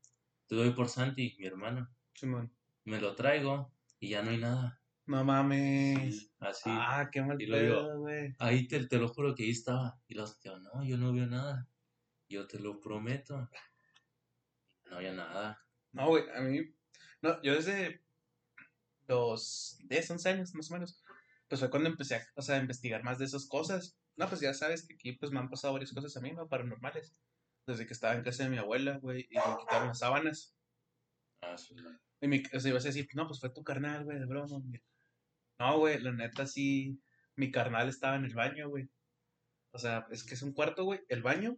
Te 0.46 0.56
doy 0.56 0.70
por 0.70 0.88
Santi, 0.88 1.36
mi 1.38 1.46
hermano. 1.46 1.88
Simón. 2.14 2.52
Me 2.84 3.00
lo 3.00 3.14
traigo 3.14 3.72
y 4.00 4.10
ya 4.10 4.22
no 4.22 4.30
hay 4.30 4.38
nada. 4.38 4.80
No 5.06 5.24
mames. 5.24 6.20
Sí, 6.20 6.32
así. 6.40 6.70
Ah, 6.72 7.08
qué 7.10 7.22
mal 7.22 7.40
Y 7.40 7.46
lo 7.46 7.58
digo, 7.58 7.74
pedo, 7.74 7.98
güey. 8.00 8.34
Ahí 8.38 8.66
te, 8.66 8.86
te 8.86 8.98
lo 8.98 9.08
juro 9.08 9.34
que 9.34 9.44
ahí 9.44 9.50
estaba. 9.50 10.00
Y 10.08 10.14
los 10.14 10.38
tíos, 10.40 10.60
no, 10.62 10.84
yo 10.84 10.96
no 10.96 11.12
veo 11.12 11.26
nada. 11.26 11.68
Yo 12.28 12.46
te 12.46 12.58
lo 12.58 12.80
prometo. 12.80 13.48
No 14.88 14.96
había 14.96 15.12
nada. 15.12 15.64
No, 15.92 16.08
güey, 16.08 16.24
a 16.34 16.40
mí. 16.40 16.74
No, 17.22 17.40
yo 17.42 17.54
desde 17.54 18.02
los 19.06 19.78
10, 19.84 20.10
11 20.10 20.28
años 20.28 20.54
más 20.54 20.70
o 20.70 20.74
menos. 20.74 21.02
Pues 21.50 21.60
fue 21.60 21.68
cuando 21.68 21.88
empecé 21.90 22.14
a, 22.14 22.26
o 22.36 22.42
sea, 22.42 22.56
a 22.56 22.60
investigar 22.60 23.02
más 23.02 23.18
de 23.18 23.24
esas 23.26 23.46
cosas. 23.48 23.98
No, 24.16 24.28
pues 24.28 24.40
ya 24.40 24.54
sabes 24.54 24.86
que 24.86 24.94
aquí 24.94 25.12
pues 25.12 25.32
me 25.32 25.40
han 25.40 25.50
pasado 25.50 25.72
varias 25.74 25.92
cosas 25.92 26.16
a 26.16 26.20
mí, 26.20 26.30
¿no? 26.32 26.48
Paranormales. 26.48 27.14
Desde 27.66 27.86
que 27.86 27.92
estaba 27.92 28.14
en 28.14 28.22
casa 28.22 28.44
de 28.44 28.50
mi 28.50 28.56
abuela, 28.58 28.98
güey, 28.98 29.26
y 29.30 29.34
me 29.34 29.58
quitaron 29.58 29.88
las 29.88 29.98
sábanas. 29.98 30.54
Ah, 31.42 31.58
sí. 31.58 31.74
Y 32.20 32.28
mi, 32.28 32.42
o 32.54 32.60
sea, 32.60 32.70
ibas 32.70 32.84
a 32.84 32.88
decir, 32.88 33.08
no, 33.14 33.26
pues 33.26 33.40
fue 33.40 33.50
tu 33.50 33.64
carnal, 33.64 34.04
güey, 34.04 34.18
de 34.20 34.26
broma. 34.26 34.46
güey. 34.64 34.80
No, 35.58 35.78
güey, 35.78 35.98
la 36.00 36.12
neta 36.12 36.46
sí. 36.46 37.02
Mi 37.36 37.50
carnal 37.50 37.88
estaba 37.88 38.16
en 38.16 38.24
el 38.26 38.34
baño, 38.34 38.68
güey. 38.68 38.88
O 39.72 39.78
sea, 39.78 40.06
es 40.10 40.22
que 40.24 40.34
es 40.34 40.42
un 40.42 40.52
cuarto, 40.52 40.84
güey. 40.84 41.00
El 41.08 41.22
baño, 41.22 41.56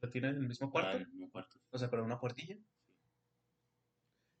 lo 0.00 0.10
tiene 0.10 0.28
en 0.28 0.36
el 0.36 0.48
mismo 0.48 0.68
Ah, 0.68 0.70
cuarto. 0.70 0.96
en 0.96 1.02
el 1.02 1.08
mismo 1.08 1.30
cuarto. 1.30 1.58
O 1.70 1.78
sea, 1.78 1.90
pero 1.90 2.04
una 2.04 2.20
puertilla. 2.20 2.56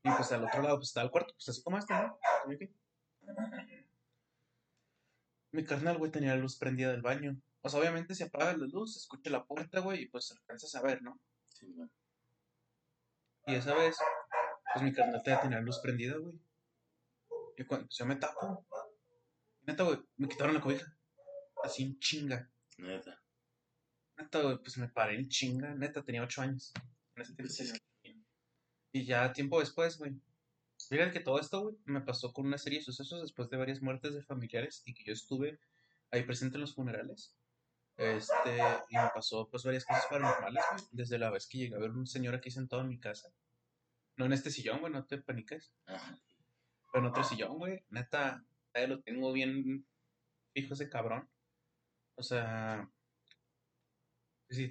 Y 0.04 0.10
pues 0.10 0.30
al 0.32 0.44
otro 0.44 0.62
lado 0.62 0.76
pues 0.76 0.88
estaba 0.88 1.04
el 1.06 1.10
cuarto, 1.10 1.32
pues 1.34 1.48
así 1.48 1.62
como 1.62 1.78
este, 1.78 1.94
¿no? 1.94 2.18
Mi 5.54 5.64
carnal, 5.64 5.98
güey, 5.98 6.10
tenía 6.10 6.34
la 6.34 6.40
luz 6.40 6.56
prendida 6.56 6.90
del 6.90 7.00
baño. 7.00 7.40
O 7.60 7.68
sea, 7.68 7.78
obviamente 7.78 8.16
si 8.16 8.24
apagas 8.24 8.58
la 8.58 8.66
luz, 8.66 8.94
se 8.94 8.98
escucha 8.98 9.30
la 9.30 9.44
puerta, 9.44 9.78
güey, 9.78 10.02
y 10.02 10.08
pues 10.08 10.32
alcanzas 10.32 10.74
a 10.74 10.82
ver, 10.82 11.00
¿no? 11.00 11.20
Sí, 11.46 11.72
bueno. 11.72 11.92
Y 13.46 13.54
esa 13.54 13.72
vez, 13.72 13.96
pues 14.72 14.84
mi 14.84 14.92
carnal 14.92 15.22
tenía 15.22 15.58
la 15.58 15.60
luz 15.60 15.78
prendida, 15.78 16.16
güey. 16.16 16.34
Y 17.56 17.64
cuando 17.66 17.86
pues, 17.86 17.96
yo 17.96 18.04
me 18.04 18.16
tapo, 18.16 18.66
neta, 19.62 19.84
güey, 19.84 20.00
me 20.16 20.28
quitaron 20.28 20.54
la 20.54 20.60
cobija. 20.60 20.92
Así 21.62 21.84
en 21.84 22.00
chinga. 22.00 22.50
Neta. 22.78 23.22
Neta, 24.18 24.42
güey, 24.42 24.58
pues 24.58 24.76
me 24.76 24.88
paré 24.88 25.14
en 25.14 25.28
chinga. 25.28 25.72
Neta, 25.76 26.02
tenía 26.02 26.24
ocho 26.24 26.42
años. 26.42 26.72
En 27.14 27.22
ese 27.22 27.32
tiempo 27.32 27.54
Pues 27.56 27.60
es 27.60 27.80
Y 28.90 29.04
ya 29.04 29.32
tiempo 29.32 29.60
después, 29.60 29.98
güey. 29.98 30.20
Fíjate 30.88 31.12
que 31.12 31.20
todo 31.20 31.38
esto, 31.38 31.62
güey, 31.62 31.76
me 31.84 32.00
pasó 32.00 32.32
con 32.32 32.46
una 32.46 32.58
serie 32.58 32.78
de 32.78 32.84
sucesos 32.84 33.22
después 33.22 33.48
de 33.50 33.56
varias 33.56 33.82
muertes 33.82 34.14
de 34.14 34.22
familiares 34.22 34.82
y 34.84 34.94
que 34.94 35.04
yo 35.04 35.12
estuve 35.12 35.58
ahí 36.10 36.22
presente 36.22 36.56
en 36.56 36.62
los 36.62 36.74
funerales. 36.74 37.34
Este, 37.96 38.58
y 38.90 38.96
me 38.96 39.10
pasó 39.14 39.48
pues 39.48 39.62
varias 39.62 39.84
cosas 39.84 40.06
paranormales, 40.06 40.64
güey. 40.72 40.84
Desde 40.90 41.18
la 41.18 41.30
vez 41.30 41.46
que 41.46 41.58
llegué 41.58 41.76
a 41.76 41.78
ver 41.78 41.90
un 41.90 42.06
señor 42.06 42.34
aquí 42.34 42.50
sentado 42.50 42.82
en 42.82 42.88
mi 42.88 42.98
casa. 42.98 43.32
No 44.16 44.26
en 44.26 44.32
este 44.32 44.50
sillón, 44.50 44.80
güey, 44.80 44.92
no 44.92 45.04
te 45.04 45.18
paniques. 45.18 45.72
Ajá. 45.86 46.18
Pero 46.92 47.04
en 47.04 47.10
otro 47.10 47.24
sillón, 47.24 47.58
güey. 47.58 47.84
Neta, 47.90 48.44
todavía 48.72 48.96
lo 48.96 49.02
tengo 49.02 49.32
bien 49.32 49.86
fijo 50.52 50.74
ese 50.74 50.88
cabrón. 50.88 51.28
O 52.16 52.22
sea. 52.22 52.88
Sí, 54.48 54.70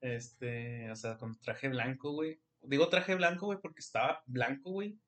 Este, 0.00 0.90
o 0.90 0.96
sea, 0.96 1.16
con 1.16 1.38
traje 1.40 1.68
blanco, 1.68 2.12
güey. 2.12 2.40
Digo 2.62 2.88
traje 2.88 3.14
blanco, 3.14 3.46
güey, 3.46 3.58
porque 3.60 3.80
estaba 3.80 4.22
blanco, 4.26 4.70
güey. 4.70 4.98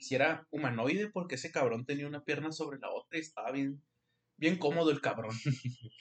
Si 0.00 0.14
era 0.14 0.46
humanoide, 0.50 1.10
porque 1.10 1.36
ese 1.36 1.52
cabrón 1.52 1.84
tenía 1.84 2.06
una 2.06 2.24
pierna 2.24 2.52
sobre 2.52 2.78
la 2.78 2.90
otra 2.90 3.18
y 3.18 3.22
estaba 3.22 3.52
bien, 3.52 3.82
bien 4.36 4.58
cómodo 4.58 4.90
el 4.90 5.00
cabrón. 5.00 5.30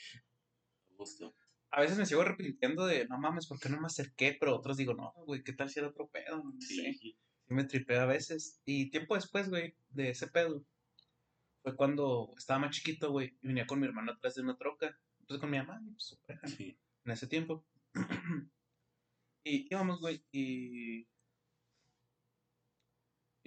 Justo. 0.97 1.35
A 1.71 1.81
veces 1.81 1.97
me 1.97 2.05
sigo 2.05 2.21
arrepintiendo 2.21 2.85
de, 2.87 3.07
no 3.07 3.19
mames, 3.19 3.45
¿por 3.47 3.59
qué 3.59 3.69
no 3.69 3.79
me 3.79 3.87
acerqué? 3.87 4.35
Pero 4.39 4.55
otros 4.55 4.77
digo, 4.77 4.93
no, 4.93 5.13
güey, 5.25 5.43
¿qué 5.43 5.53
tal 5.53 5.69
si 5.69 5.79
era 5.79 5.89
otro 5.89 6.07
pedo? 6.07 6.43
No 6.43 6.59
sé. 6.59 6.93
Sí. 6.93 7.17
Sí 7.47 7.53
me 7.53 7.63
tripeo 7.63 8.01
a 8.01 8.05
veces. 8.05 8.61
Y 8.65 8.89
tiempo 8.89 9.15
después, 9.15 9.49
güey, 9.49 9.75
de 9.89 10.11
ese 10.11 10.27
pedo, 10.27 10.63
fue 11.61 11.75
cuando 11.75 12.33
estaba 12.37 12.59
más 12.59 12.75
chiquito, 12.75 13.11
güey, 13.11 13.37
y 13.41 13.47
venía 13.47 13.67
con 13.67 13.79
mi 13.79 13.87
hermano 13.87 14.11
atrás 14.13 14.35
de 14.35 14.41
una 14.41 14.57
troca. 14.57 14.97
Entonces 15.19 15.41
con 15.41 15.49
mi 15.51 15.57
mamá, 15.57 15.81
pues, 15.93 16.17
Sí. 16.55 16.77
en 17.05 17.11
ese 17.11 17.27
tiempo. 17.27 17.65
y 19.43 19.67
íbamos, 19.71 19.99
güey, 19.99 20.23
y... 20.31 21.07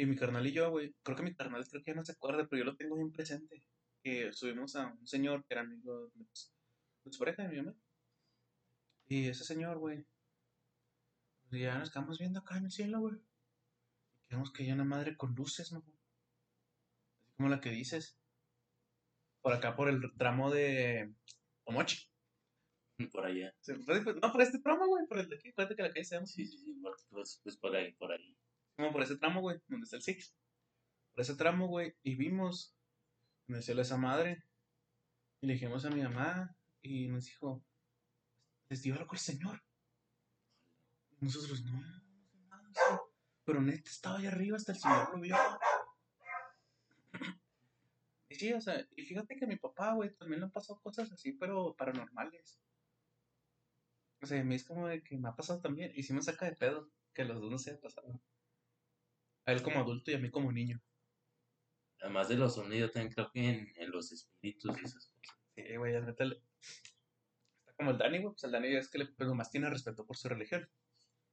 Y 0.03 0.07
mi 0.07 0.17
carnal 0.17 0.45
y 0.45 0.53
yo, 0.53 0.69
güey, 0.69 0.93
creo 1.05 1.17
que 1.17 1.23
mi 1.23 1.33
carnal 1.33 1.65
creo 1.69 1.81
que 1.81 1.93
ya 1.93 1.95
no 1.95 2.05
se 2.05 2.11
acuerda, 2.11 2.49
pero 2.49 2.59
yo 2.59 2.65
lo 2.65 2.77
tengo 2.77 2.97
bien 2.97 3.13
presente. 3.13 3.63
Que 4.03 4.33
subimos 4.33 4.75
a 4.75 4.89
un 4.89 5.07
señor 5.07 5.45
que 5.45 5.55
era 5.55 5.61
amigo 5.61 6.07
de, 6.07 6.25
pues, 6.25 6.53
de 7.05 7.13
su 7.13 7.21
pareja, 7.21 7.45
de 7.45 7.51
mi 7.51 7.59
mamá. 7.59 7.77
Y 9.07 9.29
ese 9.29 9.45
señor, 9.45 9.79
güey, 9.79 10.05
y 11.53 11.61
ya 11.61 11.79
nos 11.79 11.93
quedamos 11.93 12.19
viendo 12.19 12.41
acá 12.41 12.57
en 12.57 12.65
el 12.65 12.73
cielo, 12.73 12.99
güey. 12.99 13.15
Y 13.15 14.29
quedamos 14.29 14.53
que 14.53 14.65
hay 14.65 14.73
una 14.73 14.83
madre 14.83 15.17
con 15.17 15.37
luces, 15.37 15.71
¿no? 15.71 15.79
Así 15.79 17.33
como 17.37 17.49
la 17.49 17.61
que 17.61 17.71
dices. 17.71 18.19
Por 19.41 19.53
acá, 19.53 19.77
por 19.77 19.89
el 19.89 20.01
tramo 20.19 20.51
de 20.51 21.15
Omochi. 21.63 22.11
Por 23.13 23.25
allá. 23.25 23.55
Pues, 23.65 24.17
No, 24.21 24.33
por 24.33 24.43
este 24.43 24.59
tramo, 24.59 24.85
güey, 24.89 25.07
por 25.07 25.21
el 25.21 25.29
de 25.29 25.37
aquí. 25.37 25.51
Acuérdate 25.51 25.77
que 25.77 25.83
la 25.83 25.93
calle 25.93 26.05
se 26.05 26.17
llama. 26.17 26.27
Sí, 26.27 26.45
sí, 26.45 26.59
sí. 26.59 26.83
Pues, 27.09 27.41
pues 27.45 27.57
por 27.57 27.77
ahí, 27.77 27.93
por 27.93 28.11
ahí. 28.11 28.37
Por 28.91 29.03
ese 29.03 29.17
tramo, 29.17 29.41
güey, 29.41 29.61
donde 29.69 29.85
está 29.85 29.97
el 29.97 30.03
Six. 30.03 30.35
Por 31.13 31.23
ese 31.23 31.37
tramo, 31.37 31.69
güey, 31.69 31.95
y 32.03 32.17
vimos 32.17 32.75
en 33.49 33.57
el 33.57 33.63
cielo 33.63 33.83
esa 33.83 33.99
madre. 33.99 34.45
Y 35.41 35.47
le 35.47 35.53
dijimos 35.55 35.85
a 35.85 35.91
mi 35.91 36.03
mamá, 36.03 36.57
y 36.83 37.09
nos 37.09 37.27
dijo, 37.27 37.63
les 38.69 38.83
dio 38.83 38.95
algo 38.95 39.13
el 39.13 39.19
Señor. 39.19 39.63
Nosotros, 41.21 41.63
no, 41.65 41.73
no 41.73 42.25
sé 42.25 42.39
nada, 42.49 42.71
sí". 42.73 42.97
Pero 43.45 43.61
neta 43.61 43.91
estaba 43.91 44.19
allá 44.19 44.31
arriba, 44.31 44.57
hasta 44.57 44.73
el 44.73 44.79
Señor 44.79 45.11
lo 45.15 45.21
vio. 45.21 45.37
Y 48.29 48.35
sí, 48.37 48.51
o 48.55 48.61
sea, 48.63 48.89
y 48.97 49.03
fíjate 49.03 49.37
que 49.37 49.45
a 49.45 49.49
mi 49.49 49.57
papá, 49.57 49.93
güey, 49.93 50.15
también 50.15 50.41
le 50.41 50.47
han 50.47 50.53
pasado 50.53 50.81
cosas 50.81 51.13
así, 51.13 51.33
pero 51.33 51.77
paranormales. 51.77 52.59
O 54.23 54.27
sea, 54.27 54.41
a 54.41 54.45
mí 54.45 54.55
es 54.55 54.65
como 54.65 54.89
de 54.89 55.03
que 55.03 55.19
me 55.19 55.29
ha 55.29 55.37
pasado 55.37 55.61
también, 55.61 55.93
y 55.95 56.03
sí 56.03 56.15
me 56.15 56.23
saca 56.23 56.47
de 56.47 56.57
pedo 56.57 56.91
que 57.13 57.27
los 57.27 57.43
dos 57.43 57.51
no 57.51 57.59
se 57.59 57.73
haya 57.73 57.81
pasado. 57.83 58.19
A 59.47 59.53
él 59.53 59.63
como 59.63 59.81
adulto 59.81 60.11
y 60.11 60.15
a 60.15 60.19
mí 60.19 60.31
como 60.31 60.53
niño. 60.53 60.81
Además 62.01 62.29
de 62.29 62.37
los 62.37 62.55
sonidos, 62.55 62.93
también 62.93 63.13
creo 63.13 63.31
que 63.31 63.49
en, 63.49 63.73
en 63.77 63.91
los 63.91 64.11
espíritus 64.13 64.77
y 64.77 64.85
esas 64.85 65.07
cosas. 65.07 65.33
Sí, 65.55 65.77
güey, 65.77 65.93
la 65.93 66.01
neta. 66.01 66.25
Está 66.25 67.75
como 67.77 67.91
el 67.91 67.99
Dani, 67.99 68.19
güey. 68.19 68.33
Pues 68.33 68.45
el 68.45 68.53
Dani 68.53 68.75
es 68.75 68.91
que 68.91 68.99
le, 68.99 69.07
pues, 69.07 69.29
nomás 69.29 69.51
tiene 69.51 69.71
respeto 69.71 70.05
por 70.07 70.17
su 70.17 70.29
religión. 70.29 70.69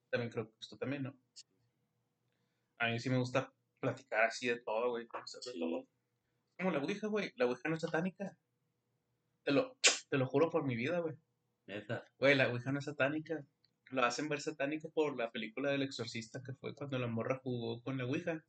También 0.10 0.32
creo 0.32 0.46
que 0.46 0.68
tú 0.68 0.78
también, 0.78 1.04
¿no? 1.04 1.16
A 2.80 2.88
mí 2.88 3.00
sí 3.00 3.10
me 3.10 3.18
gusta 3.18 3.54
platicar 3.80 4.26
así 4.26 4.48
de 4.48 4.60
todo, 4.60 4.92
güey. 4.92 5.06
de 5.06 5.42
Sí. 5.42 5.88
Como 6.58 6.72
la 6.72 6.80
Ouija, 6.80 7.08
güey. 7.08 7.32
La 7.36 7.46
Ouija 7.46 7.70
no 7.70 7.76
es 7.76 7.82
satánica. 7.82 8.38
Te 9.44 9.52
lo, 9.52 9.78
te 10.10 10.18
lo 10.18 10.28
juro 10.28 10.50
por 10.50 10.66
mi 10.66 10.76
vida, 10.76 11.00
güey. 11.00 11.16
Neta. 11.68 12.06
Güey, 12.18 12.36
la 12.36 12.50
Ouija 12.50 12.72
no 12.72 12.80
es 12.80 12.86
satánica. 12.86 13.44
Lo 13.90 14.06
hacen 14.06 14.30
ver 14.30 14.42
satánico 14.42 14.90
por 14.90 15.18
la 15.18 15.32
película 15.32 15.72
del 15.72 15.82
exorcista 15.82 16.42
que 16.44 16.54
fue 16.54 16.76
cuando 16.76 17.00
la 17.00 17.08
morra 17.08 17.40
jugó 17.44 17.82
con 17.82 17.98
la 17.98 18.06
Ouija. 18.06 18.44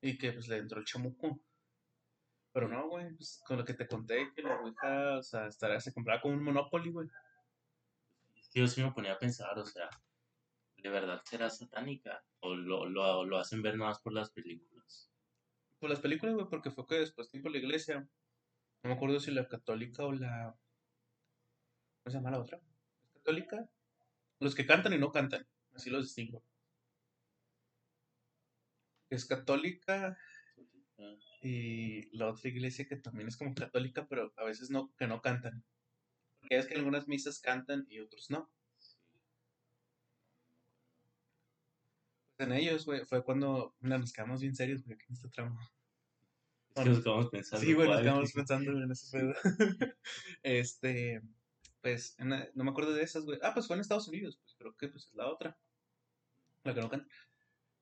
Y 0.00 0.18
que 0.18 0.32
pues 0.32 0.48
le 0.48 0.58
entró 0.58 0.78
el 0.78 0.84
chamuco. 0.84 1.40
Pero 2.52 2.68
no, 2.68 2.88
güey, 2.88 3.14
pues 3.14 3.40
con 3.46 3.56
lo 3.56 3.64
que 3.64 3.74
te 3.74 3.86
conté, 3.86 4.30
que 4.34 4.42
la 4.42 4.60
Ouija, 4.60 5.18
o 5.18 5.22
sea, 5.22 5.46
estará, 5.46 5.80
se 5.80 5.92
compraba 5.92 6.20
como 6.20 6.34
un 6.34 6.44
Monopoly, 6.44 6.90
güey. 6.90 7.08
Es 8.36 8.48
que 8.50 8.60
yo 8.60 8.66
sí 8.66 8.82
me 8.82 8.92
ponía 8.92 9.14
a 9.14 9.18
pensar, 9.18 9.58
o 9.58 9.64
sea, 9.64 9.88
¿de 10.76 10.90
verdad 10.90 11.22
será 11.24 11.48
satánica? 11.48 12.22
¿O 12.40 12.54
lo, 12.54 12.88
lo, 12.88 13.24
lo 13.24 13.38
hacen 13.38 13.62
ver 13.62 13.76
más 13.76 14.00
por 14.00 14.12
las 14.12 14.30
películas? 14.30 15.10
Por 15.78 15.88
las 15.90 16.00
películas, 16.00 16.34
güey, 16.34 16.46
porque 16.48 16.70
fue 16.70 16.86
que 16.86 16.96
después 16.96 17.30
tiempo 17.30 17.48
la 17.48 17.58
iglesia, 17.58 18.06
no 18.82 18.90
me 18.90 18.94
acuerdo 18.94 19.20
si 19.20 19.30
la 19.30 19.46
católica 19.46 20.04
o 20.04 20.12
la... 20.12 20.54
¿Cómo 22.02 22.10
se 22.10 22.18
llama 22.18 22.32
la 22.32 22.40
otra? 22.40 22.60
¿Es 23.04 23.10
católica? 23.12 23.68
Los 24.42 24.56
que 24.56 24.66
cantan 24.66 24.92
y 24.92 24.98
no 24.98 25.12
cantan, 25.12 25.46
así 25.72 25.88
los 25.88 26.06
distingo. 26.06 26.42
Es 29.08 29.24
católica 29.24 30.18
y 31.40 32.10
la 32.16 32.28
otra 32.28 32.48
iglesia 32.48 32.88
que 32.88 32.96
también 32.96 33.28
es 33.28 33.36
como 33.36 33.54
católica, 33.54 34.04
pero 34.08 34.32
a 34.36 34.44
veces 34.44 34.68
no, 34.68 34.92
que 34.96 35.06
no 35.06 35.22
cantan. 35.22 35.62
Porque 36.40 36.56
es 36.56 36.66
que 36.66 36.74
algunas 36.74 37.06
misas 37.06 37.38
cantan 37.38 37.86
y 37.88 38.00
otros 38.00 38.30
no. 38.30 38.50
En 42.38 42.50
ellos, 42.50 42.84
güey, 42.84 43.04
fue 43.04 43.22
cuando 43.22 43.76
nos 43.78 44.12
quedamos 44.12 44.40
bien 44.40 44.56
serios, 44.56 44.82
güey, 44.82 44.96
aquí 44.96 45.04
en 45.08 45.14
este 45.14 45.28
tramo. 45.28 45.60
Es 46.74 46.82
que 46.82 46.90
nos 46.90 47.04
quedamos 47.04 47.30
pensando. 47.30 47.64
Sí, 47.64 47.74
güey, 47.74 47.88
nos 47.88 48.00
quedamos 48.00 48.32
pensando 48.32 48.72
en 48.72 48.90
ese 48.90 49.16
pedo. 49.16 49.34
este, 50.42 51.22
pues, 51.82 52.14
en 52.18 52.30
la- 52.30 52.48
no 52.54 52.64
me 52.64 52.70
acuerdo 52.70 52.92
de 52.94 53.02
esas, 53.02 53.24
güey. 53.24 53.38
Ah, 53.42 53.52
pues 53.54 53.66
fue 53.66 53.76
en 53.76 53.80
Estados 53.82 54.08
Unidos, 54.08 54.38
pues 54.42 54.54
creo 54.58 54.76
que 54.76 54.88
pues 54.88 55.06
es 55.06 55.14
la 55.14 55.28
otra. 55.28 55.58
La 56.64 56.74
que 56.74 56.80
no 56.80 56.88
canta. 56.88 57.08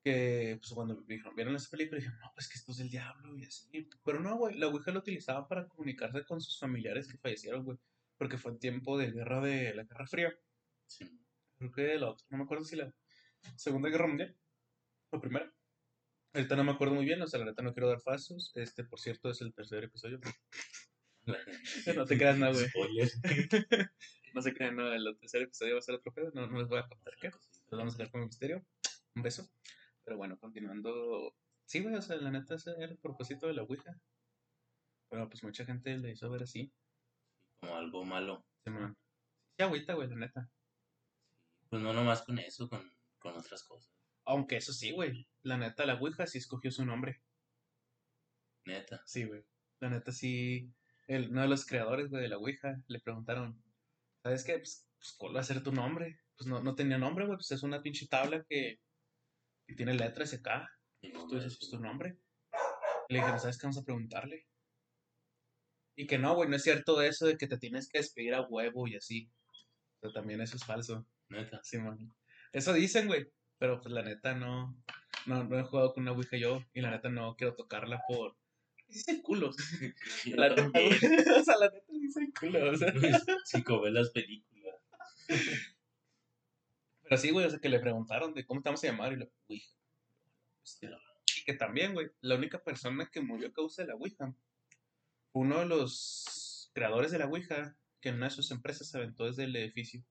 Que, 0.03 0.57
pues 0.59 0.73
cuando 0.73 0.95
dijeron, 0.95 1.35
vieron 1.35 1.55
esa 1.55 1.69
película, 1.69 1.99
dijeron, 1.99 2.19
no, 2.19 2.31
pues 2.33 2.49
que 2.49 2.57
esto 2.57 2.71
es 2.71 2.79
del 2.79 2.89
diablo 2.89 3.37
y 3.37 3.45
así. 3.45 3.87
Pero 4.03 4.19
no, 4.19 4.35
güey, 4.37 4.57
la 4.57 4.67
Ouija 4.67 4.91
lo 4.91 4.99
utilizaban 4.99 5.47
para 5.47 5.67
comunicarse 5.67 6.25
con 6.25 6.41
sus 6.41 6.59
familiares 6.59 7.07
que 7.07 7.17
fallecieron, 7.19 7.63
güey. 7.63 7.77
Porque 8.17 8.37
fue 8.37 8.51
en 8.51 8.59
tiempo 8.59 8.97
de 8.97 9.11
guerra 9.11 9.39
de 9.41 9.73
la 9.75 9.83
Guerra 9.83 10.07
Fría. 10.07 10.33
Sí. 10.87 11.05
Creo 11.57 11.71
que 11.71 11.97
la 11.99 12.09
otra, 12.11 12.25
no 12.31 12.37
me 12.39 12.43
acuerdo 12.45 12.65
si 12.65 12.75
la 12.75 12.91
Segunda 13.55 13.89
Guerra 13.89 14.07
Mundial 14.07 14.35
o 15.11 15.21
Primera. 15.21 15.53
Ahorita 16.33 16.55
no 16.55 16.63
me 16.63 16.71
acuerdo 16.71 16.95
muy 16.95 17.05
bien, 17.05 17.21
o 17.21 17.27
sea, 17.27 17.39
la 17.39 17.45
neta 17.45 17.61
no 17.61 17.73
quiero 17.73 17.89
dar 17.89 18.01
falsos. 18.01 18.51
Este, 18.55 18.83
por 18.83 18.99
cierto, 18.99 19.29
es 19.29 19.41
el 19.41 19.53
tercer 19.53 19.83
episodio. 19.83 20.19
No 21.95 22.05
te 22.05 22.17
creas, 22.17 22.37
no, 22.37 22.51
güey. 22.51 22.67
Spoiler. 22.67 23.09
No 24.33 24.41
se 24.41 24.53
crean, 24.53 24.77
no, 24.77 24.93
el 24.93 25.17
tercer 25.19 25.41
episodio 25.41 25.73
va 25.73 25.79
a 25.79 25.81
ser 25.81 25.95
otro 25.95 26.13
pedo. 26.13 26.31
No, 26.33 26.47
no 26.47 26.59
les 26.59 26.69
voy 26.69 26.79
a 26.79 26.87
contar 26.87 27.13
qué. 27.19 27.31
Los 27.69 27.77
vamos 27.77 27.95
a 27.95 27.97
dejar 27.97 28.11
con 28.11 28.21
el 28.21 28.27
misterio. 28.27 28.65
Un 29.13 29.23
beso. 29.23 29.49
Pero 30.05 30.15
bueno, 30.15 30.39
continuando. 30.39 31.35
Sí, 31.65 31.81
güey, 31.81 31.95
o 31.95 32.01
sea, 32.01 32.15
la 32.15 32.31
neta 32.31 32.55
ese 32.55 32.71
era 32.71 32.93
el 32.93 32.97
propósito 32.97 33.47
de 33.47 33.55
la 33.55 33.63
Ouija. 33.63 33.99
Pero 35.09 35.27
pues 35.27 35.43
mucha 35.43 35.65
gente 35.65 35.97
le 35.97 36.11
hizo 36.11 36.29
ver 36.29 36.43
así. 36.43 36.71
Como 37.59 37.75
algo 37.75 38.05
malo. 38.05 38.45
Sí, 38.63 38.71
agüita, 39.63 39.95
güey, 39.95 40.07
la 40.07 40.15
neta. 40.15 40.49
Pues 41.69 41.81
no 41.81 41.93
nomás 41.93 42.21
con 42.21 42.39
eso, 42.39 42.69
con, 42.69 42.89
con 43.19 43.35
otras 43.35 43.63
cosas. 43.63 43.91
Aunque 44.25 44.57
eso 44.57 44.71
sí, 44.71 44.91
güey. 44.91 45.27
La 45.43 45.57
neta, 45.57 45.85
la 45.85 45.95
Ouija 45.95 46.25
sí 46.25 46.37
escogió 46.37 46.71
su 46.71 46.85
nombre. 46.85 47.21
Neta. 48.65 49.01
Sí, 49.05 49.25
güey. 49.25 49.43
La 49.79 49.89
neta 49.89 50.11
sí. 50.11 50.71
El, 51.07 51.29
uno 51.29 51.41
de 51.41 51.47
los 51.47 51.65
creadores, 51.65 52.09
güey, 52.09 52.23
de 52.23 52.29
la 52.29 52.37
Ouija 52.37 52.81
le 52.87 52.99
preguntaron, 52.99 53.61
¿sabes 54.23 54.43
qué? 54.43 54.57
Pues, 54.57 54.87
pues, 54.97 55.15
¿cuál 55.17 55.35
va 55.35 55.39
a 55.39 55.43
ser 55.43 55.63
tu 55.63 55.71
nombre? 55.71 56.19
Pues 56.37 56.47
no, 56.47 56.61
no 56.61 56.75
tenía 56.75 56.97
nombre, 56.97 57.25
güey. 57.25 57.37
Pues 57.37 57.51
es 57.51 57.63
una 57.63 57.81
pinche 57.81 58.07
tabla 58.07 58.45
que, 58.47 58.79
que 59.67 59.75
tiene 59.75 59.93
letras 59.93 60.33
y 60.33 60.35
acá. 60.37 60.69
Pues 61.01 61.13
tú 61.13 61.35
dices, 61.35 61.57
pues 61.57 61.71
tu 61.71 61.79
nombre. 61.79 62.17
Y 63.09 63.13
le 63.13 63.19
dijeron, 63.19 63.39
¿sabes 63.39 63.57
qué? 63.57 63.65
Vamos 63.65 63.79
a 63.79 63.83
preguntarle. 63.83 64.47
Y 65.95 66.07
que 66.07 66.17
no, 66.17 66.35
güey, 66.35 66.49
no 66.49 66.55
es 66.55 66.63
cierto 66.63 67.01
eso 67.01 67.25
de 67.25 67.37
que 67.37 67.47
te 67.47 67.57
tienes 67.57 67.89
que 67.89 67.97
despedir 67.97 68.33
a 68.33 68.41
huevo 68.41 68.87
y 68.87 68.95
así. 68.95 69.29
O 69.97 69.99
sea, 70.01 70.13
también 70.13 70.41
eso 70.41 70.55
es 70.55 70.63
falso. 70.63 71.05
Neta. 71.29 71.59
Simón. 71.63 72.13
Eso 72.53 72.73
dicen, 72.73 73.07
güey. 73.07 73.27
Pero 73.57 73.81
pues 73.81 73.93
la 73.93 74.01
neta 74.01 74.33
no, 74.33 74.75
no, 75.25 75.43
no 75.43 75.59
he 75.59 75.63
jugado 75.63 75.93
con 75.93 76.03
una 76.03 76.13
Ouija 76.13 76.37
yo. 76.37 76.63
Y 76.73 76.81
la 76.81 76.91
neta 76.91 77.09
no 77.09 77.35
quiero 77.35 77.55
tocarla 77.55 78.01
por. 78.07 78.35
Dicen 78.91 79.21
culos. 79.21 79.55
La 80.25 80.49
neta, 80.49 80.67
güey. 80.67 80.89
O 81.39 81.43
sea, 81.43 81.57
la 81.57 81.69
neta 81.69 81.93
dicen 81.93 82.31
culos. 82.37 82.63
O 82.73 82.77
sea. 82.77 82.93
Sí, 83.45 83.63
como 83.63 83.85
las 83.87 84.09
películas. 84.09 84.75
Pero 87.03 87.17
sí, 87.17 87.31
güey, 87.31 87.45
o 87.45 87.49
sea, 87.49 87.59
que 87.59 87.69
le 87.69 87.79
preguntaron 87.79 88.33
de 88.33 88.45
cómo 88.45 88.61
te 88.61 88.69
vamos 88.69 88.83
a 88.83 88.87
llamar 88.87 89.13
y 89.13 89.17
lo, 89.17 89.31
Ouija. 89.47 89.75
Hostia, 90.63 90.97
Y 91.37 91.43
que 91.43 91.53
también, 91.53 91.93
güey, 91.93 92.09
la 92.21 92.35
única 92.35 92.63
persona 92.63 93.09
que 93.11 93.21
murió 93.21 93.47
a 93.47 93.53
causa 93.53 93.81
de 93.81 93.89
la 93.89 93.95
Ouija 93.95 94.33
fue 95.31 95.41
uno 95.41 95.59
de 95.59 95.65
los 95.65 96.69
creadores 96.73 97.11
de 97.11 97.19
la 97.19 97.27
Ouija 97.27 97.75
que 98.01 98.09
en 98.09 98.15
una 98.15 98.25
de 98.25 98.31
sus 98.31 98.51
empresas 98.51 98.89
se 98.89 98.97
aventó 98.97 99.25
desde 99.25 99.45
el 99.45 99.55
edificio. 99.55 100.03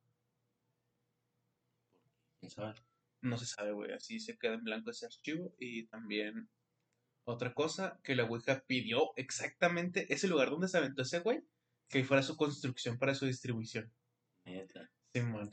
¿Quién 2.39 2.51
sabe? 2.51 2.75
No 3.21 3.37
se 3.37 3.47
sabe, 3.47 3.73
güey, 3.73 3.93
así 3.93 4.19
se 4.19 4.39
queda 4.39 4.55
en 4.55 4.65
blanco 4.65 4.91
ese 4.91 5.07
archivo. 5.07 5.55
Y 5.59 5.87
también 5.87 6.49
otra 7.31 7.55
cosa, 7.55 8.01
que 8.03 8.15
la 8.15 8.25
Ouija 8.25 8.65
pidió 8.67 9.13
exactamente 9.17 10.13
ese 10.13 10.29
lugar 10.29 10.51
donde 10.51 10.69
se 10.69 10.79
aventó 10.79 11.03
ese 11.03 11.21
güey, 11.21 11.43
que 11.89 12.05
fuera 12.05 12.23
su 12.23 12.37
construcción 12.37 12.99
para 12.99 13.15
su 13.15 13.27
distribución. 13.27 13.93
Neta. 14.45 14.91
Simón. 15.13 15.51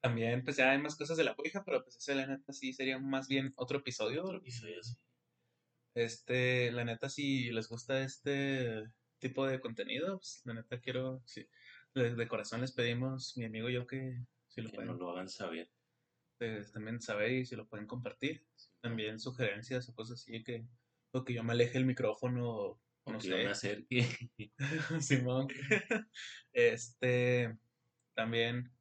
También, 0.00 0.42
pues 0.44 0.56
ya 0.56 0.70
hay 0.70 0.78
más 0.78 0.96
cosas 0.96 1.16
de 1.18 1.24
la 1.24 1.34
Ouija, 1.36 1.62
pero 1.64 1.82
pues 1.82 1.96
ese, 1.96 2.14
la 2.14 2.26
neta, 2.26 2.52
sí 2.52 2.72
sería 2.72 2.98
más 2.98 3.28
bien 3.28 3.52
otro 3.56 3.78
episodio. 3.78 4.24
Otro 4.24 4.38
episodio 4.38 4.80
así. 4.80 4.96
Este, 5.94 6.70
la 6.72 6.84
neta, 6.84 7.08
si 7.08 7.50
les 7.50 7.68
gusta 7.68 8.00
este 8.02 8.84
tipo 9.18 9.46
de 9.46 9.60
contenido, 9.60 10.18
pues 10.18 10.40
la 10.44 10.54
neta 10.54 10.80
quiero, 10.80 11.22
sí, 11.26 11.46
de, 11.94 12.28
corazón 12.28 12.60
les 12.60 12.72
pedimos, 12.72 13.36
mi 13.36 13.44
amigo 13.44 13.68
y 13.68 13.74
yo, 13.74 13.86
que 13.86 14.24
si 14.48 14.62
lo 14.62 14.70
Que 14.70 14.76
pueden 14.76 14.92
nos 14.92 14.98
lo 14.98 15.10
hagan 15.10 15.28
saber. 15.28 15.70
pues, 16.38 16.72
también 16.72 17.00
saber 17.00 17.32
y 17.32 17.44
si 17.44 17.56
lo 17.56 17.66
pueden 17.68 17.86
compartir. 17.86 18.46
También 18.80 19.18
sugerencias 19.18 19.88
o 19.88 19.94
cosas 19.94 20.20
así 20.20 20.42
que, 20.42 20.66
o 21.12 21.24
que 21.24 21.34
yo 21.34 21.44
me 21.44 21.52
aleje 21.52 21.78
el 21.78 21.84
micrófono, 21.84 22.48
o 22.48 22.80
no 23.06 23.18
que 23.18 23.28
yo 23.28 23.36
me 23.36 23.42
sé. 23.44 23.50
acerque. 23.50 24.06
Simón. 25.00 25.48
Este, 26.52 27.56
también 28.14 28.72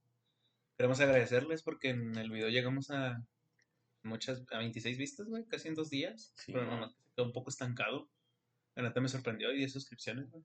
queremos 0.78 1.00
agradecerles 1.00 1.64
porque 1.64 1.90
en 1.90 2.18
el 2.18 2.32
video 2.32 2.50
llegamos 2.50 2.90
a 2.92 3.22
muchas, 4.04 4.44
a 4.52 4.58
26 4.60 4.98
vistas, 4.98 5.28
güey, 5.28 5.46
casi 5.46 5.68
en 5.68 5.76
dos 5.76 5.90
días. 5.90 6.34
Sí, 6.36 6.54
pero 6.54 6.66
¿no? 6.66 6.96
quedó 7.16 7.26
un 7.26 7.34
poco 7.34 7.50
estancado. 7.50 8.10
La 8.76 8.84
neta 8.84 9.02
me 9.02 9.10
sorprendió 9.10 9.52
y 9.52 9.58
10 9.58 9.74
suscripciones, 9.74 10.30
güey. 10.32 10.44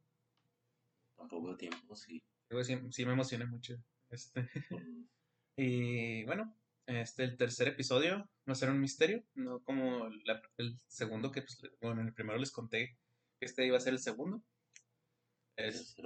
Tampoco 1.16 1.56
tiempo, 1.56 1.94
sí. 1.94 2.22
Sí, 2.50 2.78
sí 2.90 3.06
me 3.06 3.12
emocioné 3.12 3.46
mucho. 3.46 3.76
Este, 4.10 4.48
y 5.56 6.24
bueno, 6.24 6.54
este, 6.86 7.24
el 7.24 7.36
tercer 7.36 7.68
episodio 7.68 8.18
va 8.48 8.52
a 8.52 8.54
ser 8.54 8.70
un 8.70 8.80
misterio, 8.80 9.24
no 9.34 9.62
como 9.64 10.08
la- 10.24 10.42
el 10.58 10.78
segundo 10.86 11.30
que, 11.32 11.42
pues, 11.42 11.58
bueno, 11.80 12.00
en 12.02 12.08
el 12.08 12.14
primero 12.14 12.38
les 12.38 12.52
conté 12.52 12.98
que 13.38 13.46
este 13.46 13.66
iba 13.66 13.76
a 13.76 13.80
ser 13.80 13.94
el 13.94 13.98
segundo. 13.98 14.42
Es, 15.56 15.96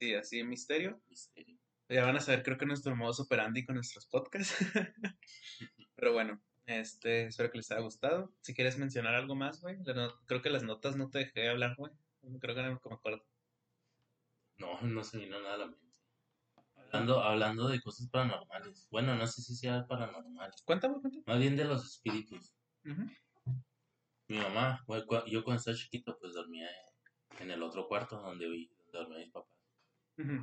sí, 0.00 0.14
así 0.14 0.42
misterio. 0.44 1.02
misterio. 1.08 1.58
Ya 1.88 2.04
van 2.06 2.16
a 2.16 2.20
saber, 2.20 2.42
creo 2.42 2.56
que 2.56 2.64
nuestro 2.66 2.96
modus 2.96 3.20
operandi 3.20 3.64
con 3.66 3.74
nuestros 3.74 4.06
podcasts. 4.06 4.54
Pero 5.94 6.12
bueno, 6.14 6.42
este, 6.64 7.26
espero 7.26 7.50
que 7.50 7.58
les 7.58 7.70
haya 7.70 7.82
gustado. 7.82 8.34
Si 8.40 8.54
quieres 8.54 8.78
mencionar 8.78 9.14
algo 9.14 9.34
más, 9.34 9.60
güey. 9.60 9.76
no- 9.78 10.24
Creo 10.26 10.40
que 10.42 10.50
las 10.50 10.62
notas 10.62 10.96
no 10.96 11.10
te 11.10 11.18
dejé 11.18 11.48
hablar, 11.48 11.76
güey. 11.76 11.92
Creo 12.40 12.54
que 12.54 12.62
no 12.62 12.70
me 12.70 12.94
acuerdo. 12.94 13.26
No, 14.56 14.80
no 14.80 15.04
se 15.04 15.18
vino 15.18 15.40
nada 15.40 15.54
a 15.54 15.58
la 15.58 15.66
mente. 15.66 15.91
Hablando, 16.92 17.22
hablando 17.22 17.68
de 17.68 17.80
cosas 17.80 18.08
paranormales. 18.10 18.86
Bueno, 18.90 19.14
no 19.16 19.26
sé 19.26 19.40
si 19.42 19.54
sea 19.56 19.86
paranormal. 19.86 20.50
Cuéntame, 20.64 21.00
cuéntame. 21.00 21.24
Más 21.26 21.38
bien 21.38 21.56
de 21.56 21.64
los 21.64 21.84
espíritus. 21.86 22.52
Mi 24.28 24.38
mamá, 24.38 24.84
yo 25.26 25.42
cuando 25.44 25.58
estaba 25.58 25.76
chiquito, 25.76 26.16
pues 26.20 26.34
dormía 26.34 26.68
en 27.40 27.50
el 27.50 27.62
otro 27.62 27.88
cuarto 27.88 28.20
donde, 28.20 28.48
vi- 28.48 28.68
donde 28.76 28.92
dormían 28.98 29.20
mis 29.22 29.32
papás. 29.32 29.50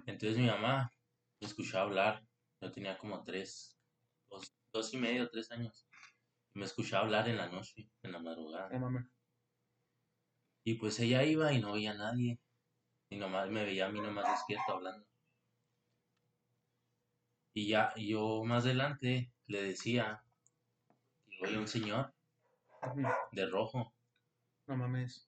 Entonces 0.08 0.38
mi 0.38 0.48
mamá 0.48 0.92
me 1.40 1.48
escuchaba 1.48 1.84
hablar. 1.86 2.24
Yo 2.62 2.72
tenía 2.72 2.98
como 2.98 3.24
tres, 3.24 3.78
dos, 4.30 4.52
dos 4.74 4.94
y 4.94 4.98
medio, 4.98 5.30
tres 5.30 5.52
años. 5.52 5.88
Me 6.56 6.66
escuchaba 6.66 7.04
hablar 7.06 7.30
en 7.30 7.38
la 7.38 7.48
noche, 7.48 7.90
en 8.02 8.12
la 8.12 8.20
madrugada. 8.20 8.70
Y 10.66 10.76
pues 10.76 11.00
ella 11.00 11.24
iba 11.24 11.54
y 11.54 11.62
no 11.62 11.74
veía 11.74 11.92
a 11.92 11.96
nadie. 11.96 12.40
Y 13.12 13.18
nomás 13.18 13.50
me 13.50 13.64
veía 13.64 13.86
a 13.86 13.90
mí 13.90 14.02
nomás 14.02 14.30
despierto 14.30 14.74
hablando. 14.74 15.06
Y 17.54 17.68
ya, 17.68 17.94
yo 17.96 18.44
más 18.44 18.66
adelante 18.66 19.32
le 19.48 19.64
decía 19.64 20.24
oye 21.42 21.58
un 21.58 21.68
señor 21.68 22.14
de 23.32 23.46
rojo. 23.48 23.94
No 24.68 24.76
mames. 24.78 25.28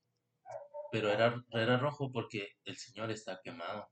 Pero 0.92 1.10
era, 1.10 1.44
era 1.52 1.78
rojo 1.78 2.12
porque 2.12 2.58
el 2.66 2.78
señor 2.78 3.12
está 3.12 3.40
quemado. 3.44 3.90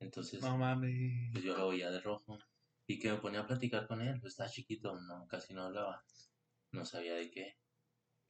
Entonces, 0.00 0.42
No 0.42 0.56
mames. 0.56 1.30
pues 1.32 1.44
yo 1.44 1.56
lo 1.56 1.68
veía 1.68 1.90
de 1.90 2.00
rojo. 2.00 2.38
Y 2.86 2.98
que 2.98 3.12
me 3.12 3.18
ponía 3.18 3.40
a 3.40 3.46
platicar 3.46 3.86
con 3.86 4.00
él. 4.00 4.18
Pues 4.20 4.32
estaba 4.32 4.48
chiquito, 4.48 4.98
no, 5.00 5.26
casi 5.28 5.52
no 5.52 5.64
hablaba. 5.64 6.02
No 6.72 6.84
sabía 6.84 7.14
de 7.14 7.30
qué. 7.30 7.56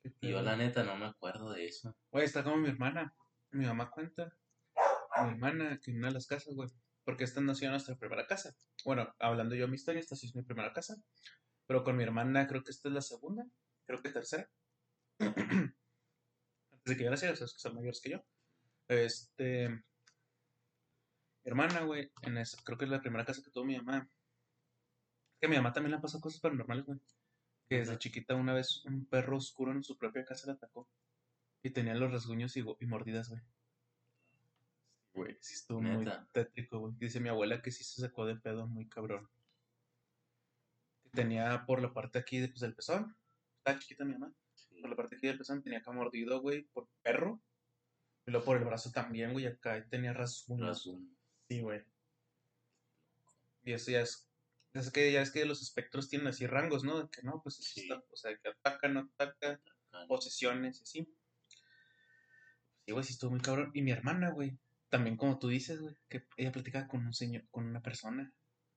Qué 0.03 0.13
Y 0.21 0.31
yo 0.31 0.43
la 0.43 0.57
neta 0.57 0.83
no 0.83 0.97
me 0.97 1.07
acuerdo 1.07 1.51
de 1.53 1.67
eso. 1.67 1.97
Güey, 2.11 2.25
está 2.25 2.43
como 2.43 2.57
mi 2.57 2.69
hermana. 2.69 3.15
Mi 3.51 3.67
mamá 3.67 3.91
cuenta. 3.91 4.33
Mi 5.23 5.31
hermana, 5.31 5.79
que 5.83 5.91
en 5.93 5.99
una 5.99 6.09
de 6.09 6.15
las 6.15 6.27
casas, 6.27 6.55
güey. 6.55 6.69
Porque 7.09 7.25
esta 7.25 7.41
no 7.41 7.53
ha 7.53 7.55
sido 7.55 7.71
nuestra 7.71 7.97
primera 7.97 8.27
casa. 8.27 8.55
Bueno, 8.85 9.15
hablando 9.19 9.55
yo 9.55 9.63
de 9.63 9.69
mi 9.69 9.77
historia, 9.77 9.99
esta 9.99 10.15
sí 10.15 10.27
es 10.27 10.37
mi 10.37 10.43
primera 10.43 10.75
casa. 10.75 10.95
Pero 11.67 11.83
con 11.83 11.97
mi 11.97 12.05
hermana 12.05 12.47
creo 12.47 12.63
que 12.63 12.71
esta 12.71 12.89
es 12.91 12.95
la 12.95 13.01
segunda. 13.01 13.47
Creo 13.87 14.03
que 14.03 14.11
tercera. 14.11 14.51
Antes 15.19 15.73
de 16.85 16.97
que 16.99 17.05
yo 17.05 17.11
naciera, 17.11 17.33
esos 17.33 17.55
que 17.55 17.61
son 17.61 17.77
mayores 17.77 18.03
que 18.03 18.11
yo. 18.11 18.23
Este. 18.89 19.71
Mi 19.71 19.83
hermana, 21.47 21.81
güey, 21.81 22.13
en 22.25 22.37
esa, 22.37 22.63
creo 22.63 22.77
que 22.77 22.85
es 22.85 22.91
la 22.91 23.01
primera 23.01 23.25
casa 23.25 23.43
que 23.43 23.51
tuvo 23.51 23.65
mi 23.65 23.79
mamá. 23.79 24.07
Que 25.41 25.47
a 25.47 25.49
mi 25.49 25.57
mamá 25.57 25.73
también 25.73 25.93
le 25.93 26.03
pasó 26.03 26.21
cosas 26.21 26.43
paranormales, 26.43 26.85
güey. 26.85 27.01
Que 27.71 27.79
desde 27.79 27.93
Ajá. 27.93 27.99
chiquita 28.01 28.35
una 28.35 28.53
vez 28.53 28.85
un 28.85 29.07
perro 29.07 29.39
oscuro 29.39 29.73
en 29.73 29.83
su 29.83 29.97
propia 29.97 30.27
casa 30.27 30.49
la 30.49 30.53
atacó. 30.53 30.87
Y 31.63 31.71
tenía 31.71 31.95
los 31.95 32.13
rasguños 32.13 32.55
y, 32.59 32.61
y 32.61 32.87
mordidas, 32.87 33.31
güey. 33.31 33.41
Güey, 35.15 35.37
sí 35.41 35.55
estuvo 35.55 35.81
muy 35.81 36.07
tétrico, 36.33 36.79
güey. 36.79 36.95
Dice 36.99 37.21
mi 37.21 37.29
abuela 37.29 37.61
que 37.61 37.71
sí 37.71 37.83
se 37.85 38.01
sacó 38.01 38.27
de 38.27 38.37
pedo 38.37 38.67
muy 38.67 38.89
cabrón. 38.89 39.29
Que 41.03 41.11
tenía 41.11 41.65
por 41.67 41.81
la 41.83 41.93
parte 41.93 42.19
aquí 42.19 42.47
pues, 42.47 42.61
del 42.61 42.75
pezón. 42.75 43.17
Estaba 43.59 43.79
chiquita 43.79 44.05
mi 44.05 44.13
mamá. 44.13 44.33
Sí. 44.55 44.81
Por 44.81 44.91
la 44.91 44.97
parte 44.97 45.17
aquí 45.17 45.27
del 45.27 45.39
pezón 45.39 45.63
tenía 45.63 45.81
acá 45.81 45.93
mordido, 45.93 46.41
güey, 46.41 46.63
por 46.63 46.89
perro. 47.03 47.41
Y 48.27 48.31
luego 48.31 48.45
por 48.45 48.59
el 48.59 48.65
brazo 48.65 48.93
también, 48.93 49.33
güey. 49.33 49.47
Acá 49.47 49.85
tenía 49.89 50.13
rasguños. 50.13 50.69
Razón. 50.69 51.17
Sí, 51.49 51.61
güey. 51.61 51.83
Y 53.65 53.73
eso 53.73 53.91
ya 53.91 54.03
es. 54.03 54.29
Es 54.75 54.91
que 54.93 55.11
ya 55.11 55.23
es 55.23 55.31
que 55.33 55.45
los 55.47 55.63
espectros 55.63 56.09
tienen 56.09 56.29
así 56.29 56.47
rangos, 56.47 56.85
¿no? 56.85 57.03
De 57.03 57.09
que 57.11 57.23
no, 57.23 57.43
pues 57.43 57.57
Sí. 57.57 57.81
está. 57.81 58.05
O 58.13 58.17
sea, 58.17 58.37
que 58.37 58.51
ataca, 58.51 58.89
no 58.89 59.01
ataca, 59.01 59.61
posesiones 60.07 60.81
y 60.81 60.83
así. 60.83 61.15
Sí, 62.85 62.93
güey, 62.93 63.05
sí 63.05 63.15
estuvo 63.15 63.31
muy 63.31 63.41
cabrón. 63.41 63.71
Y 63.75 63.83
mi 63.83 63.91
hermana, 63.91 64.31
güey, 64.31 64.59
también 64.89 65.17
como 65.17 65.39
tú 65.39 65.49
dices, 65.49 65.81
güey, 65.81 65.97
que 66.09 66.27
ella 66.37 66.53
platicaba 66.53 66.89
con 66.89 67.07
un 67.07 67.13
señor, 67.13 67.45
con 67.51 67.67
una 67.67 67.83
persona 67.83 68.33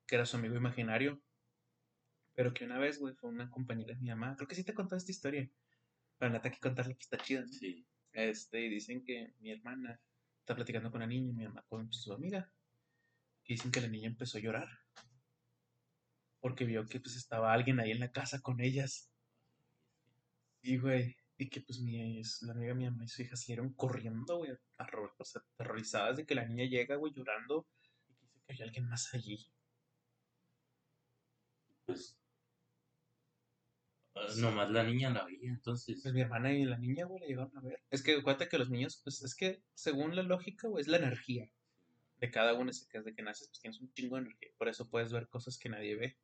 que 0.06 0.16
era 0.16 0.26
su 0.26 0.38
amigo 0.38 0.56
imaginario. 0.56 1.22
Pero 2.34 2.54
que 2.54 2.66
una 2.66 2.80
vez, 2.80 3.00
güey, 3.00 3.14
fue 3.16 3.30
una 3.30 3.50
compañera 3.50 3.94
de 3.94 4.02
mi 4.02 4.10
mamá. 4.10 4.36
Creo 4.36 4.48
que 4.48 4.56
sí 4.56 4.64
te 4.64 4.74
contó 4.74 4.96
esta 4.96 5.12
historia. 5.12 5.50
Pero 6.18 6.32
neta, 6.32 6.52
que 6.52 6.60
contarla 6.60 6.94
que 6.94 7.02
está 7.02 7.18
chida, 7.18 7.42
¿no? 7.42 7.48
Sí. 7.48 7.86
Este, 8.14 8.62
y 8.66 8.70
dicen 8.70 9.04
que 9.04 9.34
mi 9.40 9.52
hermana 9.52 10.00
está 10.40 10.56
platicando 10.56 10.92
con 10.92 11.02
la 11.02 11.08
niña 11.08 11.30
y 11.30 11.34
mi 11.34 11.46
mamá 11.46 11.64
con 11.68 11.92
su 11.92 12.14
amiga. 12.14 12.52
Y 13.46 13.54
dicen 13.54 13.72
que 13.72 13.82
la 13.82 13.88
niña 13.88 14.08
empezó 14.08 14.38
a 14.38 14.42
llorar. 14.42 14.70
Porque 16.40 16.66
vio 16.66 16.88
que 16.88 17.00
pues 17.00 17.16
estaba 17.16 17.54
alguien 17.54 17.80
ahí 17.80 17.92
en 17.92 18.00
la 18.00 18.12
casa 18.12 18.42
con 18.42 18.60
ellas. 18.62 19.12
Y 20.62 20.78
güey, 20.78 21.18
y 21.42 21.50
que 21.50 21.62
pues 21.62 21.80
mi, 21.80 22.20
es- 22.20 22.42
la 22.44 22.54
amiga 22.54 22.70
de 22.70 22.76
mi 22.76 22.86
mamá 22.86 23.04
y 23.04 23.08
su 23.08 23.24
hija 23.24 23.36
salieron 23.36 23.74
corriendo, 23.74 24.38
güey, 24.38 24.52
o 24.52 25.26
sea, 25.26 25.42
aterrorizadas 25.56 26.18
de 26.18 26.26
que 26.26 26.36
la 26.36 26.46
niña 26.46 26.66
llega, 26.66 26.96
güey, 26.98 27.12
llorando. 27.14 27.68
Y 28.08 28.14
que 28.14 28.22
dice 28.22 28.40
que 28.46 28.54
hay 28.54 28.62
alguien 28.62 28.88
más 28.88 29.12
allí. 29.16 29.52
Pues. 31.86 32.16
ah, 34.16 34.28
nomás 34.38 34.70
la 34.70 34.84
niña 34.84 35.10
la 35.10 35.26
veía, 35.26 35.50
entonces. 35.50 36.00
Pues 36.04 36.14
mi 36.14 36.22
hermana 36.22 36.54
y 36.54 36.64
la 36.66 36.78
niña, 36.78 37.06
güey, 37.06 37.22
la 37.22 37.28
llegaron 37.28 37.58
a 37.58 37.62
ver. 37.62 37.82
Es 37.90 38.04
que 38.04 38.18
acuérdate 38.18 38.48
que 38.48 38.60
los 38.60 38.70
niños, 38.70 39.02
pues 39.04 39.24
es 39.24 39.34
que 39.36 39.64
según 39.74 40.16
la 40.16 40.22
lógica, 40.24 40.68
güey, 40.68 40.82
es 40.82 40.88
la 40.88 40.98
energía 40.98 41.50
de 42.18 42.30
cada 42.32 42.54
uno. 42.54 42.70
Es 42.70 42.88
que 42.88 43.00
desde 43.00 43.16
que 43.16 43.24
naces, 43.24 43.48
pues 43.48 43.62
tienes 43.62 43.82
un 43.82 43.92
chingo 43.94 44.16
de 44.18 44.24
energía. 44.24 44.50
Por 44.60 44.68
eso 44.70 44.88
puedes 44.90 45.12
ver 45.12 45.28
cosas 45.28 45.58
que 45.58 45.70
nadie 45.70 45.96
ve. 45.96 46.18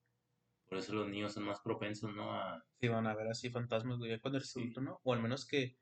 Por 0.68 0.78
eso 0.80 0.94
los 0.94 1.08
niños 1.08 1.34
son 1.34 1.44
más 1.46 1.62
propensos, 1.62 2.14
¿no? 2.14 2.34
A. 2.34 2.64
Si 2.80 2.88
van 2.88 3.08
a 3.08 3.16
ver 3.16 3.28
así 3.28 3.50
fantasmas, 3.50 3.98
güey, 3.98 4.20
cuando 4.20 4.38
eres 4.38 4.52
Sí. 4.52 4.60
adulto, 4.60 4.82
¿no? 4.82 5.00
O 5.04 5.14
al 5.14 5.22
menos 5.22 5.46
que 5.46 5.78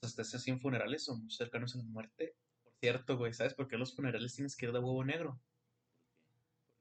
pues, 0.00 0.10
estés 0.12 0.34
así 0.34 0.50
en 0.50 0.60
funerales 0.60 1.08
o 1.08 1.16
muy 1.16 1.30
cercanos 1.30 1.74
a 1.74 1.78
la 1.78 1.84
muerte. 1.84 2.36
Por 2.62 2.72
cierto, 2.80 3.16
güey, 3.16 3.32
¿sabes 3.32 3.54
por 3.54 3.66
qué 3.68 3.76
los 3.76 3.94
funerales 3.96 4.34
tienes 4.34 4.56
que 4.56 4.66
ir 4.66 4.72
de 4.72 4.78
huevo 4.78 5.04
negro? 5.04 5.40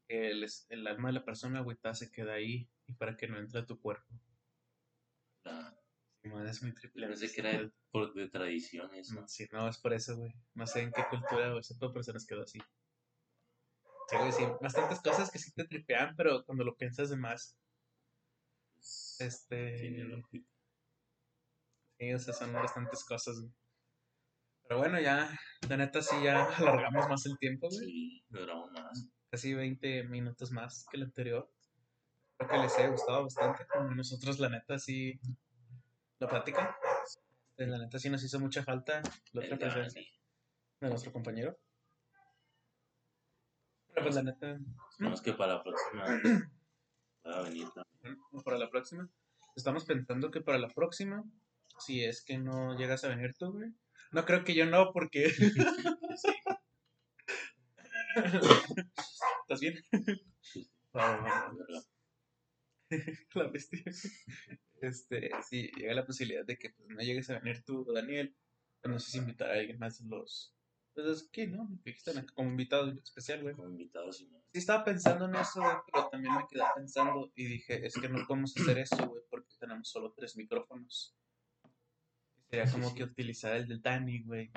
Porque 0.08 0.30
el, 0.30 0.46
el 0.70 0.88
alma 0.88 1.10
de 1.10 1.14
la 1.14 1.26
persona, 1.26 1.62
güey, 1.62 1.78
se 1.94 2.12
queda 2.12 2.34
ahí 2.34 2.70
y 2.86 2.94
para 2.94 3.16
que 3.18 3.28
no 3.28 3.40
entre 3.40 3.62
a 3.62 3.66
tu 3.66 3.80
cuerpo. 3.80 4.06
la- 5.44 5.80
Sí, 6.22 6.30
man, 6.30 6.48
es 6.48 6.62
muy 6.64 6.74
triple. 6.74 7.08
pensé 7.08 7.32
que 7.32 7.42
era 7.42 7.52
de, 7.52 7.72
por, 7.92 8.14
de 8.16 8.28
tradiciones, 8.30 9.12
¿no? 9.12 9.28
Sí, 9.28 9.46
no, 9.52 9.68
es 9.70 9.78
por 9.78 9.94
eso, 9.94 10.18
güey. 10.18 10.34
No 10.56 10.66
sé 10.66 10.82
en 10.82 10.92
qué 10.92 11.04
cultura 11.08 11.54
o 11.54 11.60
ese 11.60 11.76
tipo 11.76 11.88
de 11.88 11.94
personas 11.94 12.26
quedó 12.26 12.42
así. 12.42 12.60
Sí, 14.10 14.18
güey, 14.18 14.32
sí, 14.32 14.44
bastantes 14.62 15.02
cosas 15.02 15.32
que 15.32 15.40
sí 15.40 15.52
te 15.54 15.66
tripean, 15.66 16.16
pero 16.16 16.44
cuando 16.46 16.64
lo 16.64 16.76
piensas 16.76 17.10
de 17.10 17.18
más, 17.18 17.58
este... 19.20 19.78
Sí, 21.98 22.14
o 22.14 22.20
sea, 22.20 22.34
son 22.34 22.54
bastantes 22.54 23.04
cosas, 23.06 23.40
güey. 23.40 23.52
Pero 24.68 24.80
bueno, 24.80 25.00
ya, 25.00 25.30
la 25.70 25.78
neta 25.78 26.02
sí 26.02 26.16
ya 26.24 26.44
alargamos 26.58 27.08
más 27.08 27.26
el 27.26 27.38
tiempo, 27.38 27.68
güey. 27.70 27.86
Sí, 27.86 28.24
duramos 28.30 28.72
más. 28.72 29.08
Casi 29.32 29.54
20 29.54 30.04
minutos 30.06 30.52
más 30.52 30.86
que 30.90 30.98
el 30.98 31.04
anterior. 31.04 31.50
Espero 32.32 32.50
que 32.50 32.58
les 32.64 32.78
haya 32.78 32.90
gustado 32.90 33.24
bastante. 33.24 33.66
Como 33.68 33.92
nosotros, 33.96 34.40
la 34.40 34.50
neta, 34.50 34.78
sí. 34.80 35.20
La 36.20 36.28
plática. 36.28 36.76
eh, 37.58 37.68
La 37.68 37.78
neta 37.78 38.00
sí 38.00 38.10
nos 38.10 38.24
hizo 38.24 38.40
mucha 38.40 38.64
falta 38.64 39.02
la 39.34 39.46
otra 39.46 39.58
presencia. 39.58 40.02
De 40.82 40.90
nuestro 40.90 41.12
compañero. 41.14 41.58
Pero 43.96 44.08
pues 44.08 44.16
la 44.16 44.24
neta, 44.24 44.60
Esperemos 44.92 45.22
que 45.22 45.34
para 45.34 45.54
la 45.56 45.64
próxima 45.64 46.06
pueda 47.24 47.42
venir 47.44 47.68
también. 47.70 48.22
para 48.44 48.58
la 48.58 48.70
próxima, 48.70 49.10
estamos 49.56 49.86
pensando 49.86 50.32
que 50.32 50.42
para 50.42 50.60
la 50.60 50.68
próxima, 50.68 51.24
si 51.80 52.04
es 52.04 52.24
que 52.24 52.38
no 52.38 52.78
llegas 52.78 53.06
a 53.06 53.08
venir 53.08 53.34
tú, 53.38 53.54
güey. 53.54 53.74
No 54.12 54.26
creo 54.26 54.44
que 54.44 54.54
yo 54.54 54.66
no, 54.66 54.92
porque. 54.92 55.26
¿Estás 59.42 59.60
bien? 59.60 59.76
Ah, 60.98 61.52
la 63.34 63.48
bestia. 63.50 63.84
Este, 64.80 65.30
si 65.44 65.70
llega 65.72 65.94
la 65.94 66.06
posibilidad 66.06 66.46
de 66.46 66.58
que 66.58 66.70
pues, 66.70 66.88
no 66.88 67.02
llegues 67.02 67.30
a 67.30 67.40
venir 67.40 67.66
tú, 67.66 67.84
Daniel, 67.94 68.34
no 68.82 68.98
sé 68.98 69.12
si 69.12 69.18
invitar 69.18 69.50
a 69.50 69.56
alguien 69.56 69.78
más 69.78 70.02
de 70.02 70.08
los. 70.08 70.55
Pues 70.96 71.08
es 71.08 71.30
que, 71.30 71.46
¿no? 71.48 71.70
Que 71.84 71.90
están 71.92 72.18
acá 72.18 72.34
como 72.34 72.50
invitado 72.50 72.90
especial, 72.90 73.42
güey. 73.44 73.54
Como 73.54 73.68
invitados 73.70 74.22
y 74.22 74.28
no. 74.28 74.40
Sí 74.54 74.60
estaba 74.60 74.84
pensando 74.86 75.26
en 75.26 75.36
eso, 75.36 75.60
güey, 75.62 75.76
pero 75.92 76.08
también 76.10 76.34
me 76.34 76.48
quedé 76.50 76.64
pensando 76.74 77.32
y 77.36 77.46
dije, 77.46 77.86
es 77.86 77.94
que 77.96 78.08
no 78.08 78.26
podemos 78.26 78.56
hacer 78.58 78.78
eso, 78.78 78.96
güey, 79.10 79.22
porque 79.30 79.54
tenemos 79.60 79.90
solo 79.90 80.14
tres 80.14 80.38
micrófonos. 80.38 81.14
Sería 82.50 82.66
Sí, 82.66 82.72
como 82.74 82.90
sí. 82.90 82.96
que 82.96 83.04
utilizar 83.04 83.54
el 83.58 83.68
del 83.68 83.82
Dani, 83.82 84.24
güey. 84.24 84.52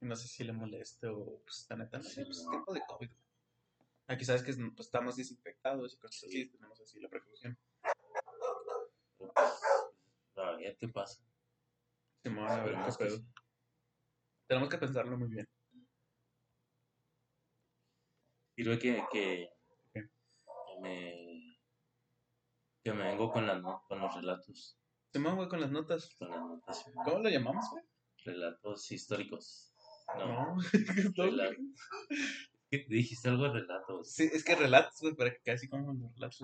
No 0.00 0.14
sé 0.16 0.28
si 0.28 0.44
le 0.44 0.52
moleste 0.52 1.06
o, 1.06 1.40
pues, 1.46 1.66
la 1.70 1.76
neta, 1.76 1.96
no 1.96 2.04
sé, 2.04 2.10
Sí, 2.16 2.24
pues, 2.26 2.46
tiempo 2.46 2.74
de 2.74 2.82
COVID, 2.86 3.08
güey. 3.08 3.20
Aquí 4.08 4.24
sabes 4.26 4.42
que 4.42 4.52
pues, 4.52 4.86
estamos 4.86 5.16
desinfectados 5.16 5.94
y 5.94 5.96
cosas 5.96 6.24
así, 6.24 6.46
tenemos 6.50 6.78
así 6.78 7.00
la 7.00 7.08
precaución. 7.08 7.56
Pero, 9.16 9.32
pues, 9.32 10.36
a 10.36 10.50
ver 10.56 10.76
qué 10.78 10.88
pasa. 10.88 11.22
Simón, 12.22 12.48
a 12.50 12.64
ver 12.64 12.74
qué 12.84 12.92
pedo. 12.98 13.16
sí. 13.16 13.24
Tenemos 14.46 14.68
que 14.68 14.76
pensarlo 14.76 15.16
muy 15.16 15.28
bien. 15.28 15.48
Sirve 18.56 18.78
que, 18.78 19.04
que, 19.12 19.50
que 19.92 20.08
me 20.80 21.58
que 22.84 22.92
me 22.92 23.04
vengo 23.04 23.32
con 23.32 23.46
las 23.46 23.60
no- 23.62 23.82
con 23.88 23.98
los 24.00 24.14
relatos, 24.14 24.78
Simón, 25.12 25.36
güey, 25.36 25.48
con 25.48 25.60
las 25.60 25.70
notas. 25.70 26.14
con 26.18 26.28
las 26.30 26.40
notas, 26.40 26.84
¿Cómo 27.04 27.18
lo 27.20 27.28
llamamos, 27.30 27.64
güey? 27.70 27.82
relatos 28.24 28.90
históricos. 28.92 29.72
No, 30.18 30.56
No. 30.56 30.56
Relato. 31.16 31.56
¿Qué? 32.70 32.86
dijiste 32.88 33.28
algo 33.28 33.44
de 33.44 33.60
relatos. 33.60 34.10
Sí, 34.12 34.28
es 34.32 34.44
que 34.44 34.54
relatos, 34.54 35.00
güey, 35.00 35.14
para 35.14 35.30
que 35.32 35.40
casi 35.42 35.68
como 35.68 35.92
los 35.94 36.12
relatos. 36.14 36.42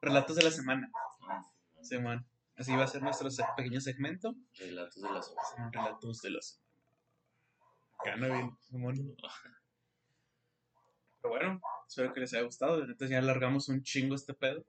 Relatos 0.00 0.36
de 0.36 0.42
la 0.44 0.50
semana. 0.50 0.90
Ah, 1.28 1.42
Simón. 1.82 2.26
Así 2.56 2.74
va 2.76 2.84
a 2.84 2.88
ser 2.88 3.02
nuestro 3.02 3.28
pequeño 3.56 3.80
segmento. 3.80 4.34
Relatos 4.58 5.02
de 5.02 5.10
las 5.10 5.26
Son 5.26 5.72
relatos 5.72 6.22
de 6.22 6.30
la 6.30 6.40
semana. 6.42 6.63
No 8.18 8.26
bien, 8.26 8.56
Simón. 8.60 9.16
Pero 11.20 11.34
bueno, 11.34 11.60
espero 11.88 12.12
que 12.12 12.20
les 12.20 12.34
haya 12.34 12.44
gustado. 12.44 12.80
Entonces 12.80 13.10
ya 13.10 13.18
alargamos 13.18 13.68
un 13.68 13.82
chingo 13.82 14.14
este 14.14 14.34
pedo. 14.34 14.64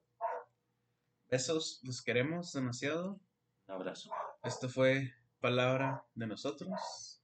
Besos, 1.29 1.81
los 1.83 2.01
queremos 2.01 2.53
demasiado. 2.53 3.19
Un 3.67 3.75
abrazo. 3.75 4.09
Esto 4.43 4.69
fue 4.69 5.13
palabra 5.39 6.05
de 6.13 6.27
nosotros. 6.27 7.21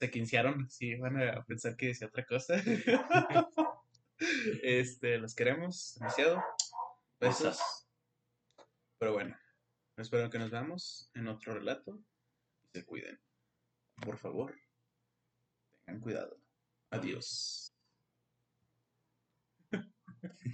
Se 0.00 0.10
quincearon, 0.10 0.68
sí, 0.68 0.96
van 0.96 1.22
a 1.22 1.44
pensar 1.44 1.76
que 1.76 1.86
decía 1.86 2.08
otra 2.08 2.26
cosa. 2.26 2.54
este, 4.62 5.18
los 5.18 5.34
queremos 5.34 5.94
demasiado. 5.98 6.42
Besos. 7.20 7.44
Besas. 7.44 7.88
Pero 8.98 9.12
bueno, 9.12 9.36
espero 9.96 10.30
que 10.30 10.38
nos 10.38 10.50
veamos 10.50 11.10
en 11.14 11.28
otro 11.28 11.54
relato 11.54 11.98
y 12.62 12.68
se 12.70 12.84
cuiden. 12.84 13.20
Por 14.02 14.18
favor, 14.18 14.54
tengan 15.84 16.00
cuidado. 16.00 16.36
Adiós. 16.90 17.72